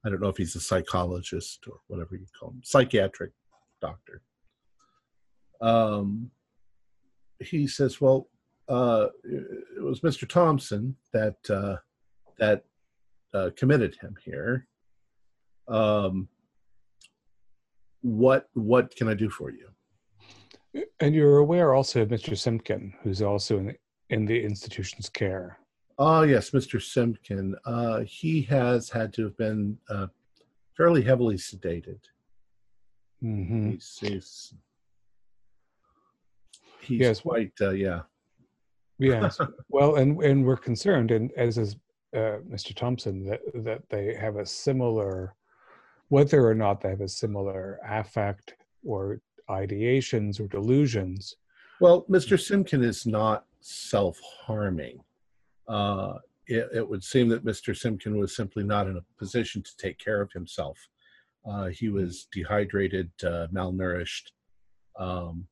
[0.04, 3.32] I don't know if he's a psychologist or whatever you call him, psychiatric
[3.80, 4.22] doctor.
[5.62, 6.32] Um,
[7.40, 8.28] he says, "Well,
[8.68, 10.28] uh, it was Mr.
[10.28, 11.78] Thompson that uh,
[12.38, 12.66] that
[13.34, 14.68] uh, committed him here.
[15.68, 16.28] Um,
[18.06, 19.68] what what can I do for you?"
[21.00, 22.38] And you're aware also of Mr.
[22.38, 23.76] Simpkin, who's also in the,
[24.10, 25.58] in the institution's care.
[25.98, 26.82] Oh yes, Mr.
[26.82, 27.56] Simpkin.
[27.66, 30.08] Uh, he has had to have been uh,
[30.78, 32.00] fairly heavily sedated.
[33.22, 34.54] hmm He's he's,
[36.82, 37.22] he's Yes.
[37.22, 38.02] quite uh, yeah.
[39.00, 39.40] Yes.
[39.70, 41.76] well, and and we're concerned, and as is
[42.14, 42.74] uh, Mr.
[42.76, 45.34] Thompson, that that they have a similar,
[46.10, 48.56] whether or not they have a similar affect
[48.86, 49.20] or
[49.50, 51.36] ideations or delusions.
[51.80, 52.40] Well, Mr.
[52.40, 55.00] Simpkin is not self-harming.
[55.68, 56.16] Uh,
[56.48, 57.76] it, it would seem that Mr.
[57.76, 60.78] Simpkin was simply not in a position to take care of himself.
[61.48, 64.32] Uh, he was dehydrated, uh, malnourished,
[64.98, 65.48] um,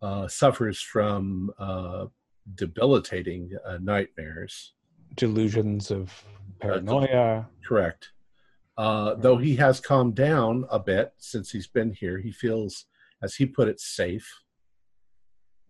[0.00, 2.06] uh, suffers from uh,
[2.54, 4.74] debilitating uh, nightmares.
[5.16, 6.24] delusions of
[6.60, 7.46] paranoia.
[7.66, 8.10] Correct.
[8.78, 12.86] Uh, though he has calmed down a bit since he's been here, he feels,
[13.22, 14.28] as he put it, safe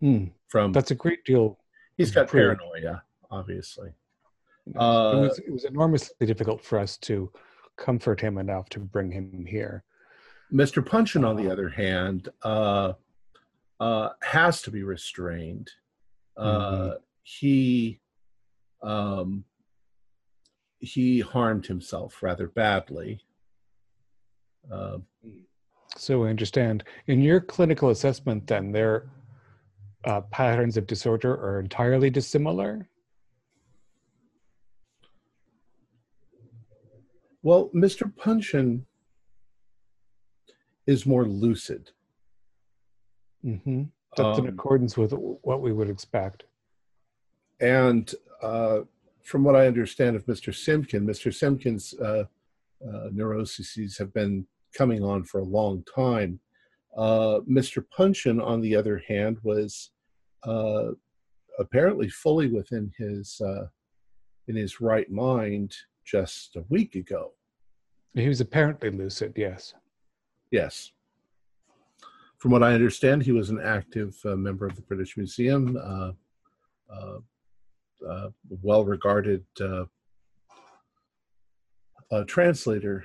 [0.00, 0.72] Hmm, from.
[0.72, 1.58] That's a great deal.
[1.96, 2.60] he's got improved.
[2.60, 3.02] paranoia,
[3.32, 3.88] obviously.
[4.68, 7.32] it, Uh, was, it was enormously difficult for us to
[7.76, 9.82] comfort him enough to bring him here.
[10.52, 10.84] Mr.
[10.86, 12.92] Punchin, on the other hand, uh,
[13.80, 15.70] uh, has to be restrained.
[16.36, 18.00] Uh, He
[18.82, 19.44] um,
[20.80, 23.20] he harmed himself rather badly.
[24.72, 24.98] Uh,
[25.96, 26.84] So I understand.
[27.06, 29.08] In your clinical assessment, then, their
[30.04, 32.88] uh, patterns of disorder are entirely dissimilar.
[37.42, 38.14] well, Mr.
[38.14, 38.84] Punchin
[40.86, 41.90] is more lucid.
[43.42, 43.84] hmm
[44.16, 46.44] That's in Um, accordance with what we would expect.
[47.60, 48.80] And uh,
[49.22, 50.54] from what I understand of Mr.
[50.54, 51.32] Simpkin, Mr.
[51.34, 52.24] Simpkin's uh,
[52.86, 56.40] uh, neuroses have been coming on for a long time.
[56.96, 57.84] Uh, Mr.
[57.96, 59.90] Punchin, on the other hand, was
[60.44, 60.88] uh,
[61.58, 63.66] apparently fully within his uh,
[64.46, 65.74] in his right mind
[66.04, 67.32] just a week ago.
[68.14, 69.74] He was apparently lucid, yes.
[70.50, 70.92] Yes.
[72.38, 75.76] from what I understand, he was an active uh, member of the British Museum,
[78.04, 78.30] uh, uh, uh,
[78.62, 79.84] well regarded uh,
[82.10, 83.04] uh, translator.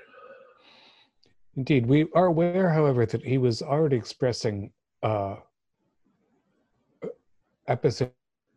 [1.56, 4.72] Indeed, we are aware, however, that he was already expressing
[5.04, 5.36] uh,
[7.68, 8.14] episodes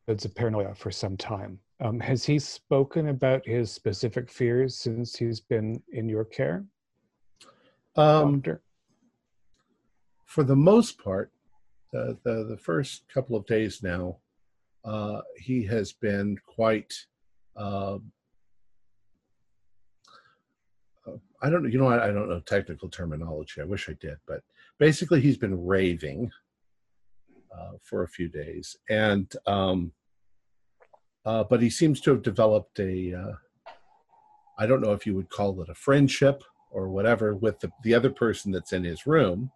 [0.08, 1.58] of paranoia for some time.
[1.80, 6.64] Um, has he spoken about his specific fears since he's been in your care,
[7.96, 8.62] Um, doctor?
[10.24, 11.32] for the most part,
[11.92, 14.16] the, the, the first couple of days now,
[14.86, 16.94] uh, he has been quite.
[17.56, 17.98] Uh,
[21.06, 21.68] uh, I don't know.
[21.68, 23.60] You know, I, I don't know technical terminology.
[23.60, 24.42] I wish I did, but
[24.78, 26.30] basically, he's been raving
[27.56, 29.92] uh, for a few days, and um,
[31.24, 33.14] uh, but he seems to have developed a.
[33.14, 33.32] Uh,
[34.58, 37.92] I don't know if you would call it a friendship or whatever with the, the
[37.92, 39.50] other person that's in his room,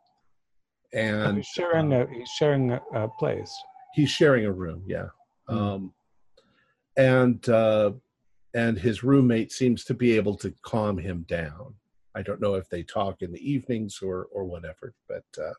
[0.92, 3.54] and he's sharing a he's sharing a, a place.
[3.94, 5.06] he's sharing a room yeah.
[5.50, 5.92] Um
[6.96, 7.92] and uh
[8.54, 11.74] and his roommate seems to be able to calm him down
[12.14, 15.52] i don't know if they talk in the evenings or or whatever but uh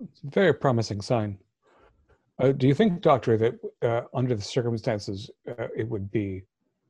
[0.00, 1.38] It's a very promising sign.
[2.40, 6.42] Uh, do you think, Doctor, that uh, under the circumstances, uh, it would be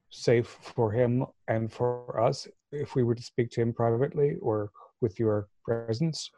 [0.08, 4.70] safe for him and for us if we were to speak to him privately or
[5.02, 6.30] with your presence?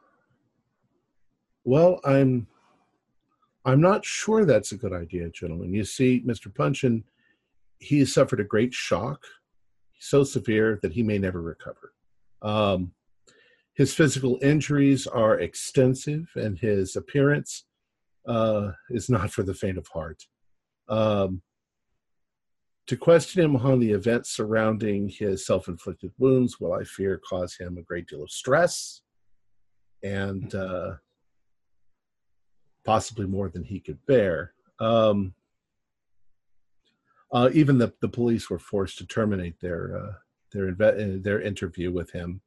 [1.64, 2.46] well i'm
[3.66, 7.04] i'm not sure that's a good idea gentlemen you see mr punchin
[7.78, 9.22] he has suffered a great shock
[9.98, 11.92] so severe that he may never recover
[12.42, 12.92] um
[13.76, 17.66] his physical injuries are extensive and his appearance
[18.26, 20.24] uh, is not for the faint of heart.
[20.88, 21.42] Um,
[22.86, 27.54] to question him on the events surrounding his self inflicted wounds will, I fear, cause
[27.56, 29.02] him a great deal of stress
[30.02, 30.94] and uh,
[32.86, 34.52] possibly more than he could bear.
[34.78, 35.34] Um,
[37.32, 40.12] uh, even the, the police were forced to terminate their, uh,
[40.52, 42.40] their, inve- uh, their interview with him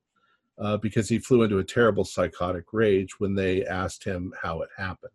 [0.58, 4.70] uh, because he flew into a terrible psychotic rage when they asked him how it
[4.78, 5.12] happened.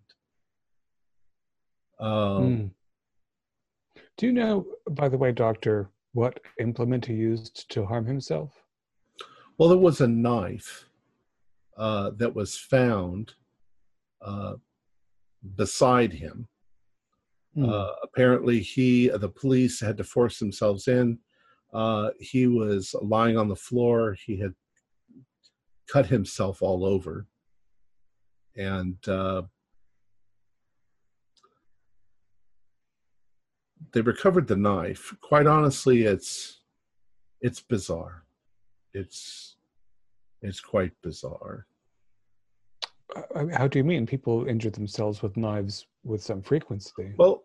[1.99, 2.71] Um, Mm.
[4.17, 8.53] Do you know, by the way, Doctor, what implement he used to harm himself?
[9.57, 10.85] Well, there was a knife
[11.77, 13.35] uh, that was found
[14.21, 14.55] uh,
[15.57, 16.49] beside him.
[17.55, 17.69] Hmm.
[17.69, 21.19] Uh, apparently, he the police had to force themselves in.
[21.73, 24.17] Uh, he was lying on the floor.
[24.27, 24.55] He had
[25.91, 27.27] cut himself all over,
[28.57, 29.43] and uh,
[33.93, 35.15] they recovered the knife.
[35.21, 36.61] Quite honestly, it's
[37.41, 38.25] it's bizarre.
[38.93, 39.57] It's
[40.43, 41.67] it's quite bizarre.
[43.53, 47.13] How do you mean people injure themselves with knives with some frequency?
[47.17, 47.45] Well,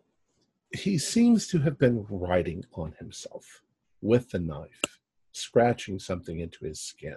[0.72, 3.62] he seems to have been riding on himself
[4.00, 4.82] with the knife,
[5.32, 7.16] scratching something into his skin.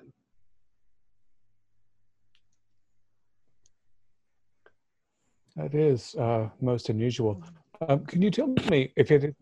[5.55, 7.43] That is uh, most unusual.
[7.87, 9.35] Um, can you tell me if it is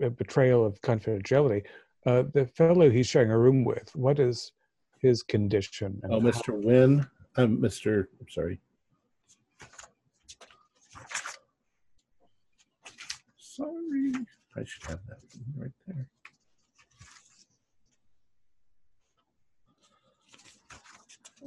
[0.00, 1.64] a, a betrayal of confidentiality?
[2.04, 4.52] Uh, the fellow he's sharing a room with, what is
[5.00, 6.00] his condition?
[6.08, 6.62] Oh, Mr.
[6.62, 7.04] Wynn,
[7.36, 8.06] um, Mr.
[8.20, 8.60] I'm sorry.
[13.38, 14.12] Sorry,
[14.56, 15.18] I should have that
[15.56, 16.08] right there.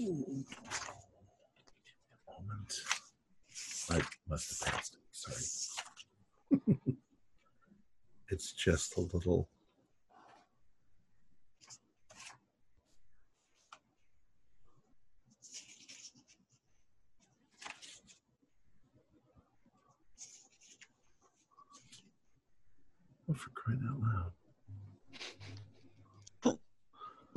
[0.02, 0.45] Ooh.
[2.28, 2.74] Moment.
[3.91, 5.02] I must have passed it.
[5.11, 5.44] Sorry.
[8.30, 9.49] it's just a little.
[26.46, 26.58] Loud.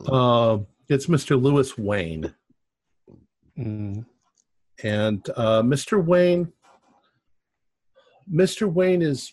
[0.08, 1.40] Uh, it's Mr.
[1.40, 2.34] Lewis Wayne.
[3.58, 4.04] Mm,
[4.82, 6.02] And uh, Mr.
[6.04, 6.52] Wayne,
[8.32, 8.72] Mr.
[8.72, 9.30] Wayne has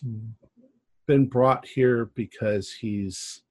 [1.06, 3.42] been brought here because he's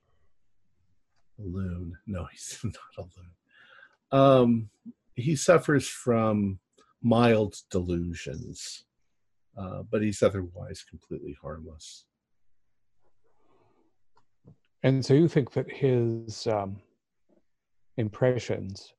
[1.39, 1.97] a loon.
[2.07, 3.31] No, he's not a loon.
[4.11, 4.69] Um,
[5.15, 6.59] he suffers from
[7.01, 8.85] mild delusions,
[9.57, 12.05] uh, but he's otherwise completely harmless.
[14.83, 16.77] And so you think that his um,
[17.97, 18.93] impressions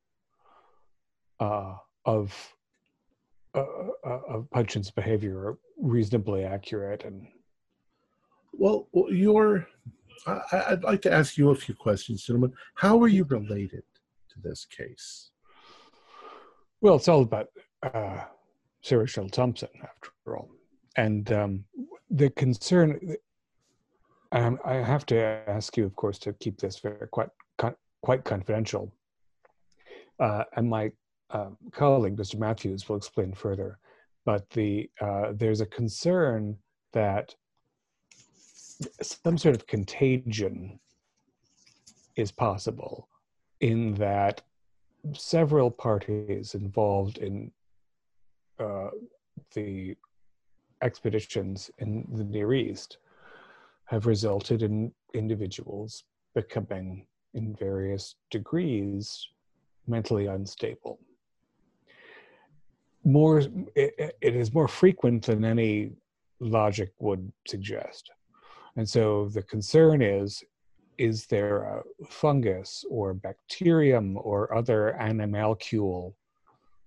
[1.41, 1.75] uh,
[2.05, 2.55] of
[3.55, 3.65] uh,
[4.05, 7.27] uh, of Punchin's behavior are reasonably accurate and
[8.53, 9.67] Well, you're.
[10.27, 12.53] I, I'd like to ask you a few questions, gentlemen.
[12.75, 13.83] How are you related
[14.29, 15.31] to this case?
[16.83, 17.49] Well, it's all about
[17.83, 18.25] uh,
[18.83, 20.51] Sarah Shell Thompson, after all.
[20.97, 21.65] And um,
[22.11, 23.17] the concern,
[24.33, 27.31] um, I have to ask you, of course, to keep this very quite
[28.03, 28.93] quite confidential.
[30.19, 30.91] Uh, and my
[31.31, 32.39] uh, colleague, Mr.
[32.39, 33.79] Matthews, will explain further.
[34.25, 36.57] But the uh, there's a concern
[36.93, 37.35] that
[39.03, 40.79] some sort of contagion
[42.17, 43.09] is possible
[43.61, 44.43] in that
[45.15, 47.51] several parties involved in
[48.59, 48.91] uh,
[49.55, 49.97] the
[50.83, 52.99] expeditions in the Near East
[53.91, 56.05] have resulted in individuals
[56.37, 59.27] becoming, in various degrees,
[59.89, 61.01] mentally unstable.
[63.05, 63.41] More,
[63.75, 65.91] it, it is more frequent than any
[66.39, 68.11] logic would suggest.
[68.77, 70.43] And so the concern is
[70.97, 76.15] is there a fungus or bacterium or other animalcule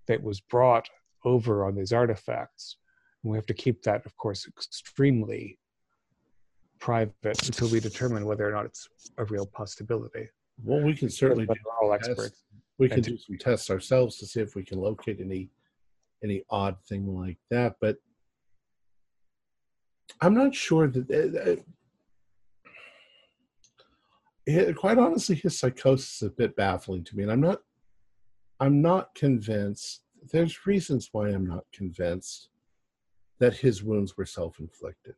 [0.07, 0.87] that was brought
[1.25, 2.77] over on these artifacts?
[3.23, 5.57] And we have to keep that, of course, extremely
[6.83, 10.27] private until we determine whether or not it's a real possibility.
[10.61, 12.43] Well, we can certainly do all experts.
[12.77, 15.49] We can do some tests ourselves to see if we can locate any
[16.25, 17.77] any odd thing like that.
[17.79, 17.95] But
[20.19, 21.05] I'm not sure that.
[21.09, 21.55] Uh, uh,
[24.45, 27.59] it- quite honestly, his psychosis is a bit baffling to me, and I'm not.
[28.59, 30.03] I'm not convinced.
[30.33, 32.49] There's reasons why I'm not convinced
[33.39, 35.15] that his wounds were self-inflicted.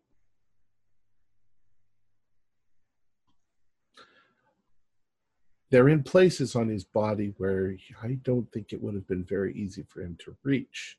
[5.71, 9.53] They're in places on his body where I don't think it would have been very
[9.53, 10.97] easy for him to reach.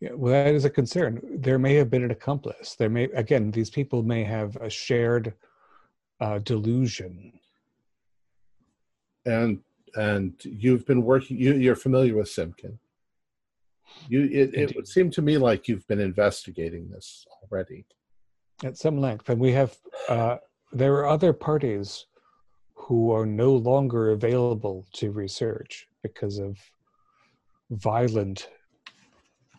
[0.00, 1.20] Yeah, well, that is a concern.
[1.22, 2.74] There may have been an accomplice.
[2.74, 5.34] There may, again, these people may have a shared
[6.20, 7.32] uh, delusion.
[9.26, 9.60] and
[9.96, 12.78] and you've been working you, you're familiar with Simpkin
[14.08, 17.84] you it, it would seem to me like you've been investigating this already
[18.64, 19.76] at some length and we have
[20.08, 20.36] uh,
[20.74, 22.06] there are other parties
[22.74, 26.58] who are no longer available to research because of
[27.70, 28.50] violent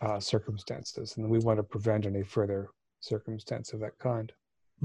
[0.02, 2.70] uh, circumstances and we want to prevent any further
[3.00, 4.34] circumstance of that kind.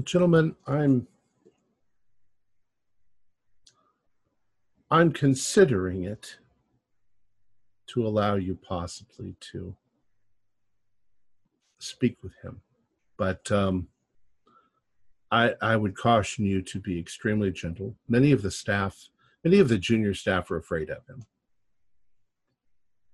[0.03, 1.05] Gentlemen i'm
[4.89, 6.37] i'm considering it
[7.87, 9.75] to allow you possibly to
[11.79, 12.61] speak with him.
[13.17, 13.89] But um
[15.31, 19.09] i i would caution you to be extremely gentle many of the staff
[19.43, 21.23] many of the junior staff are afraid of him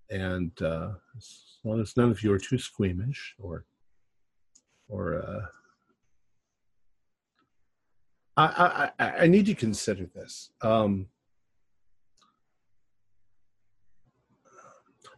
[0.10, 3.66] and uh as long as none of you are too squeamish or
[4.90, 5.46] or uh
[8.38, 10.52] I, I, I need to consider this.
[10.62, 11.08] Um,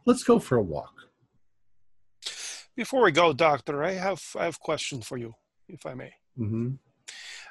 [0.05, 0.93] let's go for a walk.
[2.77, 5.33] Before we go, Doctor, I have I have a question for you,
[5.67, 6.13] if I may.
[6.37, 6.75] hmm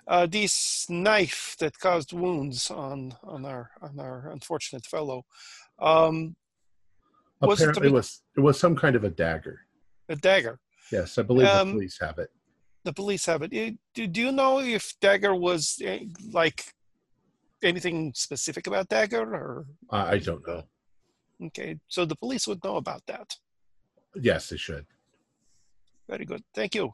[0.09, 5.23] Uh, this knife that caused wounds on on our on our unfortunate fellow,
[5.81, 6.35] um,
[7.43, 9.57] Was it it was it was some kind of a dagger.
[10.09, 10.59] a dagger.
[10.91, 12.31] Yes, I believe Um, the police have it.
[12.85, 13.51] The police have it.
[13.95, 16.61] Do, do you know if dagger was eh, like
[17.63, 20.63] anything specific about dagger, or I don't know.
[21.49, 21.79] okay?
[21.89, 23.37] So the police would know about that.
[24.15, 24.87] Yes, they should.
[26.09, 26.43] Very good.
[26.55, 26.93] Thank you.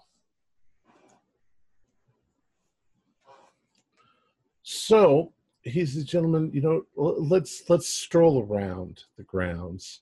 [4.65, 10.01] So he says, gentlemen, you know, let's let's stroll around the grounds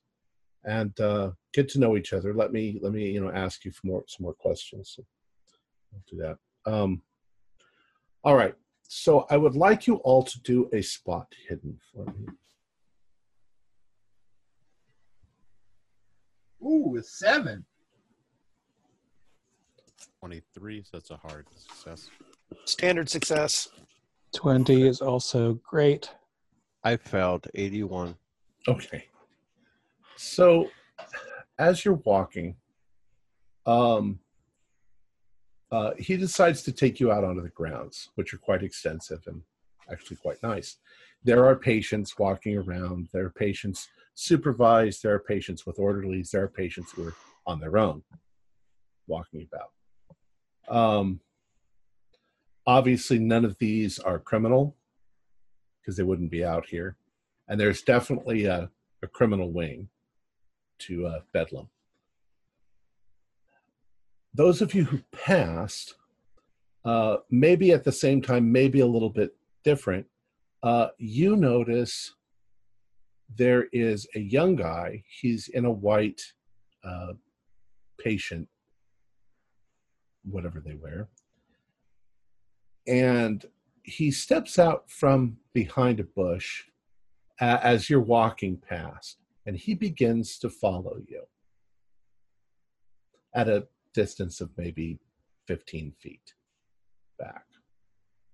[0.63, 2.33] and uh, get to know each other.
[2.33, 4.93] Let me let me you know ask you for more some more questions.
[4.95, 5.03] So
[5.93, 6.71] I'll do that.
[6.71, 7.01] Um,
[8.23, 8.55] all right.
[8.83, 12.25] So I would like you all to do a spot hidden for me.
[16.65, 17.65] Ooh, a seven.
[20.19, 22.09] 23, so that's a hard success.
[22.63, 23.67] Standard success.
[24.33, 26.09] 20 is also great
[26.83, 28.15] I failed 81.
[28.67, 29.05] Okay.
[30.17, 30.69] So
[31.57, 32.55] as you're walking,
[33.65, 34.19] um,
[35.71, 39.41] uh, he decides to take you out onto the grounds, which are quite extensive and
[39.91, 40.77] actually quite nice.
[41.23, 43.07] There are patients walking around.
[43.13, 45.01] There are patients supervised.
[45.01, 46.31] There are patients with orderlies.
[46.31, 47.15] There are patients who are
[47.47, 48.03] on their own
[49.07, 50.75] walking about.
[50.75, 51.21] Um,
[52.65, 54.75] obviously, none of these are criminal
[55.81, 56.95] because they wouldn't be out here.
[57.47, 58.69] And there's definitely a,
[59.01, 59.89] a criminal wing
[60.79, 61.69] to uh, Bedlam.
[64.33, 65.95] Those of you who passed,
[66.85, 70.07] uh, maybe at the same time, maybe a little bit different,
[70.63, 72.13] uh, you notice
[73.35, 75.03] there is a young guy.
[75.07, 76.21] He's in a white
[76.83, 77.13] uh,
[77.99, 78.47] patient,
[80.23, 81.09] whatever they wear.
[82.87, 83.45] And
[83.83, 86.63] he steps out from behind a bush
[87.41, 91.23] uh, as you're walking past, and he begins to follow you
[93.33, 94.99] at a distance of maybe
[95.47, 96.33] 15 feet
[97.19, 97.45] back.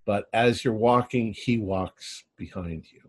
[0.06, 3.00] But as you're walking, he walks behind you.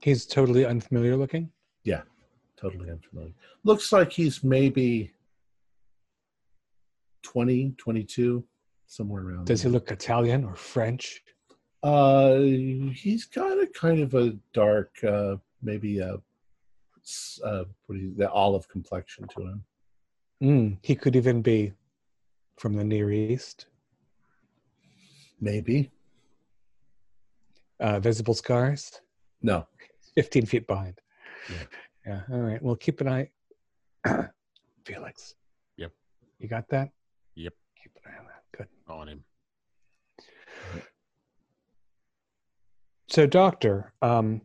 [0.00, 1.50] He's totally unfamiliar looking.
[1.84, 2.02] Yeah,
[2.56, 3.32] totally unfamiliar.
[3.64, 5.12] Looks like he's maybe
[7.26, 8.44] 20, 22,
[8.86, 9.46] somewhere around.
[9.46, 11.22] Does he look Italian or French?
[11.82, 12.38] Uh,
[12.94, 16.14] he's got a kind of a dark, uh, maybe a,
[17.44, 19.64] uh, what do you, the olive complexion to him.
[20.40, 21.72] Mm, he could even be
[22.58, 23.66] from the Near East.
[25.40, 25.90] Maybe.
[27.80, 29.00] Uh, visible scars.
[29.42, 29.66] No.
[30.14, 31.00] 15 feet behind.
[31.50, 31.56] Yeah.
[32.06, 32.20] Yeah.
[32.30, 32.62] All right.
[32.62, 33.30] Well, keep an eye.
[34.84, 35.34] Felix.
[35.76, 35.90] Yep.
[36.38, 36.90] You got that?
[37.86, 37.94] Yep.
[37.94, 38.42] Keep an eye on that.
[38.56, 38.68] Good.
[38.88, 39.24] On him.
[43.08, 44.40] So, Doctor, um,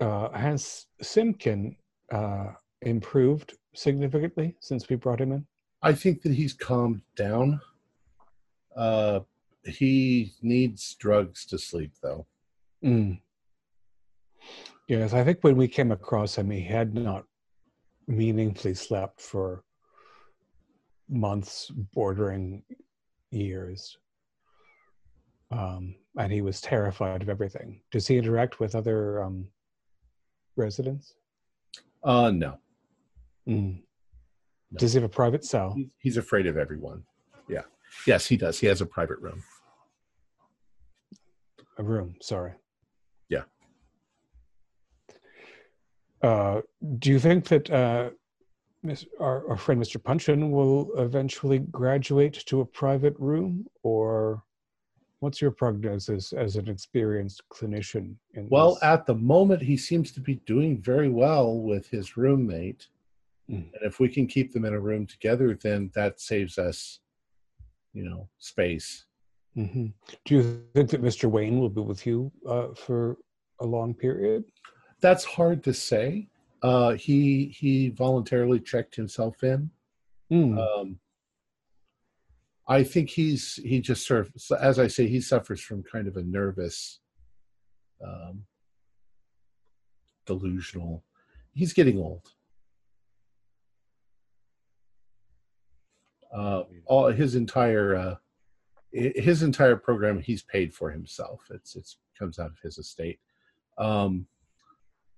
[0.00, 1.76] uh, has Simpkin
[2.12, 5.46] uh, improved significantly since we brought him in?
[5.82, 7.60] I think that he's calmed down.
[8.76, 9.20] Uh,
[9.64, 12.26] he needs drugs to sleep, though.
[12.84, 13.20] Mm.
[14.88, 17.24] Yes, I think when we came across him, he had not
[18.06, 19.64] meaningfully slept for
[21.08, 22.62] months, bordering
[23.30, 23.96] years.
[25.50, 27.80] Um, and he was terrified of everything.
[27.90, 29.46] Does he interact with other um,
[30.56, 31.14] residents?
[32.04, 32.58] Uh, no.
[33.48, 33.80] Mm.
[34.70, 34.78] No.
[34.78, 35.74] Does he have a private cell?
[35.98, 37.02] He's, afraid of everyone.
[37.48, 37.62] Yeah.
[38.06, 38.58] Yes, he does.
[38.58, 39.42] He has a private room.
[41.78, 42.52] A room, sorry.
[43.30, 43.44] Yeah.
[46.22, 46.60] Uh,
[46.98, 48.10] do you think that uh,
[49.20, 50.02] our, our friend Mr.
[50.02, 54.42] Punchin will eventually graduate to a private room, or
[55.20, 58.14] what's your prognosis as an experienced clinician?
[58.34, 58.82] In Well, this?
[58.84, 62.88] at the moment, he seems to be doing very well with his roommate.
[63.50, 63.72] Mm.
[63.74, 67.00] And if we can keep them in a room together, then that saves us,
[67.92, 69.04] you know, space.
[69.56, 69.92] Mhm.
[70.24, 71.28] do you think that Mr.
[71.28, 73.16] Wayne will be with you uh, for
[73.58, 74.44] a long period?
[75.00, 76.28] That's hard to say.
[76.62, 79.70] Uh, he he voluntarily checked himself in.
[80.32, 80.58] Mm.
[80.58, 80.98] Um,
[82.66, 86.16] I think he's he just sort of, as I say, he suffers from kind of
[86.16, 87.00] a nervous,
[88.04, 88.44] um,
[90.26, 91.04] delusional.
[91.54, 92.32] He's getting old.
[96.34, 98.14] Uh, all his entire uh,
[98.92, 101.48] his entire program he's paid for himself.
[101.50, 103.20] It's it's comes out of his estate.
[103.78, 104.26] Um,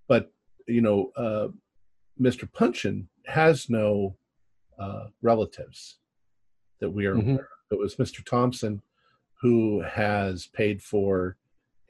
[0.07, 0.33] but
[0.71, 1.49] you know, uh,
[2.21, 2.51] Mr.
[2.51, 4.17] Punchin has no
[4.79, 5.99] uh, relatives
[6.81, 7.33] that we are Mhm.
[7.35, 7.73] aware of.
[7.73, 8.25] It was Mr.
[8.25, 8.83] Thompson
[9.41, 11.37] who has paid for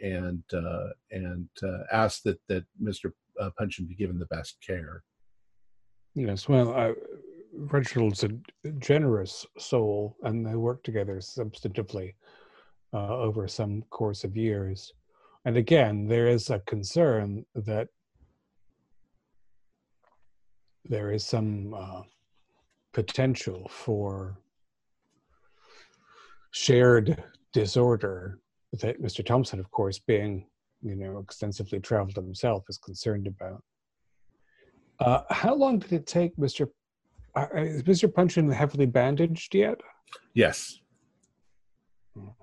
[0.01, 3.13] and uh, and uh, asked that that Mr.
[3.39, 5.05] Uh, Punchin be given the best care.
[6.15, 6.95] Yes, well, uh,
[7.53, 8.31] Reginald's a
[8.79, 12.15] generous soul, and they work together substantively
[12.93, 14.93] uh, over some course of years.
[15.45, 17.89] And again, there is a concern that
[20.85, 22.03] there is some uh,
[22.93, 24.39] potential for
[26.53, 28.39] shared disorder
[28.81, 29.25] that Mr.
[29.25, 30.47] Thompson, of course, being
[30.83, 33.63] you know extensively traveled himself, is concerned about.
[34.99, 36.69] Uh, how long did it take, Mr.
[37.35, 38.13] Uh, is Mr.
[38.13, 39.81] Punchin heavily bandaged yet?
[40.35, 40.81] Yes.
[42.17, 42.35] Mm.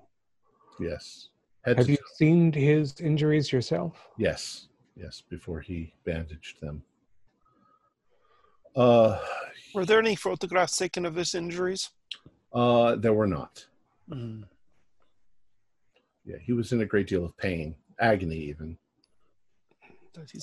[0.79, 1.29] Yes.
[1.63, 4.07] Head Have you seen his injuries yourself?
[4.17, 4.69] Yes.
[4.95, 5.21] Yes.
[5.29, 6.83] Before he bandaged them.
[8.77, 9.17] Uh,
[9.73, 11.89] Were there any photographs taken of his injuries?
[12.53, 13.65] uh, there were not.
[14.09, 14.43] Mm.
[16.25, 18.77] Yeah, he was in a great deal of pain, agony, even.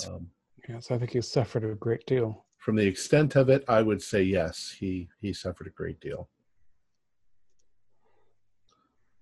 [0.07, 0.29] Um,
[0.69, 2.45] Yes, I think he suffered a great deal.
[2.59, 4.75] from the extent of it, I would say yes.
[4.79, 6.29] He he suffered a great deal.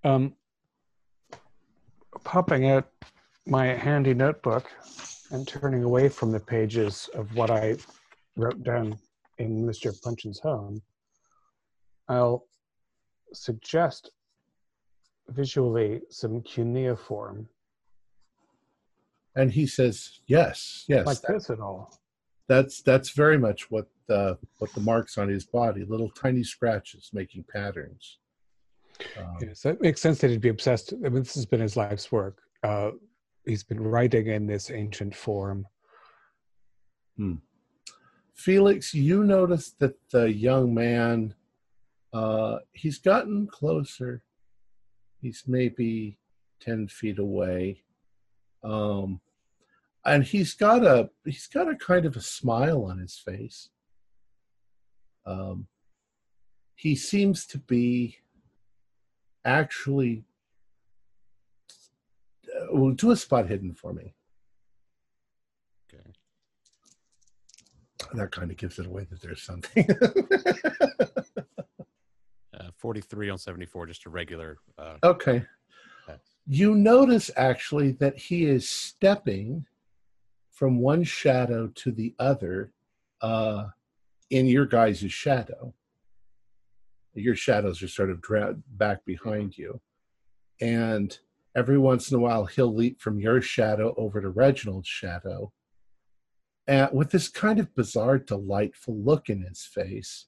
[0.05, 0.35] Um,
[2.25, 2.89] popping out
[3.47, 4.71] my handy notebook
[5.33, 7.77] and turning away from the pages of what I
[8.37, 8.99] wrote down
[9.39, 9.93] in Mr.
[10.03, 10.83] Punchin's home,
[12.09, 12.47] I'll
[13.33, 14.11] suggest
[15.29, 17.49] visually some cuneiform,
[19.35, 21.99] And he says, "Yes, yes, like that- this at all.
[22.49, 27.09] that's that's very much what the what the marks on his body, little tiny scratches
[27.15, 28.19] making patterns."
[29.17, 30.93] Um, Yes, that makes sense that he'd be obsessed.
[30.93, 32.43] I mean, this has been his life's work.
[32.63, 32.91] Uh,
[33.47, 35.67] he's been writing in this ancient form.
[38.35, 41.35] Felix, you notice that the young man,
[42.13, 44.23] uh, he's gotten closer.
[45.21, 46.19] He's maybe
[46.61, 47.83] 10 feet away.
[48.65, 49.21] Um,
[50.05, 53.69] and he's got a he's got a kind of a smile on his face.
[55.25, 55.69] Um,
[56.75, 58.17] he seems to be
[59.45, 60.25] actually
[62.49, 64.15] uh, well, do a spot hidden for me.
[68.15, 69.87] That kind of gives it away that there's something.
[72.55, 74.59] Uh, 43 on 74, just a regular.
[74.77, 75.43] Uh, okay.
[76.47, 79.65] You notice actually that he is stepping
[80.51, 82.71] from one shadow to the other
[83.23, 83.69] uh,
[84.31, 85.73] in your guys' shadow.
[87.15, 89.81] Your shadows are sort of dra- back behind you.
[90.61, 91.17] And
[91.57, 95.53] every once in a while, he'll leap from your shadow over to Reginald's shadow.
[96.67, 100.27] And with this kind of bizarre, delightful look in his face.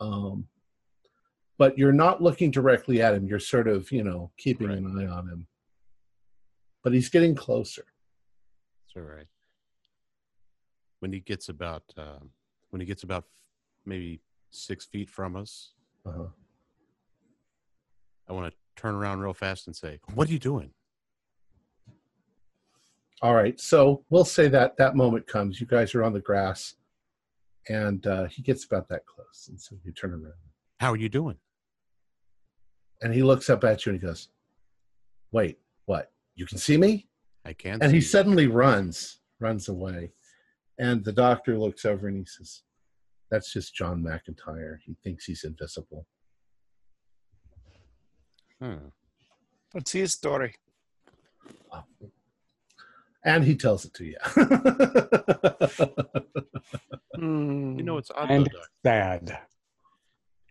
[0.00, 0.48] Um,
[1.58, 3.26] but you're not looking directly at him.
[3.28, 4.78] You're sort of, you know, keeping Right.
[4.78, 5.46] an eye on him.
[6.82, 7.84] But he's getting closer.
[8.86, 9.28] It's all right.
[11.00, 12.18] When he gets about, uh,
[12.70, 13.24] when he gets about
[13.84, 15.74] maybe six feet from us,
[16.04, 16.28] Uh-huh.
[18.26, 20.72] I want to turn around real fast and say, "What are you doing?"
[23.22, 25.60] All right, so we'll say that that moment comes.
[25.60, 26.74] You guys are on the grass,
[27.68, 30.32] and uh, he gets about that close, and so you turn around,
[30.80, 31.36] How are you doing?
[33.02, 34.28] and he looks up at you and he goes,
[35.32, 36.12] "Wait, what?
[36.34, 37.08] You can see me?"
[37.46, 37.82] I can't.
[37.82, 40.12] And see he you." suddenly runs, runs away,
[40.78, 42.62] and the doctor looks over and he says,
[43.30, 44.78] "That's just John McIntyre.
[44.84, 46.06] He thinks he's invisible."
[48.60, 48.88] Hmm.
[49.74, 50.54] Let's see his story.
[53.24, 54.16] And he tells it to you.
[57.20, 57.76] Hmm.
[57.76, 58.68] You know, it's odd And though, Doc.
[58.82, 59.38] sad.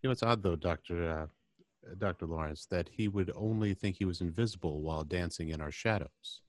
[0.04, 1.26] You know, it's odd though, Doctor uh,
[1.98, 6.41] Doctor Lawrence, that he would only think he was invisible while dancing in our shadows.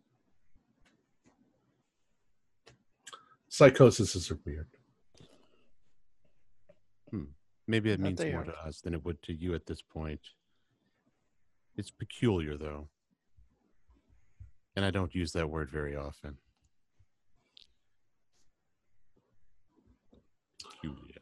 [3.48, 4.68] Psychosis are weird.
[7.10, 7.24] Hmm.
[7.66, 8.44] Maybe it means more are.
[8.44, 10.20] to us than it would to you at this point.
[11.76, 12.88] It's peculiar, though.
[14.80, 16.38] And I don't use that word very often.
[20.58, 21.20] Peculiar.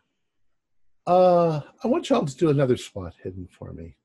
[1.05, 3.97] Uh, I want y'all to do another spot hidden for me.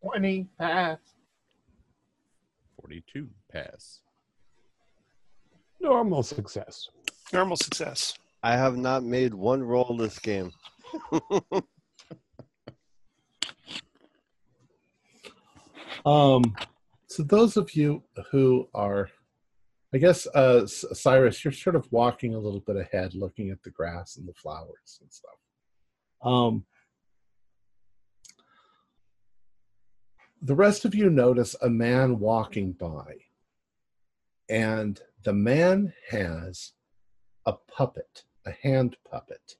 [0.00, 0.98] Twenty pass.
[2.80, 4.02] 42 pass.
[5.80, 6.90] Normal success.
[7.32, 8.14] Normal success.
[8.44, 10.52] I have not made one roll this game.
[16.04, 16.54] Um,
[17.06, 19.08] so those of you who are,
[19.94, 23.70] I guess, uh, Cyrus, you're sort of walking a little bit ahead, looking at the
[23.70, 25.38] grass and the flowers and stuff.
[26.22, 26.64] Um,
[30.42, 33.14] the rest of you notice a man walking by,
[34.48, 36.72] and the man has
[37.46, 39.56] a puppet, a hand puppet.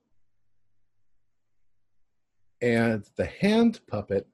[2.61, 4.27] And the hand puppet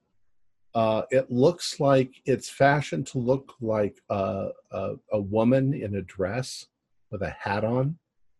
[0.73, 6.01] uh, it looks like it's fashioned to look like a, a, a woman in a
[6.01, 6.67] dress
[7.11, 7.97] with a hat on.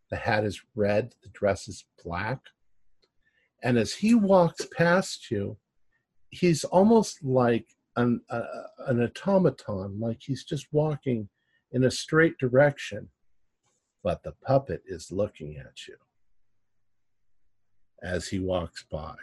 [0.09, 2.39] The hat is red, the dress is black.
[3.63, 5.57] And as he walks past you,
[6.29, 11.29] he's almost like an, an automaton, like he's just walking
[11.71, 13.09] in a straight direction.
[14.03, 15.95] But the puppet is looking at you
[18.01, 19.15] as he walks by.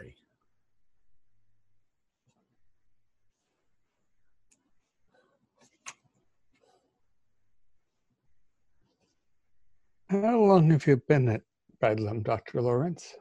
[10.10, 11.42] How long have you been at
[11.80, 12.62] Bedlam, Dr.
[12.62, 13.14] Lawrence?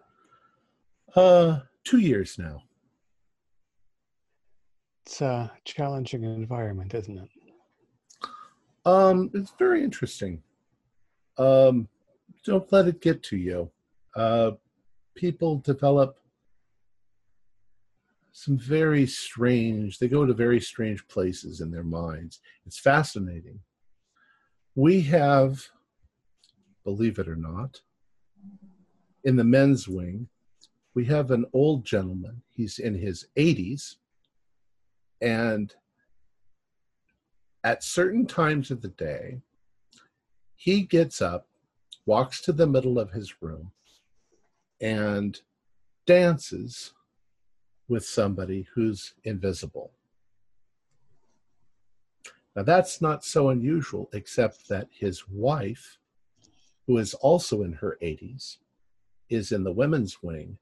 [1.15, 2.63] Uh, two years now.
[5.05, 7.29] It's a challenging environment, isn't it?
[8.85, 10.41] Um, it's very interesting.
[11.37, 11.89] Um,
[12.45, 13.69] don't let it get to you.
[14.15, 14.51] Uh,
[15.13, 16.17] people develop
[18.31, 22.39] some very strange, they go to very strange places in their minds.
[22.65, 23.59] It's fascinating.
[24.75, 25.67] We have,
[26.87, 27.81] believe it or not,
[29.25, 30.29] in the men's wing,
[30.93, 32.41] we have an old gentleman.
[32.49, 33.97] He's in his 80s.
[35.19, 35.75] And
[37.65, 39.41] at certain times of the day,
[40.55, 41.49] he gets up,
[42.05, 43.73] walks to the middle of his room,
[44.79, 45.41] and
[46.05, 46.93] dances
[47.89, 49.91] with somebody who's invisible.
[52.55, 55.97] Now, that's not so unusual, except that his wife,
[56.87, 58.57] who is also in her 80s,
[59.29, 60.57] is in the women's wing,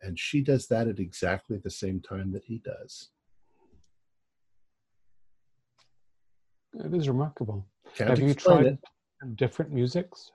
[0.00, 3.10] and she does that at exactly the same time that he does.
[6.72, 7.66] It is remarkable.
[7.96, 8.78] Can't have you tried it.
[9.36, 10.30] different musics?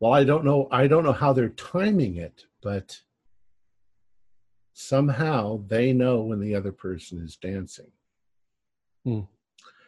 [0.00, 0.68] Well, I don't know.
[0.70, 3.00] I don't know how they're timing it, but
[4.74, 7.90] somehow they know when the other person is dancing.
[9.04, 9.20] Hmm.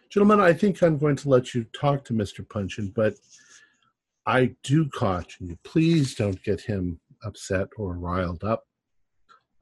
[0.09, 2.49] Gentlemen, I think I'm going to let you talk to Mr.
[2.49, 3.15] Punchin, but
[4.27, 5.59] I do caution you.
[5.65, 8.65] Please don't get him upset or riled up.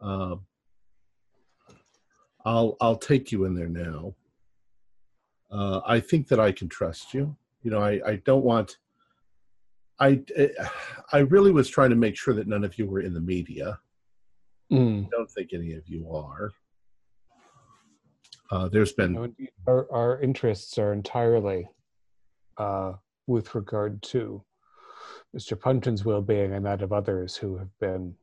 [0.00, 0.36] Uh,
[2.44, 4.14] I'll I'll take you in there now.
[5.50, 7.36] Uh, I think that I can trust you.
[7.62, 8.78] You know, I, I don't want.
[10.00, 10.22] I
[11.12, 13.78] I really was trying to make sure that none of you were in the media.
[14.72, 15.06] Mm.
[15.06, 16.50] I don't think any of you are.
[18.50, 19.32] Uh, there's been No,
[19.66, 21.68] Our, our interests are entirely
[22.58, 22.94] uh,
[23.26, 24.42] with regard to
[25.36, 25.58] Mr.
[25.58, 28.14] Punchin's well-being and that of others who have been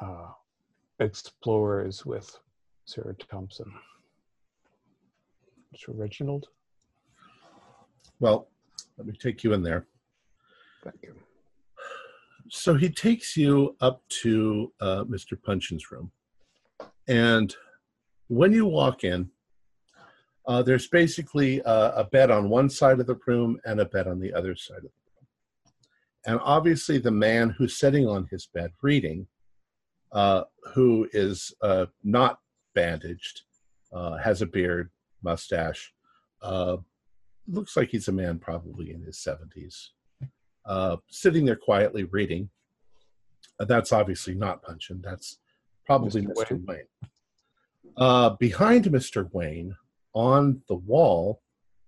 [0.00, 0.28] uh,
[0.98, 2.36] explorers with
[2.84, 3.72] Sarah Thompson.
[5.74, 5.88] Mr.
[5.88, 6.48] Reginald,
[8.20, 8.48] well.
[8.96, 9.86] Let me take you in there.
[10.82, 11.14] thank you.
[12.50, 15.40] So he takes you up to uh, Mr.
[15.40, 16.10] Punchin's room,
[17.06, 17.54] and
[18.26, 19.30] when you walk in,
[20.46, 24.08] uh, there's basically a, a bed on one side of the room and a bed
[24.08, 25.07] on the other side of the room.
[26.28, 29.26] And obviously, the man who's sitting on his bed reading,
[30.12, 30.42] uh,
[30.74, 32.40] who is uh, not
[32.74, 33.44] bandaged,
[33.94, 34.90] uh, has a beard,
[35.22, 35.90] mustache,
[36.42, 36.76] uh,
[37.50, 39.86] looks like he's a man probably in his 70s,
[40.66, 42.50] uh, sitting there quietly reading.
[43.58, 45.00] Uh, that's obviously not Punchin.
[45.02, 45.38] That's
[45.86, 46.34] probably Mr.
[46.34, 46.50] Mr.
[46.50, 46.64] Wayne.
[46.66, 47.10] Wayne.
[47.96, 49.32] Uh, behind Mr.
[49.32, 49.74] Wayne,
[50.12, 51.40] on the wall,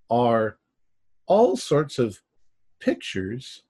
[0.09, 0.57] are
[1.27, 2.23] all sorts of
[2.81, 3.65] pictures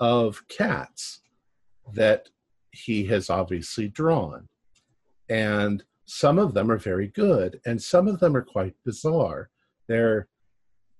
[0.00, 1.20] of cats
[1.94, 2.28] that
[2.72, 4.46] he has obviously drawn.
[5.28, 9.50] And some of them are very good, and some of them are quite bizarre.
[9.88, 10.28] They're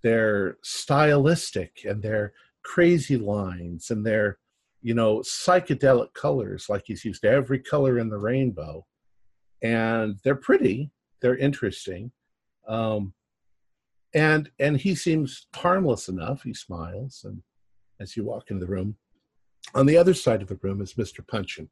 [0.02, 4.38] they're stylistic and they're crazy lines and they're
[4.82, 8.84] you know psychedelic colors like he's used every color in the rainbow
[9.62, 12.12] and they're pretty they're interesting
[12.68, 13.12] um
[14.14, 17.42] and and he seems harmless enough he smiles and
[18.00, 18.96] as you walk into the room
[19.74, 21.68] on the other side of the room is mr punchin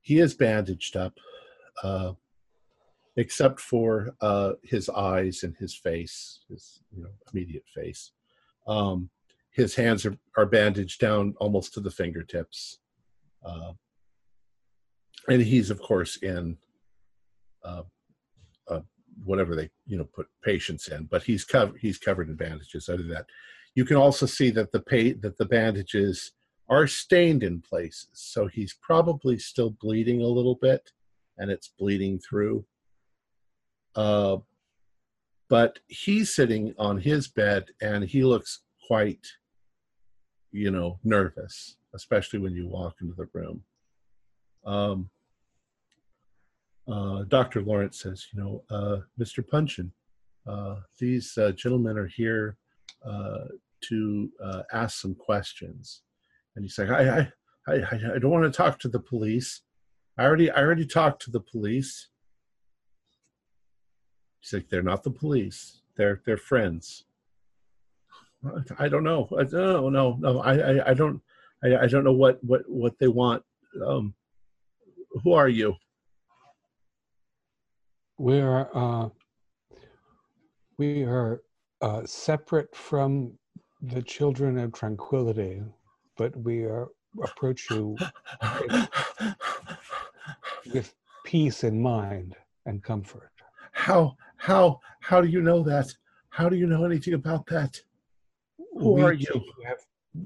[0.00, 1.14] he is bandaged up
[1.82, 2.12] uh
[3.16, 8.12] except for uh, his eyes and his face, his you know immediate face.
[8.66, 9.10] Um,
[9.50, 12.78] his hands are, are bandaged down almost to the fingertips,
[13.44, 13.72] uh,
[15.28, 16.58] and he's of course in
[17.64, 17.82] uh,
[18.68, 18.80] uh,
[19.24, 22.88] whatever they you know put patients in, but he's covered he's covered in bandages.
[22.88, 23.26] Other than that,
[23.76, 24.82] you can also see that the
[25.20, 26.32] that the bandages
[26.68, 30.90] are stained in places, so he's probably still bleeding a little bit,
[31.38, 32.64] and it's bleeding through.
[33.94, 34.38] Uh,
[35.48, 39.24] but he's sitting on his bed and he looks quite,
[40.50, 43.62] you know, nervous, especially when you walk into the room.
[44.64, 45.10] Um,
[46.88, 47.62] uh, Dr.
[47.62, 49.46] Lawrence says, you know, uh, Mr.
[49.46, 49.92] Punchin,
[50.46, 52.56] uh, these uh, gentlemen are here
[53.04, 53.44] uh,
[53.88, 56.02] to uh, ask some questions.
[56.54, 57.32] And he's like, I,
[57.68, 59.62] I, I, I don't want to talk to the police.
[60.18, 62.08] I already, I already talked to the police.
[64.40, 65.82] He's like, they're not the police.
[65.96, 67.04] They're they're friends.
[68.78, 69.28] I don't know.
[69.38, 70.16] I don't know.
[70.20, 71.20] No, I I, I don't.
[71.64, 73.42] I, I don't know what what what they want.
[73.84, 74.14] Um,
[75.24, 75.74] who are you?
[78.18, 79.08] We are uh,
[80.78, 81.42] we are
[81.80, 83.38] uh, separate from
[83.82, 85.62] the children of tranquility,
[86.16, 86.88] but we are
[87.22, 87.96] approach you
[90.72, 90.94] with
[91.24, 92.36] peace in mind
[92.66, 93.30] and comfort.
[93.72, 95.86] How how how do you know that?
[96.30, 97.80] How do you know anything about that?
[98.78, 99.42] Who we are you?
[99.66, 99.78] Have,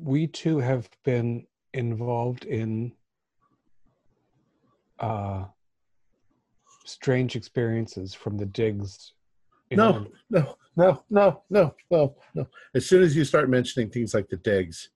[0.03, 2.93] we too have been involved in
[4.99, 5.45] uh,
[6.85, 9.13] strange experiences from the digs.
[9.71, 12.47] In No, no, no, no, no, no, no.
[12.75, 14.91] As soon as you start mentioning things like the digs,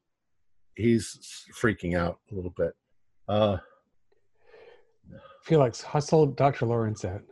[0.74, 2.72] he's freaking out a little bit.
[3.28, 3.58] Uh,
[5.42, 6.66] Felix, hustle Dr.
[6.66, 7.22] Lawrence out.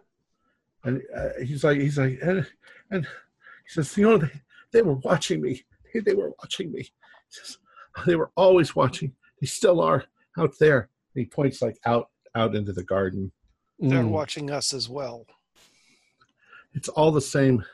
[0.85, 2.47] and uh, he's like, he's like, and,
[2.91, 4.31] and he says, you know, they,
[4.73, 5.63] they were watching me.
[5.93, 6.83] They, they were watching me.
[6.83, 6.91] He
[7.31, 7.59] says,
[8.07, 9.15] they were always watching.
[9.41, 10.05] They still are
[10.39, 10.89] out there.
[11.15, 13.33] He points like out out into the garden.
[13.79, 14.09] They're Mm.
[14.11, 15.27] watching us as well.
[16.75, 17.65] It's all the same,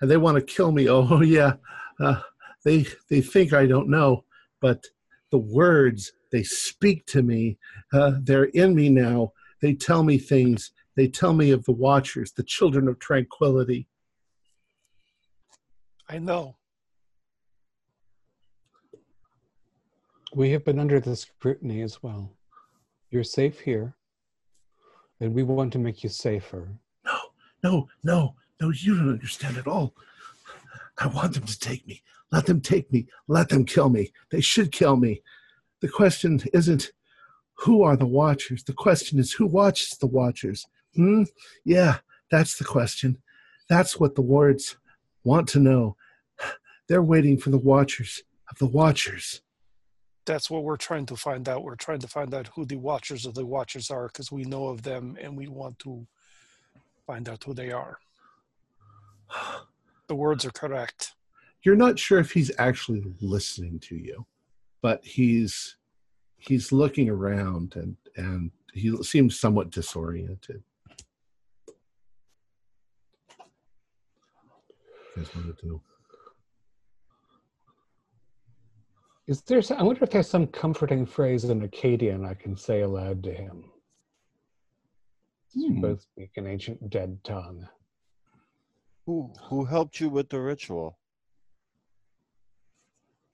[0.00, 0.88] and they want to kill me.
[0.88, 1.54] Oh yeah,
[2.00, 2.20] uh,
[2.64, 4.24] they they think I don't know,
[4.60, 4.84] but
[5.30, 7.58] the words they speak to me,
[7.92, 9.32] uh, they're in me now.
[9.62, 10.72] They tell me things.
[10.96, 13.88] They tell me of the Watchers, the children of tranquility.
[16.08, 16.56] I know.
[20.34, 22.32] We have been under the scrutiny as well.
[23.10, 23.94] You're safe here,
[25.20, 26.68] and we want to make you safer.
[27.64, 29.94] No, no, no, you don't understand at all.
[30.98, 32.02] I want them to take me.
[32.30, 33.06] Let them take me.
[33.26, 34.12] Let them kill me.
[34.30, 35.22] They should kill me.
[35.80, 36.92] The question isn't
[37.54, 38.64] who are the watchers?
[38.64, 40.66] The question is who watches the watchers?
[40.94, 41.22] Hmm?
[41.64, 41.98] Yeah,
[42.30, 43.16] that's the question.
[43.70, 44.76] That's what the wards
[45.24, 45.96] want to know.
[46.86, 49.40] They're waiting for the watchers of the watchers.
[50.26, 51.64] That's what we're trying to find out.
[51.64, 54.68] We're trying to find out who the watchers of the watchers are because we know
[54.68, 56.06] of them and we want to
[57.06, 57.98] find out who they are.
[60.08, 61.14] The words are correct.
[61.64, 64.26] You're not sure if he's actually listening to you,
[64.82, 65.76] but he's
[66.36, 70.62] he's looking around and and he seems somewhat disoriented.
[75.16, 75.80] You guys want to do?
[79.26, 79.62] Is there?
[79.62, 83.32] Some, I wonder if there's some comforting phrase in Akkadian I can say aloud to
[83.32, 83.64] him.
[85.54, 85.80] You Hmm.
[85.80, 87.68] both speak an ancient dead tongue.
[89.06, 90.98] Who who helped you with the ritual?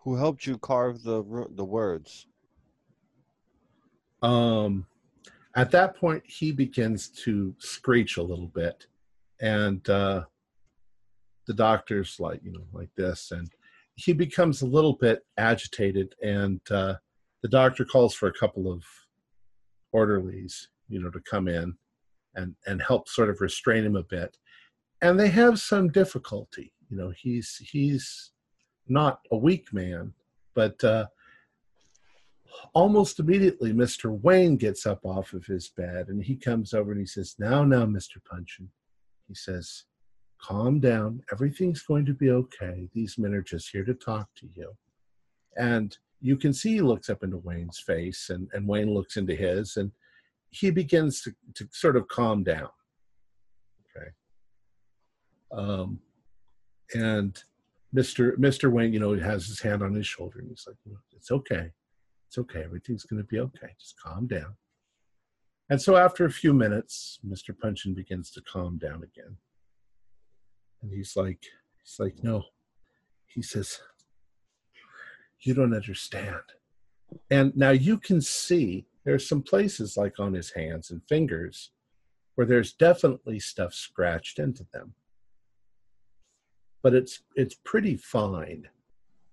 [0.00, 2.26] Who helped you carve the the words?
[4.22, 4.86] Um,
[5.56, 8.86] at that point, he begins to screech a little bit,
[9.40, 10.24] and uh,
[11.46, 13.50] the doctor's like, you know, like this, and
[13.94, 16.94] he becomes a little bit agitated, and uh,
[17.42, 18.84] the doctor calls for a couple of
[19.92, 21.76] orderlies, you know, to come in
[22.34, 24.36] and and help sort of restrain him a bit,
[25.02, 26.72] and they have some difficulty.
[26.88, 28.32] You know, he's he's
[28.88, 30.12] not a weak man,
[30.54, 31.06] but uh,
[32.74, 34.20] almost immediately, Mr.
[34.22, 37.64] Wayne gets up off of his bed and he comes over and he says, Now,
[37.64, 38.16] now, Mr.
[38.30, 38.68] Punchin.
[39.28, 39.84] He says,
[40.40, 41.22] Calm down.
[41.32, 42.88] Everything's going to be okay.
[42.94, 44.72] These men are just here to talk to you.
[45.56, 49.34] And you can see he looks up into Wayne's face and, and Wayne looks into
[49.34, 49.90] his and
[50.50, 52.68] he begins to, to sort of calm down.
[53.96, 54.10] Okay.
[55.52, 56.00] Um,
[56.94, 57.42] and
[57.94, 58.36] Mr.
[58.36, 58.70] Mr.
[58.70, 60.76] Wayne, you know, he has his hand on his shoulder and he's like,
[61.12, 61.70] It's okay
[62.30, 62.62] it's okay.
[62.62, 63.74] Everything's going to be okay.
[63.80, 64.54] Just calm down.
[65.68, 67.58] And so after a few minutes, Mr.
[67.58, 69.36] Punchin begins to calm down again.
[70.80, 71.42] And he's like,
[71.82, 72.44] he's like, no.
[73.26, 73.80] He says,
[75.40, 76.36] you don't understand.
[77.32, 81.72] And now you can see there's some places like on his hands and fingers
[82.36, 84.94] where there's definitely stuff scratched into them.
[86.84, 88.68] But it's it's pretty fine,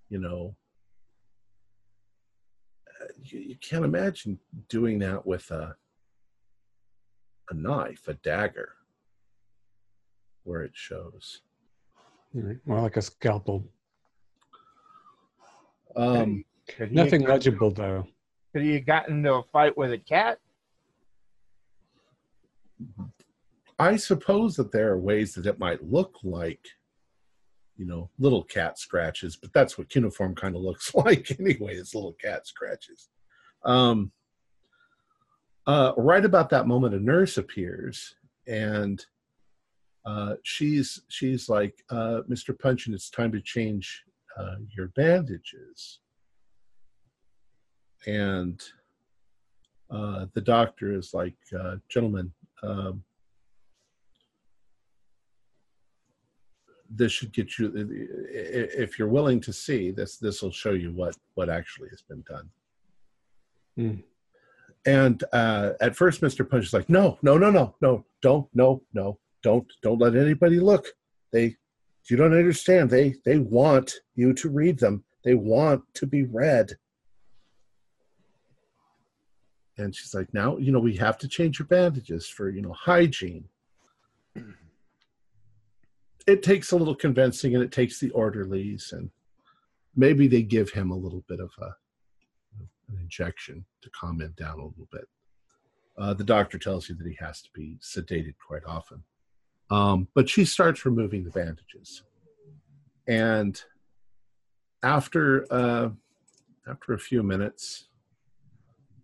[0.10, 0.56] you know,
[3.22, 5.76] you, you can't imagine doing that with a
[7.52, 8.70] a knife, a dagger,
[10.44, 11.42] where it shows.
[12.66, 13.64] More like a scalpel.
[15.96, 18.08] Um, Could he Nothing legible though.
[18.58, 20.40] Could he have gotten into a fight with a cat?
[23.78, 26.66] I suppose that there are ways that it might look like,
[27.76, 31.76] you know, little cat scratches, but that's what cuneiform kind of looks like anyway.
[31.76, 33.10] It's little cat scratches.
[33.64, 34.12] Um,
[35.68, 38.16] uh, right about that moment, a nurse appears,
[38.48, 39.06] and
[40.04, 42.58] uh, she's she's like, uh, "Mr.
[42.58, 44.04] Punchin, it's time to change
[44.36, 46.00] uh, your bandages."
[48.08, 48.64] And
[49.92, 52.32] uh, the doctor is like, uh, "Gentlemen."
[52.64, 53.04] Um,
[56.90, 57.72] this should get you
[58.32, 62.24] if you're willing to see this this will show you what what actually has been
[62.28, 62.50] done
[63.76, 63.96] Hmm.
[64.86, 68.82] and uh at first mr punch is like no no no no no don't no
[68.94, 70.88] no don't don't let anybody look
[71.32, 71.56] they
[72.10, 76.72] you don't understand they they want you to read them they want to be read
[79.78, 82.74] and she's like now you know we have to change your bandages for you know
[82.74, 83.46] hygiene.
[86.26, 89.10] It takes a little convincing and it takes the orderlies and
[89.96, 91.70] maybe they give him a little bit of a
[92.90, 95.08] an injection to calm him down a little bit.
[95.98, 99.04] Uh, the doctor tells you that he has to be sedated quite often.
[99.70, 102.04] Um, but she starts removing the bandages.
[103.08, 103.62] And
[104.84, 105.90] after uh,
[106.68, 107.88] after a few minutes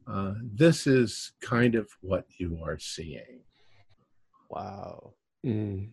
[0.07, 3.41] Uh, this is kind of what you are seeing.
[4.49, 5.13] Wow.
[5.45, 5.89] Mm.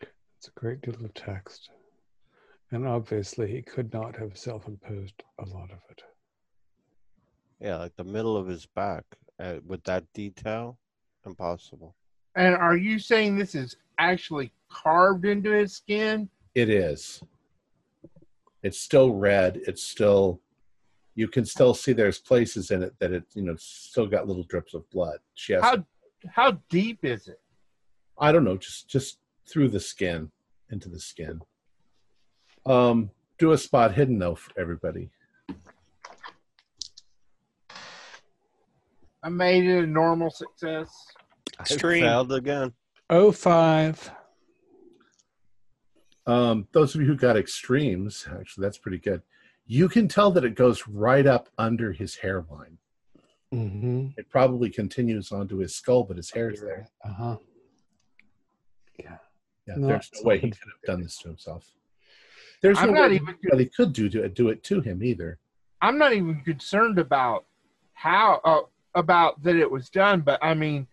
[0.00, 1.70] It's a great deal of text.
[2.72, 6.02] And obviously, he could not have self imposed a lot of it.
[7.60, 9.04] Yeah, like the middle of his back
[9.38, 10.78] uh, with that detail,
[11.24, 11.94] impossible.
[12.34, 16.28] And are you saying this is actually carved into his skin?
[16.54, 17.22] It is.
[18.62, 19.60] It's still red.
[19.66, 20.40] It's still.
[21.14, 24.44] You can still see there's places in it that it you know still got little
[24.44, 25.18] drips of blood.
[25.34, 25.62] She has.
[25.62, 25.84] How
[26.28, 27.40] how deep is it?
[28.18, 28.56] I don't know.
[28.56, 30.30] Just just through the skin
[30.70, 31.40] into the skin.
[32.64, 35.10] Um, do a spot hidden though for everybody.
[39.22, 40.88] I made it a normal success.
[41.64, 41.76] Stream.
[41.76, 42.04] Extreme.
[42.04, 42.72] failed again.
[43.08, 44.10] Oh, five.
[46.26, 49.22] Um, those of you who got extremes, actually, that's pretty good.
[49.72, 52.76] You can tell that it goes right up under his hairline.
[53.54, 54.08] Mm-hmm.
[54.18, 56.88] It probably continues onto his skull, but his hair's there.
[57.02, 57.36] Uh huh.
[58.98, 59.16] Yeah.
[59.66, 61.70] Yeah, Not there's no way he could have done this to himself.
[62.60, 65.38] There's I'm no not way even- anybody could do to do it to him either.
[65.80, 67.46] I'm not even concerned about
[67.94, 68.60] how uh,
[68.94, 70.86] about that it was done, but I mean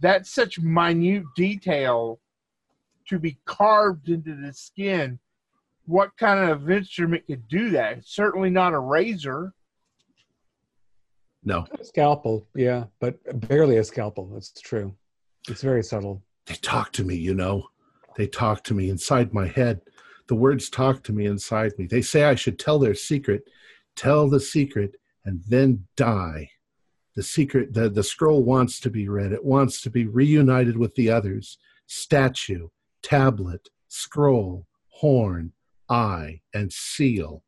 [0.00, 2.20] that's such minute detail
[3.08, 5.18] to be carved into the skin.
[5.88, 7.96] What kind of instrument could do that?
[7.96, 9.54] It's certainly not a razor.
[11.42, 14.26] No, Scalpel, yeah, but barely a scalpel.
[14.26, 14.94] That's true.
[15.48, 16.22] It's very subtle.
[16.44, 17.68] they talk to me, you know.
[18.18, 19.80] They talk to me inside my head.
[20.26, 21.86] The words talk to me inside me.
[21.86, 23.44] They say I should tell their secret,
[23.96, 26.50] tell the secret, and then die.
[27.14, 29.32] The secret, the, the scroll wants to be read.
[29.32, 31.56] It wants to be reunited with the others.
[31.86, 32.68] Statue,
[33.00, 35.54] tablet, scroll, horn,
[35.88, 37.42] eye, and seal.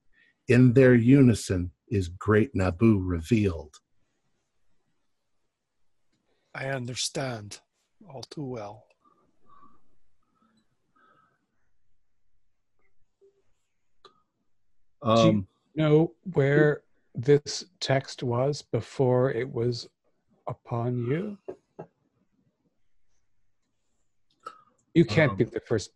[0.48, 3.76] In their unison is great Nabu revealed.
[6.54, 7.60] I understand
[8.08, 8.84] all too well.
[15.02, 15.46] Um,
[15.76, 16.82] Know where
[17.14, 19.88] this text was before it was
[20.48, 21.38] upon you?
[24.94, 25.90] You can't be Um, the first.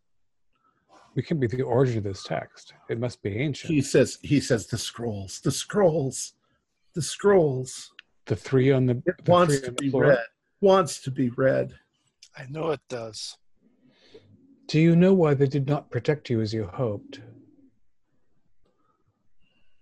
[1.15, 2.75] We can be the origin of this text.
[2.89, 3.73] It must be ancient.
[3.73, 6.35] he says, he says, the scrolls, the scrolls,
[6.95, 7.93] the scrolls.
[8.27, 10.07] the three on the, It the wants to be floor.
[10.09, 10.19] read.
[10.61, 11.75] Wants to be read.
[12.37, 13.37] I know it does.
[14.67, 17.21] Do you know why they did not protect you as you hoped?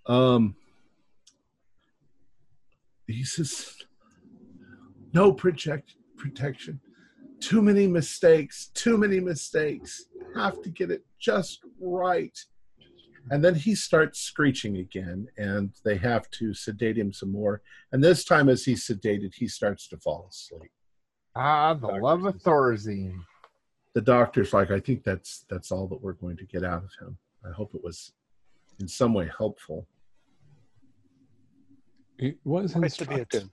[0.06, 0.56] Um,
[3.06, 3.76] he says,
[5.12, 6.80] no project protection.
[7.42, 8.70] Too many mistakes.
[8.74, 10.06] Too many mistakes.
[10.36, 12.38] Have to get it just right.
[13.30, 17.62] And then he starts screeching again, and they have to sedate him some more.
[17.92, 20.70] And this time, as he's sedated, he starts to fall asleep.
[21.36, 23.18] Ah, the love of Thorazine.
[23.94, 26.90] the doctor's like, I think that's that's all that we're going to get out of
[27.00, 27.16] him.
[27.44, 28.12] I hope it was
[28.80, 29.86] in some way helpful.
[32.18, 33.18] It was Quite the bit.
[33.18, 33.50] instructive,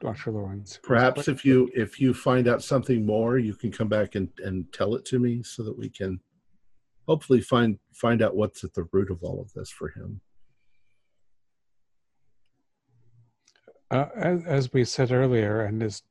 [0.00, 0.32] Dr.
[0.32, 0.78] Lawrence.
[0.82, 4.72] Perhaps if you if you find out something more, you can come back and, and
[4.72, 6.20] tell it to me so that we can
[7.06, 10.20] hopefully find find out what's at the root of all of this for him.
[13.90, 16.02] Uh, as, as we said earlier, and as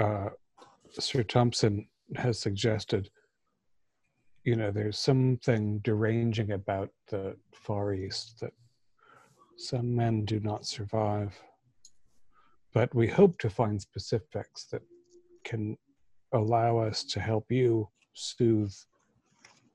[0.00, 0.28] uh,
[0.90, 3.10] Sir Thompson has suggested,
[4.44, 8.52] you know, there's something deranging about the Far East that
[9.56, 11.36] some men do not survive.
[12.76, 14.82] But we hope to find specifics that
[15.44, 15.78] can
[16.34, 18.74] allow us to help you soothe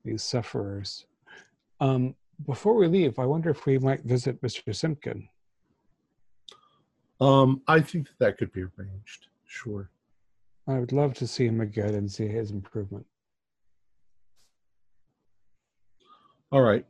[0.05, 1.07] these sufferers.
[1.79, 2.13] Um,
[2.45, 4.75] before we leave, I wonder if we might visit Mr.
[4.75, 5.27] Simpkin.
[7.19, 9.29] Um, I think that that could be arranged.
[9.47, 9.89] Sure.
[10.67, 13.07] I would love to see him again and see his improvement.
[16.51, 16.85] All right.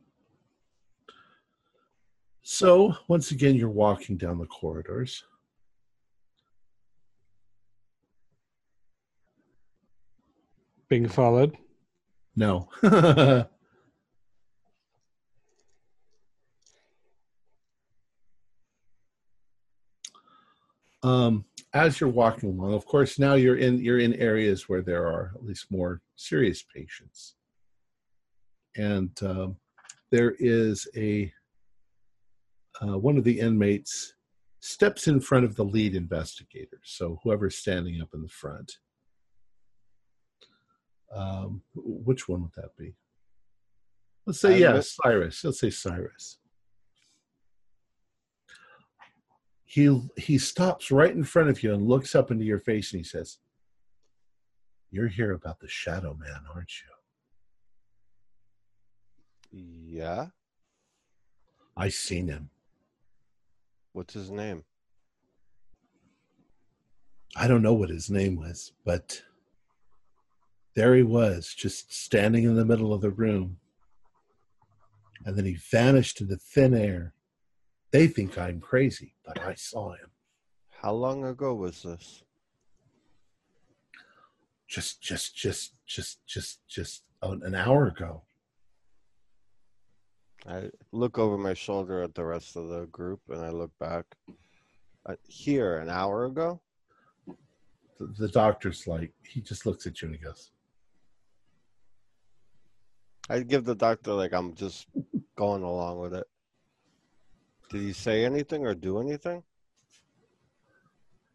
[2.42, 5.24] So once again, you're walking down the corridors.
[10.92, 11.56] Being followed.
[12.36, 12.68] No.
[21.02, 25.06] um, as you're walking along, of course, now you're in you're in areas where there
[25.06, 27.36] are at least more serious patients,
[28.76, 29.56] and um,
[30.10, 31.32] there is a
[32.82, 34.12] uh, one of the inmates
[34.60, 36.80] steps in front of the lead investigator.
[36.84, 38.72] So whoever's standing up in the front.
[41.14, 42.94] Um, which one would that be?
[44.24, 45.44] Let's say yeah, Cyrus.
[45.44, 46.38] Let's say Cyrus.
[49.72, 53.00] he he stops right in front of you and looks up into your face and
[53.00, 53.38] he says,
[54.90, 56.72] "You're here about the Shadow Man, aren't
[59.50, 59.58] you?"
[59.98, 60.26] Yeah.
[61.74, 62.50] I seen him.
[63.94, 64.64] What's his name?
[67.34, 69.22] I don't know what his name was, but
[70.74, 73.58] there he was, just standing in the middle of the room.
[75.24, 77.14] And then he vanished into thin air.
[77.90, 80.10] They think I'm crazy, but I saw him.
[80.70, 82.24] How long ago was this?
[84.66, 88.22] Just, just, just, just, just, just an hour ago.
[90.46, 94.06] I look over my shoulder at the rest of the group and I look back.
[95.04, 96.60] Uh, here, an hour ago?
[97.98, 100.51] The, the doctor's like, he just looks at you and he goes,
[103.30, 104.86] I give the doctor like I'm just
[105.36, 106.26] going along with it.
[107.70, 109.42] Did he say anything or do anything?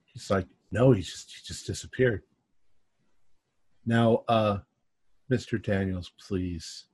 [0.05, 2.23] He's like, no, he just he just disappeared.
[3.85, 4.59] Now, uh,
[5.31, 5.61] Mr.
[5.61, 6.85] Daniels, please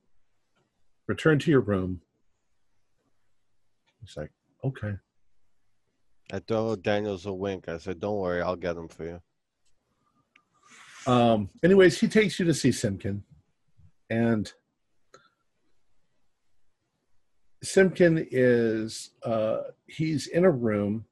[1.07, 2.01] return to your room.
[4.01, 4.31] He's like,
[4.63, 4.97] okay.
[6.31, 7.67] I throw Daniels a wink.
[7.67, 9.21] I said, "Don't worry, I'll get him for you."
[11.05, 13.23] Um, anyways, he takes you to see Simpkin,
[14.09, 14.51] and
[17.63, 21.05] Simpkin is uh, he's in a room.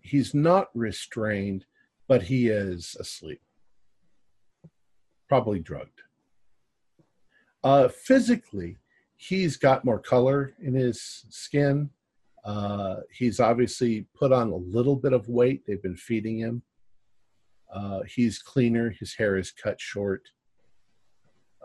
[0.00, 1.64] He's not restrained,
[2.06, 3.40] but he is asleep,
[5.28, 6.02] probably drugged.
[7.64, 8.76] Uh, physically,
[9.16, 11.90] he's got more color in his skin.
[12.44, 15.62] Uh, he's obviously put on a little bit of weight.
[15.66, 16.62] They've been feeding him.
[17.72, 18.90] Uh, he's cleaner.
[18.90, 20.22] His hair is cut short.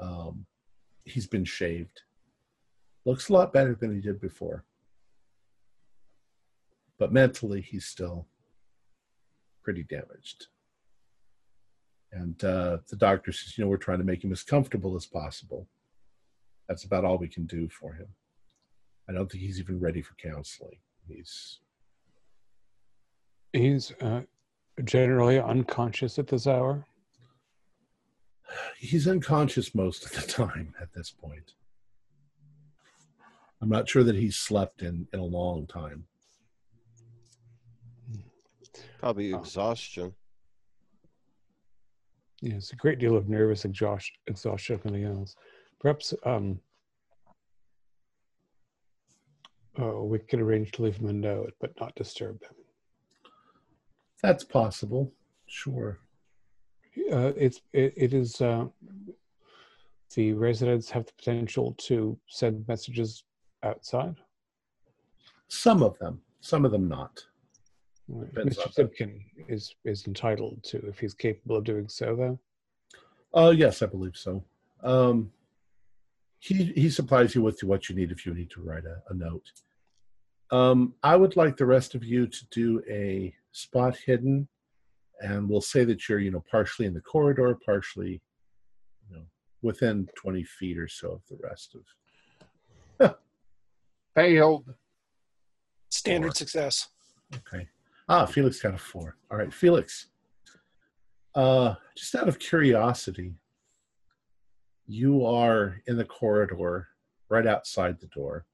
[0.01, 0.45] Um,
[1.05, 2.01] he's been shaved.
[3.05, 4.63] Looks a lot better than he did before.
[6.97, 8.27] But mentally, he's still
[9.63, 10.47] pretty damaged.
[12.11, 15.05] And uh, the doctor says, you know, we're trying to make him as comfortable as
[15.05, 15.67] possible.
[16.67, 18.07] That's about all we can do for him.
[19.09, 20.77] I don't think he's even ready for counseling.
[21.07, 21.59] He's
[23.51, 24.21] He's uh,
[24.83, 26.85] generally unconscious at this hour.
[28.79, 31.53] he's unconscious most of the time at this point.
[33.63, 36.03] I'm not sure that he's slept in in a long time.
[38.99, 39.39] Probably Oh.
[39.39, 40.13] exhaustion.
[42.41, 45.37] Yeah, it's a great deal of nervous exhaustion, exhaustion if nothing else.
[45.79, 46.59] Perhaps um,
[49.77, 52.55] oh, we could arrange to leave him a note, but not disturb him.
[54.21, 55.13] That's possible.
[55.47, 55.99] Sure.
[57.13, 58.65] Uh, it's it, it is uh,
[60.15, 63.23] the residents have the potential to send messages
[63.63, 64.15] outside.
[65.47, 67.23] Some of them, some of them not.
[68.07, 68.33] Right.
[68.47, 68.65] Mr.
[68.65, 72.39] on- Simpkin is is entitled to if he's capable of doing so, though.
[73.33, 74.43] Oh, yes, I believe so.
[74.83, 75.31] Um,
[76.39, 79.13] he he supplies you with what you need if you need to write a, a
[79.13, 79.51] note.
[80.51, 84.47] Um, I would like the rest of you to do a spot hidden,
[85.21, 88.21] and we'll say that you're you know partially in the corridor, partially
[89.09, 89.23] you know
[89.61, 91.75] within twenty feet or so of the rest
[92.99, 93.15] of.
[94.15, 94.73] Failed.
[95.89, 96.35] Standard Four.
[96.35, 96.87] success.
[97.35, 97.67] Okay.
[98.09, 99.15] Ah, Felix got a four.
[99.31, 100.07] All right, Felix.
[101.35, 103.33] Uh, just out of curiosity,
[104.85, 106.87] you are in the corridor
[107.29, 108.45] right outside the door,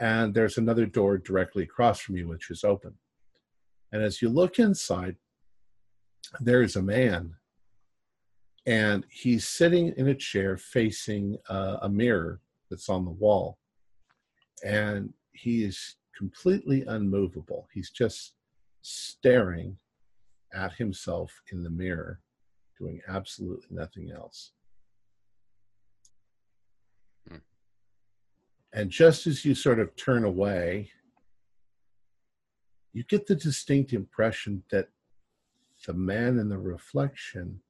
[0.00, 2.94] and there's another door directly across from you, which is open.
[3.92, 5.16] And as you look inside,
[6.40, 7.34] there's a man,
[8.66, 13.58] and he's sitting in a chair facing uh, a mirror that's on the wall,
[14.62, 17.68] and he is completely unmovable.
[17.72, 18.34] He's just
[18.82, 19.76] staring
[20.54, 22.20] at himself in the mirror,
[22.78, 24.52] doing absolutely nothing else.
[27.28, 27.36] Hmm.
[28.72, 30.90] And just as you sort of turn away,
[32.92, 34.88] you get the distinct impression that
[35.86, 37.60] the man in the reflection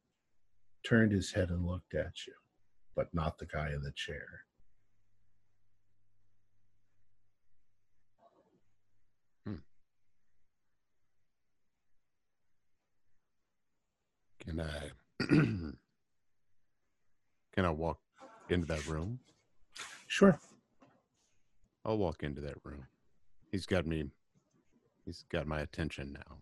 [0.84, 2.34] turned his head and looked at you,
[2.96, 4.44] but not the guy in the chair.
[14.44, 14.90] Can I
[17.54, 18.00] can I walk
[18.48, 19.20] into that room?
[20.08, 20.38] Sure.
[21.84, 22.86] I'll walk into that room.
[23.50, 24.10] He's got me
[25.04, 26.38] he's got my attention now.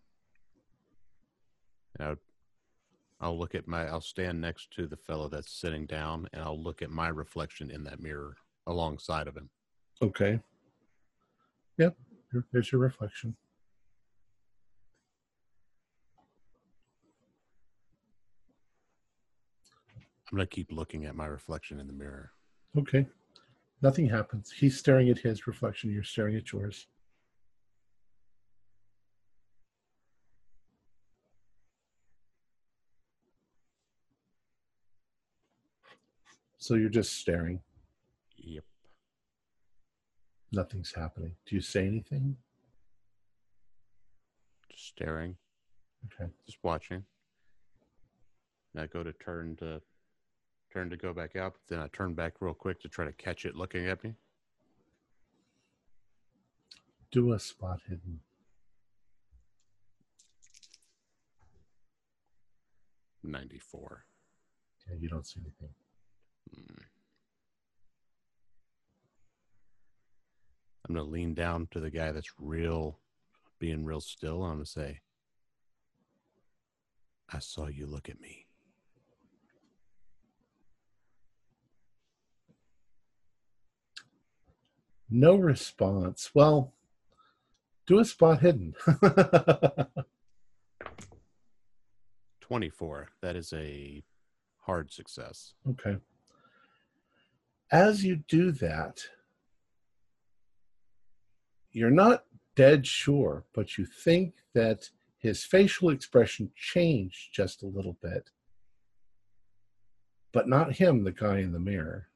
[1.98, 2.16] And I'll,
[3.20, 6.60] I'll look at my I'll stand next to the fellow that's sitting down and I'll
[6.60, 8.36] look at my reflection in that mirror
[8.66, 9.50] alongside of him.
[10.00, 10.40] Okay.
[11.76, 11.96] Yep.
[12.52, 13.36] There's your reflection.
[20.30, 22.30] I'm gonna keep looking at my reflection in the mirror.
[22.78, 23.06] Okay.
[23.82, 24.52] Nothing happens.
[24.52, 25.90] He's staring at his reflection.
[25.90, 26.86] You're staring at yours.
[36.58, 37.60] So you're just staring.
[38.36, 38.64] Yep.
[40.52, 41.34] Nothing's happening.
[41.46, 42.36] Do you say anything?
[44.70, 45.36] Just staring.
[46.06, 46.30] Okay.
[46.46, 47.02] Just watching.
[48.74, 49.80] And I go to turn to
[50.72, 53.12] turn to go back out, but then I turn back real quick to try to
[53.12, 54.14] catch it looking at me.
[57.10, 58.20] Do a spot hidden.
[63.22, 64.04] Ninety-four.
[64.88, 65.74] Yeah, you don't see anything.
[66.54, 66.82] Hmm.
[70.88, 72.98] I'm gonna lean down to the guy that's real,
[73.58, 74.42] being real still.
[74.42, 75.00] I'm gonna say,
[77.28, 78.46] "I saw you look at me."
[85.10, 86.30] No response.
[86.34, 86.72] Well,
[87.86, 88.74] do a spot hidden.
[92.40, 93.08] 24.
[93.20, 94.02] That is a
[94.60, 95.54] hard success.
[95.68, 95.96] okay.
[97.72, 99.04] As you do that,
[101.72, 102.24] you're not
[102.56, 108.30] dead sure, but you think that his facial expression changed just a little bit.
[110.32, 112.09] But not him, the guy in the mirror.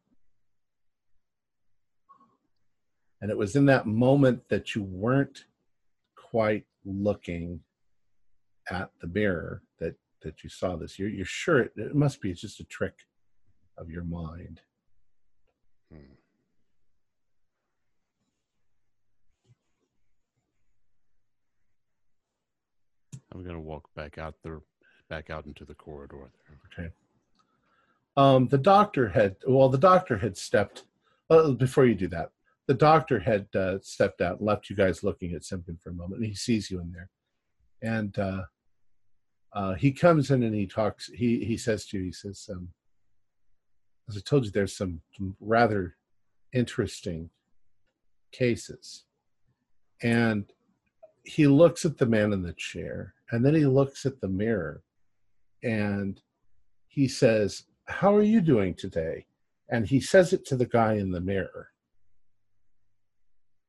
[3.21, 5.45] And it was in that moment that you weren't
[6.17, 7.61] quite looking
[8.71, 10.99] at the mirror that, that you saw this.
[10.99, 12.95] You're, you're sure it, it must be It's just a trick
[13.79, 14.61] of your mind.
[15.93, 16.15] Hmm.
[23.33, 24.61] I'm gonna walk back out there,
[25.09, 26.59] back out into the corridor there.
[26.73, 26.93] Okay.
[28.17, 30.85] Um, the doctor had well, the doctor had stepped.
[31.31, 32.31] Uh, before you do that,
[32.67, 35.95] the doctor had uh, stepped out and left you guys looking at Simpkin for a
[35.95, 37.11] moment, and he sees you in there,
[37.83, 38.43] and uh,
[39.53, 41.11] uh, he comes in and he talks.
[41.15, 42.69] He he says to you, he says, um,
[44.09, 45.97] "As I told you, there's some, some rather
[46.53, 47.31] interesting
[48.33, 49.05] cases,"
[50.03, 50.45] and
[51.25, 54.83] he looks at the man in the chair, and then he looks at the mirror,
[55.63, 56.21] and
[56.95, 59.27] he says, How are you doing today?
[59.71, 61.71] And he says it to the guy in the mirror.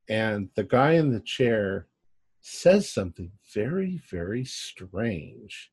[0.08, 1.86] And the guy in the chair
[2.40, 5.72] says something very, very strange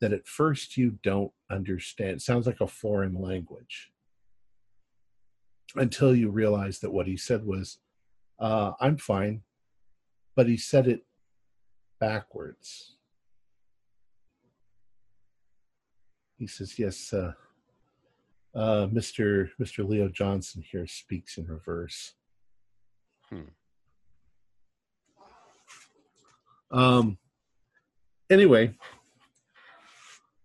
[0.00, 2.10] that at first you don't understand.
[2.10, 3.92] It sounds like a foreign language
[5.74, 7.78] until you realize that what he said was,
[8.38, 9.42] uh, I'm fine.
[10.34, 11.04] But he said it
[12.00, 12.96] backwards.
[16.36, 17.32] He says, Yes, uh,
[18.54, 19.50] uh, Mr.
[19.60, 19.88] Mr.
[19.88, 22.14] Leo Johnson here speaks in reverse.
[23.30, 23.52] Hmm.
[26.72, 27.18] Um,
[28.30, 28.74] anyway,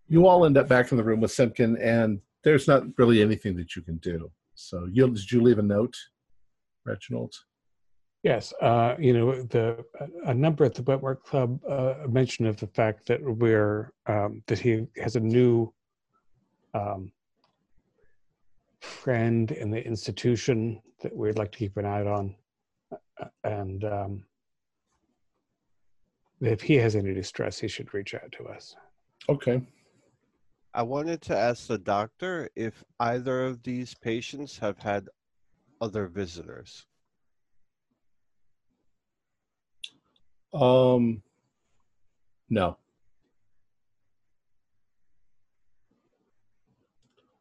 [0.08, 3.56] you all end up back in the room with Simpkin, and there's not really anything
[3.56, 4.30] that you can do.
[4.54, 5.96] So, you, did you leave a note,
[6.84, 7.34] Reginald?
[8.22, 9.84] Yes, uh, you know, the
[10.26, 14.58] a number at the Wetwork Club uh, mentioned of the fact that we're um, that
[14.58, 15.72] he has a new
[16.74, 17.12] um,
[18.80, 22.34] friend in the institution that we'd like to keep an eye on,
[22.90, 24.24] Uh, and um,
[26.40, 28.76] if he has any distress, he should reach out to us.
[29.28, 29.60] Okay.
[30.74, 35.08] I wanted to ask the doctor if either of these patients have had
[35.80, 36.86] other visitors.
[40.52, 41.22] Um,
[42.48, 42.76] no.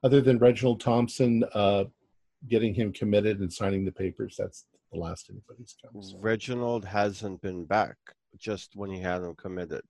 [0.04, 1.86] Other than Reginald Thompson uh,
[2.48, 6.02] getting him committed and signing the papers, that's the last anybody's come.
[6.02, 7.98] so- Reginald hasn't been back,
[8.40, 9.82] just when he had them committed.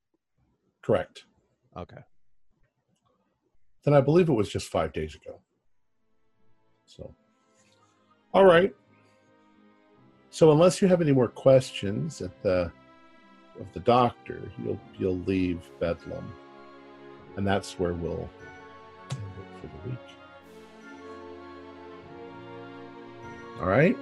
[0.82, 1.26] Correct.
[1.76, 2.02] Okay.
[3.84, 5.40] Then I believe it was just five days ago.
[6.86, 7.14] So,
[8.34, 8.74] all right.
[10.30, 12.72] So unless you have any more questions at the
[13.60, 16.32] of the doctor, you'll you'll leave Bedlam,
[17.36, 18.30] and that's where we'll
[19.12, 20.00] end it for the week.
[23.60, 23.98] All right.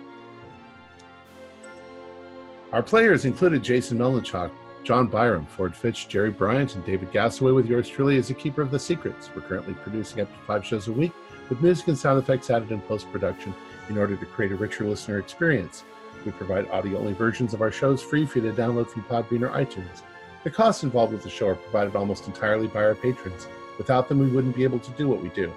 [2.76, 4.52] Our players included Jason Melnichuk,
[4.84, 8.62] John Byram, Ford Fitch, Jerry Bryant, and David Gassaway with yours truly as a keeper
[8.62, 9.30] of the secrets.
[9.34, 11.14] We're currently producing up to five shows a week
[11.48, 13.56] with music and sound effects added in post production
[13.88, 15.86] in order to create a richer listener experience.
[16.26, 19.44] We provide audio only versions of our shows free for you to download from Podbean
[19.44, 20.02] or iTunes.
[20.44, 23.48] The costs involved with the show are provided almost entirely by our patrons.
[23.78, 25.50] Without them, we wouldn't be able to do what we do.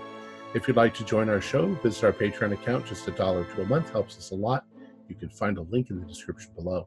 [0.54, 2.86] If you'd like to join our show, visit our Patreon account.
[2.86, 4.66] Just a dollar to a month helps us a lot.
[5.08, 6.86] You can find a link in the description below.